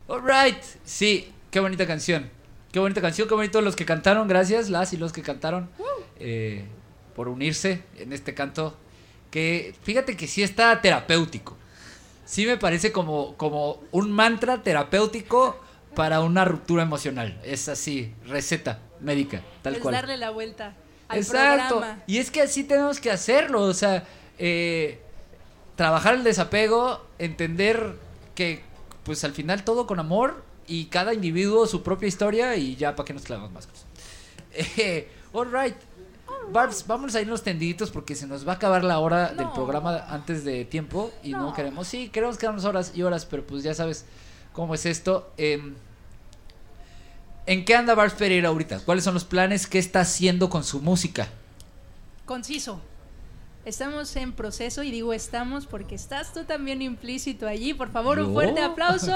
Alright, 0.07 0.61
sí, 0.83 1.31
qué 1.49 1.59
bonita 1.59 1.87
canción. 1.87 2.29
Qué 2.71 2.79
bonita 2.79 3.01
canción, 3.01 3.27
qué 3.27 3.35
bonito 3.35 3.61
los 3.61 3.75
que 3.75 3.85
cantaron, 3.85 4.27
gracias, 4.27 4.69
las 4.69 4.93
y 4.93 4.97
los 4.97 5.13
que 5.13 5.21
cantaron 5.21 5.69
eh, 6.19 6.65
por 7.19 7.27
unirse 7.27 7.83
en 7.97 8.13
este 8.13 8.33
canto. 8.33 8.77
Que 9.29 9.75
fíjate 9.83 10.15
que 10.15 10.25
sí 10.25 10.41
está 10.41 10.79
terapéutico. 10.79 11.57
Sí 12.23 12.45
me 12.45 12.55
parece 12.55 12.93
como, 12.93 13.35
como 13.35 13.83
un 13.91 14.09
mantra 14.09 14.63
terapéutico 14.63 15.59
para 15.95 16.21
una 16.21 16.45
ruptura 16.45 16.83
emocional. 16.83 17.37
Es 17.43 17.67
así, 17.67 18.13
receta 18.25 18.79
médica, 19.01 19.41
tal 19.61 19.75
es 19.75 19.81
cual. 19.81 19.95
darle 19.95 20.15
la 20.15 20.29
vuelta 20.29 20.75
al 21.09 21.17
Exacto. 21.17 21.79
programa. 21.79 22.01
Y 22.07 22.19
es 22.19 22.31
que 22.31 22.41
así 22.41 22.63
tenemos 22.63 23.01
que 23.01 23.11
hacerlo. 23.11 23.63
O 23.63 23.73
sea, 23.73 24.07
eh, 24.37 25.01
trabajar 25.75 26.13
el 26.15 26.23
desapego, 26.23 27.05
entender 27.17 27.95
que, 28.33 28.61
pues 29.03 29.25
al 29.25 29.33
final 29.33 29.65
todo 29.65 29.87
con 29.87 29.99
amor 29.99 30.41
y 30.67 30.85
cada 30.85 31.13
individuo 31.13 31.67
su 31.67 31.83
propia 31.83 32.07
historia 32.07 32.55
y 32.55 32.77
ya 32.77 32.95
para 32.95 33.05
que 33.07 33.13
nos 33.13 33.23
clavamos 33.23 33.51
más 33.51 33.67
cosas. 33.67 33.85
Eh, 34.77 35.09
all 35.33 35.51
right. 35.51 35.75
Barbs, 36.51 36.85
vamos 36.87 37.15
a 37.15 37.21
irnos 37.21 37.43
tendiditos 37.43 37.91
porque 37.91 38.15
se 38.15 38.27
nos 38.27 38.47
va 38.47 38.53
a 38.53 38.55
acabar 38.55 38.83
la 38.83 38.99
hora 38.99 39.33
del 39.33 39.49
programa 39.49 40.05
antes 40.09 40.43
de 40.43 40.65
tiempo 40.65 41.11
y 41.23 41.31
no. 41.31 41.43
No. 41.43 41.53
queremos. 41.53 41.87
Sí, 41.87 42.09
queremos 42.09 42.37
quedarnos 42.37 42.65
horas 42.65 42.91
y 42.95 43.03
horas, 43.03 43.25
pero 43.25 43.45
pues 43.45 43.63
ya 43.63 43.73
sabes 43.73 44.05
cómo 44.53 44.73
es 44.75 44.85
esto. 44.85 45.31
Em, 45.37 45.75
¿En 47.45 47.65
qué 47.65 47.75
anda 47.75 47.95
Barbs 47.95 48.13
Pereira 48.13 48.49
ahorita? 48.49 48.79
¿Cuáles 48.81 49.03
son 49.03 49.15
los 49.15 49.23
planes? 49.23 49.65
¿Qué 49.65 49.79
está 49.79 50.01
haciendo 50.01 50.49
con 50.49 50.63
su 50.63 50.81
música? 50.81 51.29
Conciso. 52.25 52.79
Estamos 53.65 54.15
en 54.15 54.31
proceso 54.31 54.83
y 54.83 54.91
digo 54.91 55.13
estamos 55.13 55.65
porque 55.65 55.93
estás 55.95 56.33
tú 56.33 56.45
también 56.45 56.81
implícito 56.81 57.45
allí. 57.45 57.73
Por 57.73 57.91
favor, 57.91 58.19
un 58.19 58.33
fuerte 58.33 58.61
aplauso. 58.61 59.11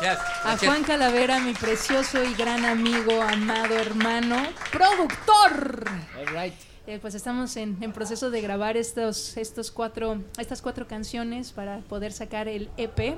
Gracias. 0.00 0.18
A 0.44 0.58
Juan 0.58 0.82
Calavera, 0.82 1.38
mi 1.40 1.54
precioso 1.54 2.22
y 2.24 2.34
gran 2.34 2.64
amigo, 2.64 3.22
amado 3.22 3.78
hermano, 3.78 4.36
productor. 4.72 5.88
All 6.18 6.26
right. 6.26 6.54
Eh, 6.88 6.98
pues 7.00 7.14
estamos 7.14 7.56
en, 7.56 7.76
en 7.82 7.92
proceso 7.92 8.30
de 8.30 8.40
grabar 8.40 8.76
estos, 8.76 9.36
estos 9.36 9.70
cuatro, 9.70 10.22
estas 10.38 10.60
cuatro 10.62 10.88
canciones 10.88 11.52
para 11.52 11.80
poder 11.80 12.12
sacar 12.12 12.48
el 12.48 12.70
EP. 12.78 13.16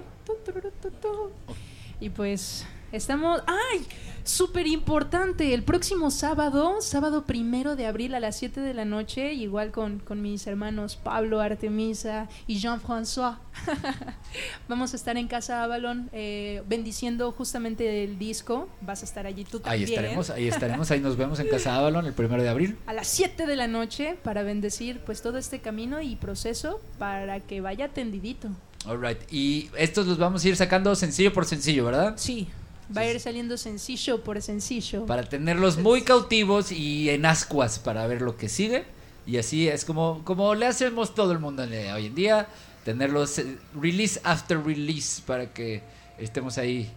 Y 2.01 2.11
pues 2.11 2.67
estamos... 2.93 3.43
¡Ay! 3.47 3.87
Súper 4.23 4.67
importante. 4.67 5.55
El 5.55 5.63
próximo 5.63 6.11
sábado, 6.11 6.83
sábado 6.83 7.25
primero 7.25 7.75
de 7.75 7.87
abril 7.87 8.15
a 8.15 8.21
las 8.21 8.37
7 8.37 8.61
de 8.61 8.75
la 8.75 8.85
noche, 8.85 9.33
igual 9.33 9.71
con, 9.71 9.99
con 9.99 10.21
mis 10.21 10.47
hermanos 10.47 10.97
Pablo, 11.03 11.41
Artemisa 11.41 12.29
y 12.47 12.59
Jean-François. 12.59 13.39
Vamos 14.69 14.93
a 14.93 14.97
estar 14.97 15.17
en 15.17 15.27
Casa 15.27 15.65
Avalon 15.65 16.11
eh, 16.13 16.63
bendiciendo 16.69 17.33
justamente 17.33 18.05
el 18.05 18.19
disco. 18.19 18.69
Vas 18.83 19.03
a 19.03 19.07
estar 19.07 19.27
allí 19.27 19.45
tú 19.45 19.59
Ahí 19.65 19.81
también. 19.81 19.89
estaremos, 19.89 20.31
ahí 20.31 20.49
estaremos, 20.49 20.91
ahí 20.91 21.01
nos 21.01 21.17
vemos 21.17 21.41
en 21.41 21.49
Casa 21.49 21.77
Avalon 21.77 22.07
el 22.07 22.13
primero 22.13 22.43
de 22.43 22.49
abril. 22.51 22.77
a 22.87 22.93
las 22.93 23.09
7 23.09 23.47
de 23.47 23.57
la 23.57 23.69
noche 23.69 24.17
para 24.23 24.43
bendecir 24.43 25.01
pues 25.01 25.23
todo 25.23 25.39
este 25.39 25.61
camino 25.61 26.01
y 26.03 26.17
proceso 26.17 26.81
para 26.99 27.41
que 27.41 27.61
vaya 27.63 27.89
tendidito. 27.89 28.49
All 28.87 29.01
right. 29.01 29.19
Y 29.31 29.71
estos 29.77 30.07
los 30.07 30.19
vamos 30.19 30.45
a 30.45 30.49
ir 30.49 30.57
sacando 30.57 30.95
sencillo 30.95 31.33
por 31.33 31.45
sencillo, 31.47 31.85
¿verdad? 31.85 32.15
Sí, 32.17 32.49
va 32.97 33.03
a 33.03 33.11
ir 33.11 33.21
saliendo 33.21 33.57
sencillo 33.57 34.23
por 34.23 34.41
sencillo. 34.43 35.07
Para 35.07 35.25
tenerlos 35.25 35.79
muy 35.79 36.03
cautivos 36.03 36.73
y 36.73 37.11
en 37.11 37.27
ascuas 37.27 37.79
para 37.79 38.07
ver 38.07 38.23
lo 38.23 38.37
que 38.37 38.49
sigue. 38.49 38.85
Y 39.27 39.39
así 39.39 39.69
es 39.69 39.85
como, 39.85 40.23
como 40.25 40.55
le 40.55 40.67
hacemos 40.67 41.15
todo 41.15 41.33
el 41.33 41.39
mundo 41.39 41.63
hoy 41.63 42.07
en 42.07 42.15
día. 42.15 42.49
Tenerlos 42.85 43.39
eh, 43.39 43.59
release 43.75 44.21
after 44.25 44.63
release 44.65 45.23
para 45.25 45.53
que 45.53 45.83
estemos 46.19 46.59
ahí 46.59 46.91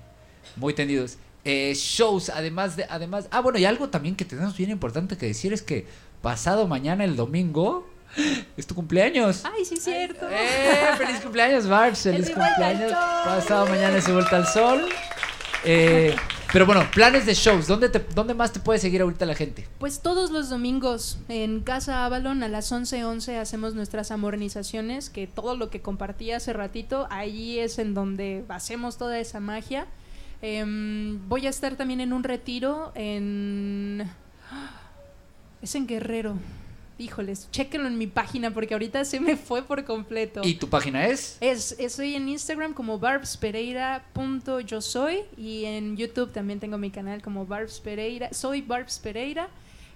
muy 0.55 0.73
tendidos. 0.73 1.17
Eh, 1.45 1.73
shows, 1.75 2.29
además 2.29 2.77
de, 2.77 2.85
además, 2.89 3.27
ah 3.29 3.41
bueno, 3.41 3.59
y 3.59 3.65
algo 3.65 3.89
también 3.89 4.15
que 4.15 4.23
tenemos 4.23 4.55
bien 4.55 4.69
importante 4.69 5.17
que 5.17 5.25
decir 5.25 5.51
es 5.51 5.61
que 5.61 5.85
pasado 6.21 6.67
mañana 6.67 7.03
el 7.03 7.17
domingo 7.17 7.85
es 8.57 8.65
tu 8.65 8.75
cumpleaños. 8.75 9.43
Ay, 9.45 9.65
sí, 9.65 9.77
cierto. 9.77 10.25
¡Eh! 10.29 10.95
¡Feliz 10.97 11.19
cumpleaños, 11.19 11.67
Barbs! 11.67 11.99
¡Feliz 11.99 12.29
cumpleaños! 12.29 12.93
Pasado 12.93 13.65
mañana 13.67 13.97
es 13.97 14.05
su 14.05 14.13
vuelta 14.13 14.37
al 14.37 14.47
sol. 14.47 14.87
Eh, 15.65 16.15
pero 16.51 16.65
bueno, 16.65 16.89
planes 16.91 17.25
de 17.25 17.33
shows. 17.33 17.67
¿Dónde, 17.67 17.89
¿Dónde 18.13 18.33
más 18.33 18.53
te 18.53 18.59
puede 18.59 18.79
seguir 18.79 19.01
ahorita 19.01 19.25
la 19.25 19.35
gente? 19.35 19.67
Pues 19.79 20.01
todos 20.01 20.31
los 20.31 20.49
domingos 20.49 21.19
en 21.29 21.61
Casa 21.61 22.05
Avalon 22.05 22.43
a 22.43 22.47
las 22.47 22.71
11:11 22.71 23.39
hacemos 23.39 23.73
nuestras 23.73 24.11
amornizaciones, 24.11 25.09
que 25.09 25.27
todo 25.27 25.55
lo 25.55 25.69
que 25.69 25.81
compartí 25.81 26.31
hace 26.31 26.53
ratito, 26.53 27.07
ahí 27.09 27.59
es 27.59 27.79
en 27.79 27.93
donde 27.93 28.43
hacemos 28.49 28.97
toda 28.97 29.19
esa 29.19 29.39
magia. 29.39 29.87
Em, 30.41 31.27
voy 31.29 31.47
a 31.47 31.49
estar 31.49 31.75
también 31.75 32.01
en 32.01 32.11
un 32.11 32.23
retiro 32.23 32.91
en... 32.95 34.09
Es 35.61 35.75
en 35.75 35.87
Guerrero. 35.87 36.35
Híjoles, 36.99 37.49
chéquenlo 37.51 37.87
en 37.87 37.97
mi 37.97 38.05
página 38.05 38.51
porque 38.51 38.75
ahorita 38.75 39.03
se 39.03 39.19
me 39.19 39.35
fue 39.35 39.63
por 39.63 39.83
completo. 39.83 40.41
¿Y 40.43 40.55
tu 40.55 40.69
página 40.69 41.07
es? 41.07 41.37
Es, 41.41 41.75
estoy 41.79 42.15
en 42.15 42.29
Instagram 42.29 42.73
como 42.73 42.99
barbspereira.yo 42.99 44.81
soy 44.81 45.21
y 45.35 45.65
en 45.65 45.97
YouTube 45.97 46.31
también 46.31 46.59
tengo 46.59 46.77
mi 46.77 46.91
canal 46.91 47.21
como 47.21 47.45
Barbs 47.47 47.79
Pereira. 47.79 48.31
Soy 48.31 48.61
Barbs 48.61 48.99
Pereira. 48.99 49.49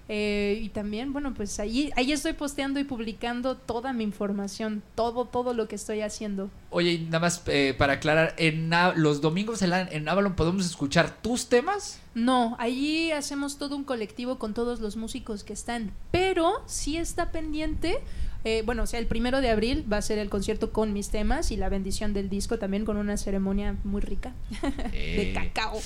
Eh, 0.08 0.58
y 0.62 0.70
también, 0.70 1.12
bueno, 1.12 1.34
pues 1.34 1.60
ahí, 1.60 1.90
ahí 1.94 2.12
estoy 2.12 2.32
posteando 2.32 2.80
y 2.80 2.84
publicando 2.84 3.56
toda 3.56 3.92
mi 3.92 4.04
información, 4.04 4.82
todo, 4.94 5.26
todo 5.26 5.52
lo 5.52 5.68
que 5.68 5.76
estoy 5.76 6.00
haciendo. 6.00 6.50
Oye, 6.70 6.92
y 6.92 6.98
nada 7.04 7.20
más 7.20 7.42
eh, 7.46 7.74
para 7.76 7.94
aclarar, 7.94 8.34
en 8.38 8.70
los 8.96 9.20
domingos 9.20 9.60
en, 9.62 9.72
en 9.72 10.08
Avalon 10.08 10.34
podemos 10.34 10.64
escuchar 10.64 11.20
tus 11.20 11.48
temas. 11.48 12.00
No, 12.14 12.56
allí 12.58 13.12
hacemos 13.12 13.58
todo 13.58 13.76
un 13.76 13.84
colectivo 13.84 14.38
con 14.38 14.54
todos 14.54 14.80
los 14.80 14.96
músicos 14.96 15.44
que 15.44 15.52
están, 15.52 15.92
pero 16.10 16.62
sí 16.66 16.96
está 16.96 17.30
pendiente. 17.30 18.00
Eh, 18.44 18.62
bueno, 18.64 18.84
o 18.84 18.86
sea, 18.86 18.98
el 19.00 19.06
primero 19.06 19.40
de 19.40 19.50
abril 19.50 19.84
va 19.92 19.96
a 19.98 20.02
ser 20.02 20.18
el 20.18 20.30
concierto 20.30 20.72
con 20.72 20.92
mis 20.92 21.10
temas 21.10 21.50
y 21.50 21.56
la 21.56 21.68
bendición 21.68 22.12
del 22.14 22.28
disco 22.28 22.58
también 22.58 22.84
con 22.84 22.96
una 22.96 23.16
ceremonia 23.16 23.76
muy 23.84 24.00
rica 24.00 24.32
de 24.92 25.30
Eh, 25.30 25.32
cacao. 25.34 25.78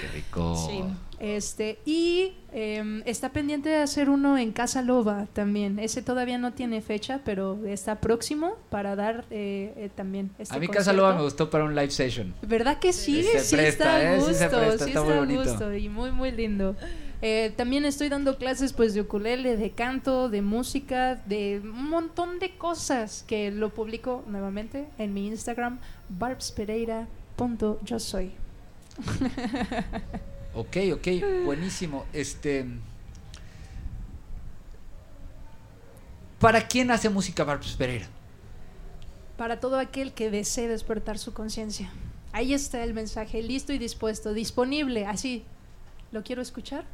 Qué 0.00 0.08
rico. 0.14 0.56
Sí. 0.68 0.82
Este, 1.20 1.78
y 1.86 2.32
em, 2.52 3.02
está 3.06 3.30
pendiente 3.32 3.68
de 3.70 3.76
hacer 3.76 4.10
uno 4.10 4.36
en 4.36 4.52
Casa 4.52 4.82
Loba 4.82 5.26
también. 5.32 5.78
Ese 5.78 6.02
todavía 6.02 6.36
no 6.38 6.52
tiene 6.52 6.82
fecha, 6.82 7.20
pero 7.24 7.64
está 7.64 8.00
próximo 8.00 8.56
para 8.68 8.96
dar 8.96 9.24
eh, 9.30 9.72
eh, 9.76 9.90
también 9.94 10.30
este 10.38 10.54
A 10.54 10.58
mí 10.58 10.66
concierto. 10.66 10.90
Casa 10.90 10.92
Loba 10.92 11.14
me 11.16 11.22
gustó 11.22 11.48
para 11.48 11.64
un 11.64 11.74
live 11.74 11.90
session. 11.90 12.34
¿Verdad 12.42 12.78
que 12.78 12.92
sí? 12.92 13.22
Sí, 13.22 13.54
presta, 13.56 13.68
está 13.68 13.94
a 13.96 14.14
¿eh? 14.16 14.20
Sí 14.20 14.26
gusto, 14.26 14.84
sí 14.84 14.90
está 14.90 15.02
muy 15.02 15.14
bonito. 15.14 15.44
gusto 15.44 15.74
y 15.74 15.88
muy, 15.88 16.10
muy 16.10 16.30
lindo. 16.32 16.76
Eh, 17.26 17.54
también 17.56 17.86
estoy 17.86 18.10
dando 18.10 18.36
clases 18.36 18.74
pues 18.74 18.92
de 18.92 19.00
ukulele, 19.00 19.56
de 19.56 19.70
canto, 19.70 20.28
de 20.28 20.42
música, 20.42 21.14
de 21.14 21.58
un 21.64 21.88
montón 21.88 22.38
de 22.38 22.54
cosas 22.58 23.24
que 23.26 23.50
lo 23.50 23.72
publico 23.72 24.22
nuevamente 24.26 24.86
en 24.98 25.14
mi 25.14 25.28
Instagram, 25.28 25.78
barbspereira.yo 26.10 27.98
soy. 27.98 28.32
Ok, 30.56 30.76
ok, 30.92 31.08
buenísimo. 31.44 32.04
Este. 32.12 32.64
¿Para 36.38 36.68
quién 36.68 36.92
hace 36.92 37.08
música 37.08 37.42
Barbs 37.42 37.74
Pereira? 37.74 38.06
Para 39.36 39.58
todo 39.58 39.80
aquel 39.80 40.12
que 40.12 40.30
desee 40.30 40.68
despertar 40.68 41.18
su 41.18 41.32
conciencia. 41.32 41.90
Ahí 42.30 42.54
está 42.54 42.84
el 42.84 42.94
mensaje, 42.94 43.42
listo 43.42 43.72
y 43.72 43.78
dispuesto, 43.78 44.32
disponible, 44.32 45.06
así. 45.06 45.42
¿Lo 46.12 46.22
quiero 46.22 46.40
escuchar? 46.40 46.84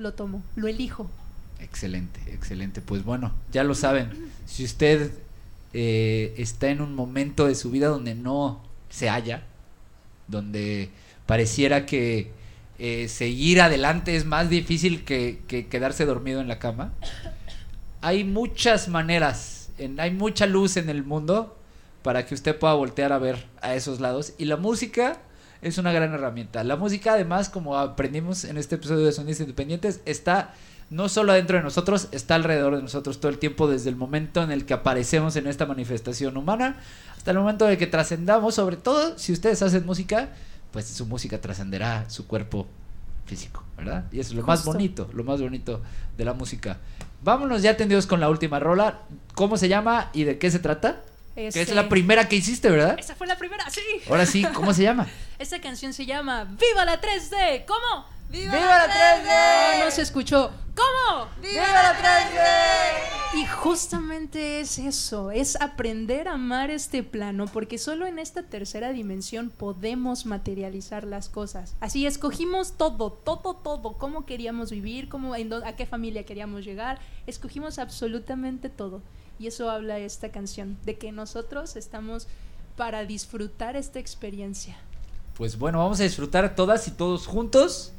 Lo 0.00 0.14
tomo, 0.14 0.42
lo 0.56 0.66
elijo. 0.66 1.10
Excelente, 1.58 2.20
excelente. 2.32 2.80
Pues 2.80 3.04
bueno, 3.04 3.32
ya 3.52 3.64
lo 3.64 3.74
saben. 3.74 4.10
Si 4.46 4.64
usted 4.64 5.12
eh, 5.74 6.34
está 6.38 6.68
en 6.70 6.80
un 6.80 6.94
momento 6.94 7.46
de 7.46 7.54
su 7.54 7.70
vida 7.70 7.88
donde 7.88 8.14
no 8.14 8.62
se 8.88 9.10
halla, 9.10 9.42
donde 10.26 10.88
pareciera 11.26 11.84
que 11.84 12.30
eh, 12.78 13.08
seguir 13.08 13.60
adelante 13.60 14.16
es 14.16 14.24
más 14.24 14.48
difícil 14.48 15.04
que, 15.04 15.42
que 15.46 15.66
quedarse 15.66 16.06
dormido 16.06 16.40
en 16.40 16.48
la 16.48 16.58
cama, 16.58 16.94
hay 18.00 18.24
muchas 18.24 18.88
maneras, 18.88 19.68
en- 19.76 20.00
hay 20.00 20.12
mucha 20.12 20.46
luz 20.46 20.78
en 20.78 20.88
el 20.88 21.04
mundo 21.04 21.58
para 22.02 22.24
que 22.24 22.34
usted 22.34 22.58
pueda 22.58 22.72
voltear 22.72 23.12
a 23.12 23.18
ver 23.18 23.46
a 23.60 23.74
esos 23.74 24.00
lados. 24.00 24.32
Y 24.38 24.46
la 24.46 24.56
música 24.56 25.20
es 25.62 25.78
una 25.78 25.92
gran 25.92 26.12
herramienta. 26.12 26.64
La 26.64 26.76
música, 26.76 27.12
además, 27.12 27.48
como 27.48 27.76
aprendimos 27.76 28.44
en 28.44 28.56
este 28.56 28.76
episodio 28.76 29.04
de 29.04 29.12
Sonidos 29.12 29.40
Independientes, 29.40 30.00
está 30.06 30.54
no 30.90 31.08
solo 31.08 31.32
adentro 31.32 31.56
de 31.56 31.62
nosotros, 31.62 32.08
está 32.10 32.34
alrededor 32.34 32.76
de 32.76 32.82
nosotros 32.82 33.20
todo 33.20 33.30
el 33.30 33.38
tiempo 33.38 33.68
desde 33.68 33.90
el 33.90 33.96
momento 33.96 34.42
en 34.42 34.50
el 34.50 34.66
que 34.66 34.74
aparecemos 34.74 35.36
en 35.36 35.46
esta 35.46 35.64
manifestación 35.64 36.36
humana 36.36 36.76
hasta 37.16 37.30
el 37.30 37.38
momento 37.38 37.66
de 37.66 37.78
que 37.78 37.86
trascendamos, 37.86 38.56
sobre 38.56 38.76
todo 38.76 39.16
si 39.16 39.32
ustedes 39.32 39.62
hacen 39.62 39.86
música, 39.86 40.30
pues 40.72 40.86
su 40.86 41.06
música 41.06 41.40
trascenderá 41.40 42.08
su 42.10 42.26
cuerpo 42.26 42.66
físico, 43.26 43.62
¿verdad? 43.76 44.06
Y 44.10 44.18
eso 44.18 44.30
es 44.30 44.36
lo 44.36 44.42
más 44.44 44.64
bonito, 44.64 45.08
lo 45.12 45.22
más 45.22 45.40
bonito 45.40 45.80
de 46.16 46.24
la 46.24 46.32
música. 46.32 46.78
Vámonos 47.22 47.62
ya 47.62 47.72
atendidos 47.72 48.06
con 48.06 48.18
la 48.18 48.28
última 48.28 48.58
rola. 48.58 49.02
¿Cómo 49.34 49.56
se 49.56 49.68
llama 49.68 50.10
y 50.12 50.24
de 50.24 50.38
qué 50.38 50.50
se 50.50 50.58
trata? 50.58 51.02
Que 51.40 51.48
es 51.48 51.56
Este, 51.56 51.74
la 51.74 51.88
primera 51.88 52.28
que 52.28 52.36
hiciste, 52.36 52.70
¿verdad? 52.70 52.98
Esa 52.98 53.14
fue 53.14 53.26
la 53.26 53.36
primera, 53.36 53.68
sí. 53.70 53.80
Ahora 54.08 54.26
sí, 54.26 54.44
¿cómo 54.54 54.74
se 54.74 54.82
llama? 54.82 55.08
Esta 55.38 55.60
canción 55.60 55.92
se 55.92 56.04
llama 56.04 56.44
Viva 56.44 56.84
la 56.84 57.00
3D. 57.00 57.64
¿Cómo? 57.66 58.06
¡Viva, 58.28 58.54
¡Viva 58.54 58.86
la 58.86 58.86
3D! 58.86 59.78
No, 59.78 59.84
no 59.86 59.90
se 59.90 60.02
escuchó. 60.02 60.52
¿Cómo? 60.74 61.28
¡Viva 61.40 61.66
la 61.72 61.96
3D! 61.98 63.20
Y 63.40 63.46
justamente 63.46 64.60
es 64.60 64.78
eso, 64.78 65.30
es 65.30 65.60
aprender 65.60 66.26
a 66.26 66.32
amar 66.32 66.70
este 66.70 67.04
plano, 67.04 67.46
porque 67.46 67.78
solo 67.78 68.06
en 68.06 68.18
esta 68.18 68.42
tercera 68.42 68.92
dimensión 68.92 69.50
podemos 69.50 70.26
materializar 70.26 71.04
las 71.04 71.28
cosas. 71.28 71.76
Así 71.78 72.06
escogimos 72.06 72.76
todo, 72.76 73.12
todo, 73.12 73.54
todo, 73.54 73.92
cómo 73.98 74.26
queríamos 74.26 74.72
vivir, 74.72 75.08
cómo, 75.08 75.36
en 75.36 75.52
a 75.52 75.76
qué 75.76 75.86
familia 75.86 76.24
queríamos 76.24 76.64
llegar, 76.64 76.98
escogimos 77.28 77.78
absolutamente 77.78 78.68
todo. 78.68 79.00
Y 79.40 79.46
eso 79.46 79.70
habla 79.70 79.98
esta 79.98 80.30
canción, 80.30 80.76
de 80.84 80.98
que 80.98 81.12
nosotros 81.12 81.74
estamos 81.74 82.28
para 82.76 83.06
disfrutar 83.06 83.74
esta 83.74 83.98
experiencia. 83.98 84.76
Pues 85.34 85.58
bueno, 85.58 85.78
vamos 85.78 85.98
a 86.00 86.02
disfrutar 86.02 86.54
todas 86.54 86.86
y 86.88 86.90
todos 86.90 87.26
juntos, 87.26 87.94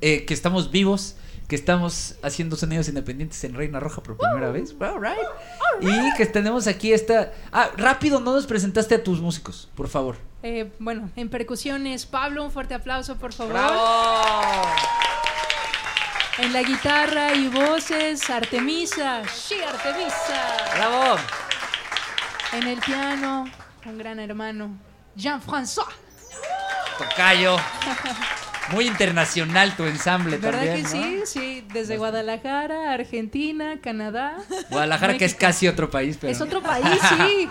eh, 0.00 0.24
que 0.24 0.32
estamos 0.32 0.70
vivos, 0.70 1.16
que 1.48 1.56
estamos 1.56 2.14
haciendo 2.22 2.54
sonidos 2.54 2.88
independientes 2.88 3.42
en 3.42 3.54
Reina 3.54 3.80
Roja 3.80 4.04
por 4.04 4.16
primera 4.16 4.52
vez. 4.52 4.72
All 4.80 5.02
right. 5.02 5.18
Y 5.80 6.16
que 6.16 6.26
tenemos 6.26 6.68
aquí 6.68 6.92
esta... 6.92 7.32
Ah, 7.50 7.70
rápido, 7.76 8.20
no 8.20 8.32
nos 8.32 8.46
presentaste 8.46 8.94
a 8.94 9.02
tus 9.02 9.20
músicos, 9.20 9.68
por 9.74 9.88
favor. 9.88 10.14
Eh, 10.44 10.70
bueno, 10.78 11.10
en 11.16 11.28
percusiones, 11.28 12.06
Pablo, 12.06 12.44
un 12.44 12.52
fuerte 12.52 12.74
aplauso, 12.74 13.16
por 13.16 13.32
favor. 13.32 13.56
En 16.38 16.52
la 16.52 16.62
guitarra 16.62 17.32
y 17.34 17.48
voces, 17.48 18.28
Artemisa. 18.28 19.22
Sí, 19.32 19.56
Artemisa. 19.62 20.56
¡Bravo! 20.76 21.16
En 22.52 22.66
el 22.66 22.78
piano, 22.80 23.44
un 23.86 23.98
gran 23.98 24.18
hermano, 24.18 24.76
Jean-François. 25.16 25.86
Tocayo. 26.98 27.56
Muy 28.70 28.86
internacional 28.86 29.76
tu 29.76 29.84
ensamble 29.84 30.38
¿Verdad 30.38 30.60
también, 30.64 30.76
que 30.76 30.82
¿no? 30.82 30.88
sí? 30.88 31.22
Sí, 31.26 31.66
desde 31.72 31.98
Guadalajara, 31.98 32.92
Argentina, 32.92 33.78
Canadá. 33.82 34.36
Guadalajara, 34.70 35.16
que 35.18 35.24
es 35.26 35.34
casi 35.34 35.68
otro 35.68 35.90
país, 35.90 36.16
pero... 36.20 36.32
Es 36.32 36.40
otro 36.40 36.62
país, 36.62 36.86
sí. 37.08 37.48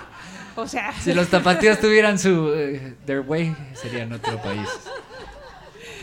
O 0.56 0.68
sea, 0.68 0.92
Si 1.02 1.14
los 1.14 1.30
tapatíos 1.30 1.80
tuvieran 1.80 2.18
su... 2.20 2.52
eh, 2.56 2.96
their 3.06 3.22
way, 3.22 3.56
serían 3.74 4.12
otro 4.14 4.42
país. 4.42 4.68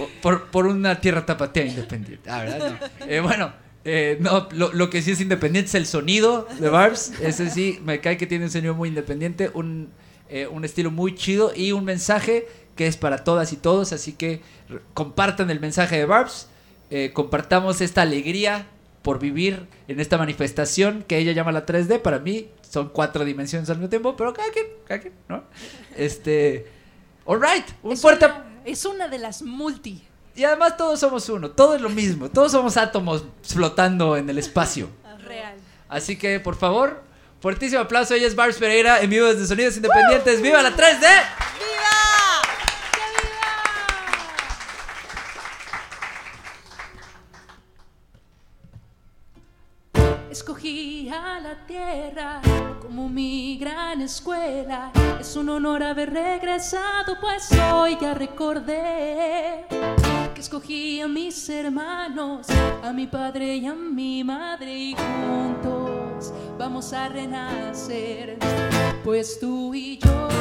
Por, 0.01 0.11
por, 0.21 0.51
por 0.51 0.67
una 0.67 1.01
tierra 1.01 1.27
tapatía 1.27 1.65
independiente. 1.65 2.29
Ah, 2.31 2.41
¿verdad? 2.41 2.61
No. 3.01 3.07
Eh, 3.07 3.21
bueno, 3.21 3.53
eh, 3.85 4.19
no, 4.21 4.49
lo, 4.53 4.73
lo 4.73 4.91
que 4.91 5.03
sí 5.03 5.13
es 5.13 5.21
independiente 5.21 5.69
es 5.69 5.75
el 5.75 5.87
sonido 5.87 6.49
de 6.59 6.69
Barbs. 6.69 7.13
Ese 7.21 7.51
sí, 7.51 7.81
me 7.85 8.01
cae 8.01 8.17
que 8.17 8.27
tiene 8.27 8.45
un 8.45 8.51
sonido 8.51 8.75
muy 8.75 8.89
independiente, 8.89 9.51
un, 9.55 9.91
eh, 10.29 10.47
un 10.47 10.65
estilo 10.65 10.91
muy 10.91 11.15
chido 11.15 11.53
y 11.55 11.73
un 11.73 11.85
mensaje 11.85 12.47
que 12.77 12.87
es 12.87 12.97
para 12.97 13.25
todas 13.25 13.53
y 13.53 13.57
todos. 13.57 13.93
Así 13.93 14.13
que 14.13 14.43
compartan 14.95 15.51
el 15.51 15.61
mensaje 15.61 15.97
de 15.99 16.05
Barbs. 16.05 16.49
eh, 16.91 17.13
compartamos 17.13 17.81
esta 17.81 18.03
alegría 18.03 18.67
por 19.03 19.19
vivir 19.19 19.67
en 19.89 20.01
esta 20.01 20.19
manifestación 20.19 21.05
que 21.07 21.19
ella 21.19 21.33
llama 21.33 21.53
la 21.53 21.65
3D. 21.67 22.01
Para 22.03 22.19
mí 22.19 22.49
son 22.69 22.91
cuatro 22.91 23.25
dimensiones 23.25 23.71
al 23.71 23.77
mismo 23.79 23.89
tiempo, 23.89 24.17
pero 24.17 24.33
cada 24.35 24.51
quien, 24.51 24.67
cada 24.87 25.01
quien, 25.01 25.15
¿no? 25.29 25.45
Este. 25.97 26.67
Alright, 27.27 27.65
un 27.83 27.97
fuerte. 27.97 28.27
una, 28.27 28.50
es 28.65 28.85
una 28.85 29.09
de 29.09 29.19
las 29.19 29.43
multi. 29.43 30.03
Y 30.35 30.45
además 30.45 30.77
todos 30.77 31.01
somos 31.01 31.29
uno, 31.29 31.51
todo 31.51 31.75
es 31.75 31.81
lo 31.81 31.89
mismo, 31.89 32.29
todos 32.31 32.53
somos 32.53 32.77
átomos 32.77 33.25
flotando 33.43 34.17
en 34.17 34.31
el 34.31 34.39
espacio. 34.39 34.89
Real. 35.25 35.57
Así 35.89 36.17
que, 36.17 36.41
por 36.41 36.57
favor, 36.57 37.03
fuertísimo 37.41 37.83
aplauso. 37.83 38.15
Ella 38.15 38.27
es 38.27 38.35
Barbs 38.35 38.57
Pereira, 38.57 39.01
en 39.01 39.11
vivo 39.11 39.27
desde 39.27 39.47
Sonidos 39.47 39.77
Independientes. 39.77 40.41
¡Viva 40.41 40.63
la 40.63 40.71
3D! 40.71 41.01
¡Viva! 41.01 42.01
Escogí 50.31 51.11
a 51.11 51.41
la 51.41 51.67
tierra 51.67 52.41
como 52.91 53.09
mi 53.09 53.57
gran 53.57 54.01
escuela. 54.01 54.91
Es 55.21 55.37
un 55.37 55.49
honor 55.49 55.81
haber 55.81 56.13
regresado, 56.13 57.17
pues 57.21 57.49
hoy 57.73 57.97
ya 58.01 58.15
recordé 58.15 59.65
que 60.35 60.41
escogí 60.41 61.01
a 61.01 61.07
mis 61.07 61.49
hermanos, 61.51 62.49
a 62.83 62.93
mi 62.93 63.07
padre 63.07 63.59
y 63.59 63.67
a 63.67 63.75
mi 63.75 64.25
madre 64.25 64.77
y 64.77 64.97
juntos 64.97 66.33
vamos 66.59 66.93
a 66.93 67.09
renacer. 67.09 68.39
Pues 69.05 69.39
tú 69.39 69.73
y 69.73 69.99
yo 69.99 70.40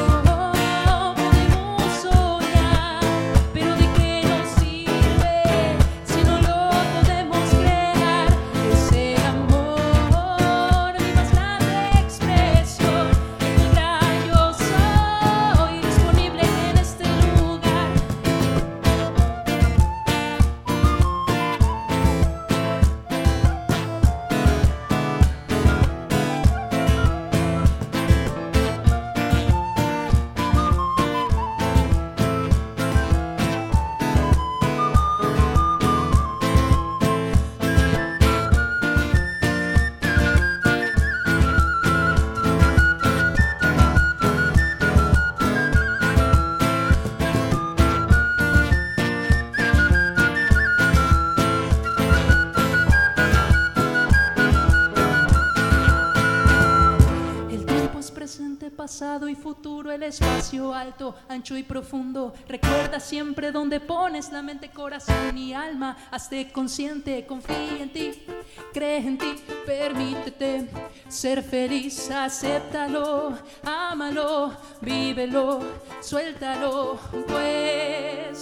el 59.90 60.02
espacio 60.02 60.72
alto, 60.74 61.14
ancho 61.28 61.56
y 61.56 61.62
profundo. 61.62 62.34
Recuerda 62.48 63.00
siempre 63.00 63.52
donde 63.52 63.80
pones 63.80 64.30
la 64.32 64.42
mente, 64.42 64.70
corazón 64.70 65.36
y 65.36 65.52
alma. 65.54 65.96
Hazte 66.10 66.50
consciente, 66.52 67.26
confía 67.26 67.78
en 67.80 67.92
ti, 67.92 68.12
cree 68.72 68.98
en 68.98 69.18
ti, 69.18 69.36
permítete 69.66 70.68
ser 71.08 71.42
feliz, 71.42 72.10
acéptalo, 72.10 73.36
ámalo, 73.64 74.56
vívelo, 74.80 75.60
suéltalo. 76.00 76.98
Pues, 77.26 78.39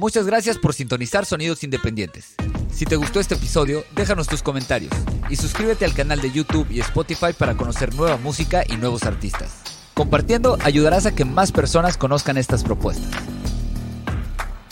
Muchas 0.00 0.24
gracias 0.24 0.56
por 0.56 0.72
sintonizar 0.72 1.26
Sonidos 1.26 1.62
Independientes. 1.62 2.34
Si 2.72 2.86
te 2.86 2.96
gustó 2.96 3.20
este 3.20 3.34
episodio, 3.34 3.84
déjanos 3.94 4.28
tus 4.28 4.42
comentarios 4.42 4.90
y 5.28 5.36
suscríbete 5.36 5.84
al 5.84 5.92
canal 5.92 6.22
de 6.22 6.32
YouTube 6.32 6.66
y 6.70 6.80
Spotify 6.80 7.34
para 7.36 7.54
conocer 7.54 7.94
nueva 7.94 8.16
música 8.16 8.64
y 8.66 8.78
nuevos 8.78 9.02
artistas. 9.02 9.60
Compartiendo 9.92 10.56
ayudarás 10.64 11.04
a 11.04 11.14
que 11.14 11.26
más 11.26 11.52
personas 11.52 11.98
conozcan 11.98 12.38
estas 12.38 12.64
propuestas. 12.64 13.10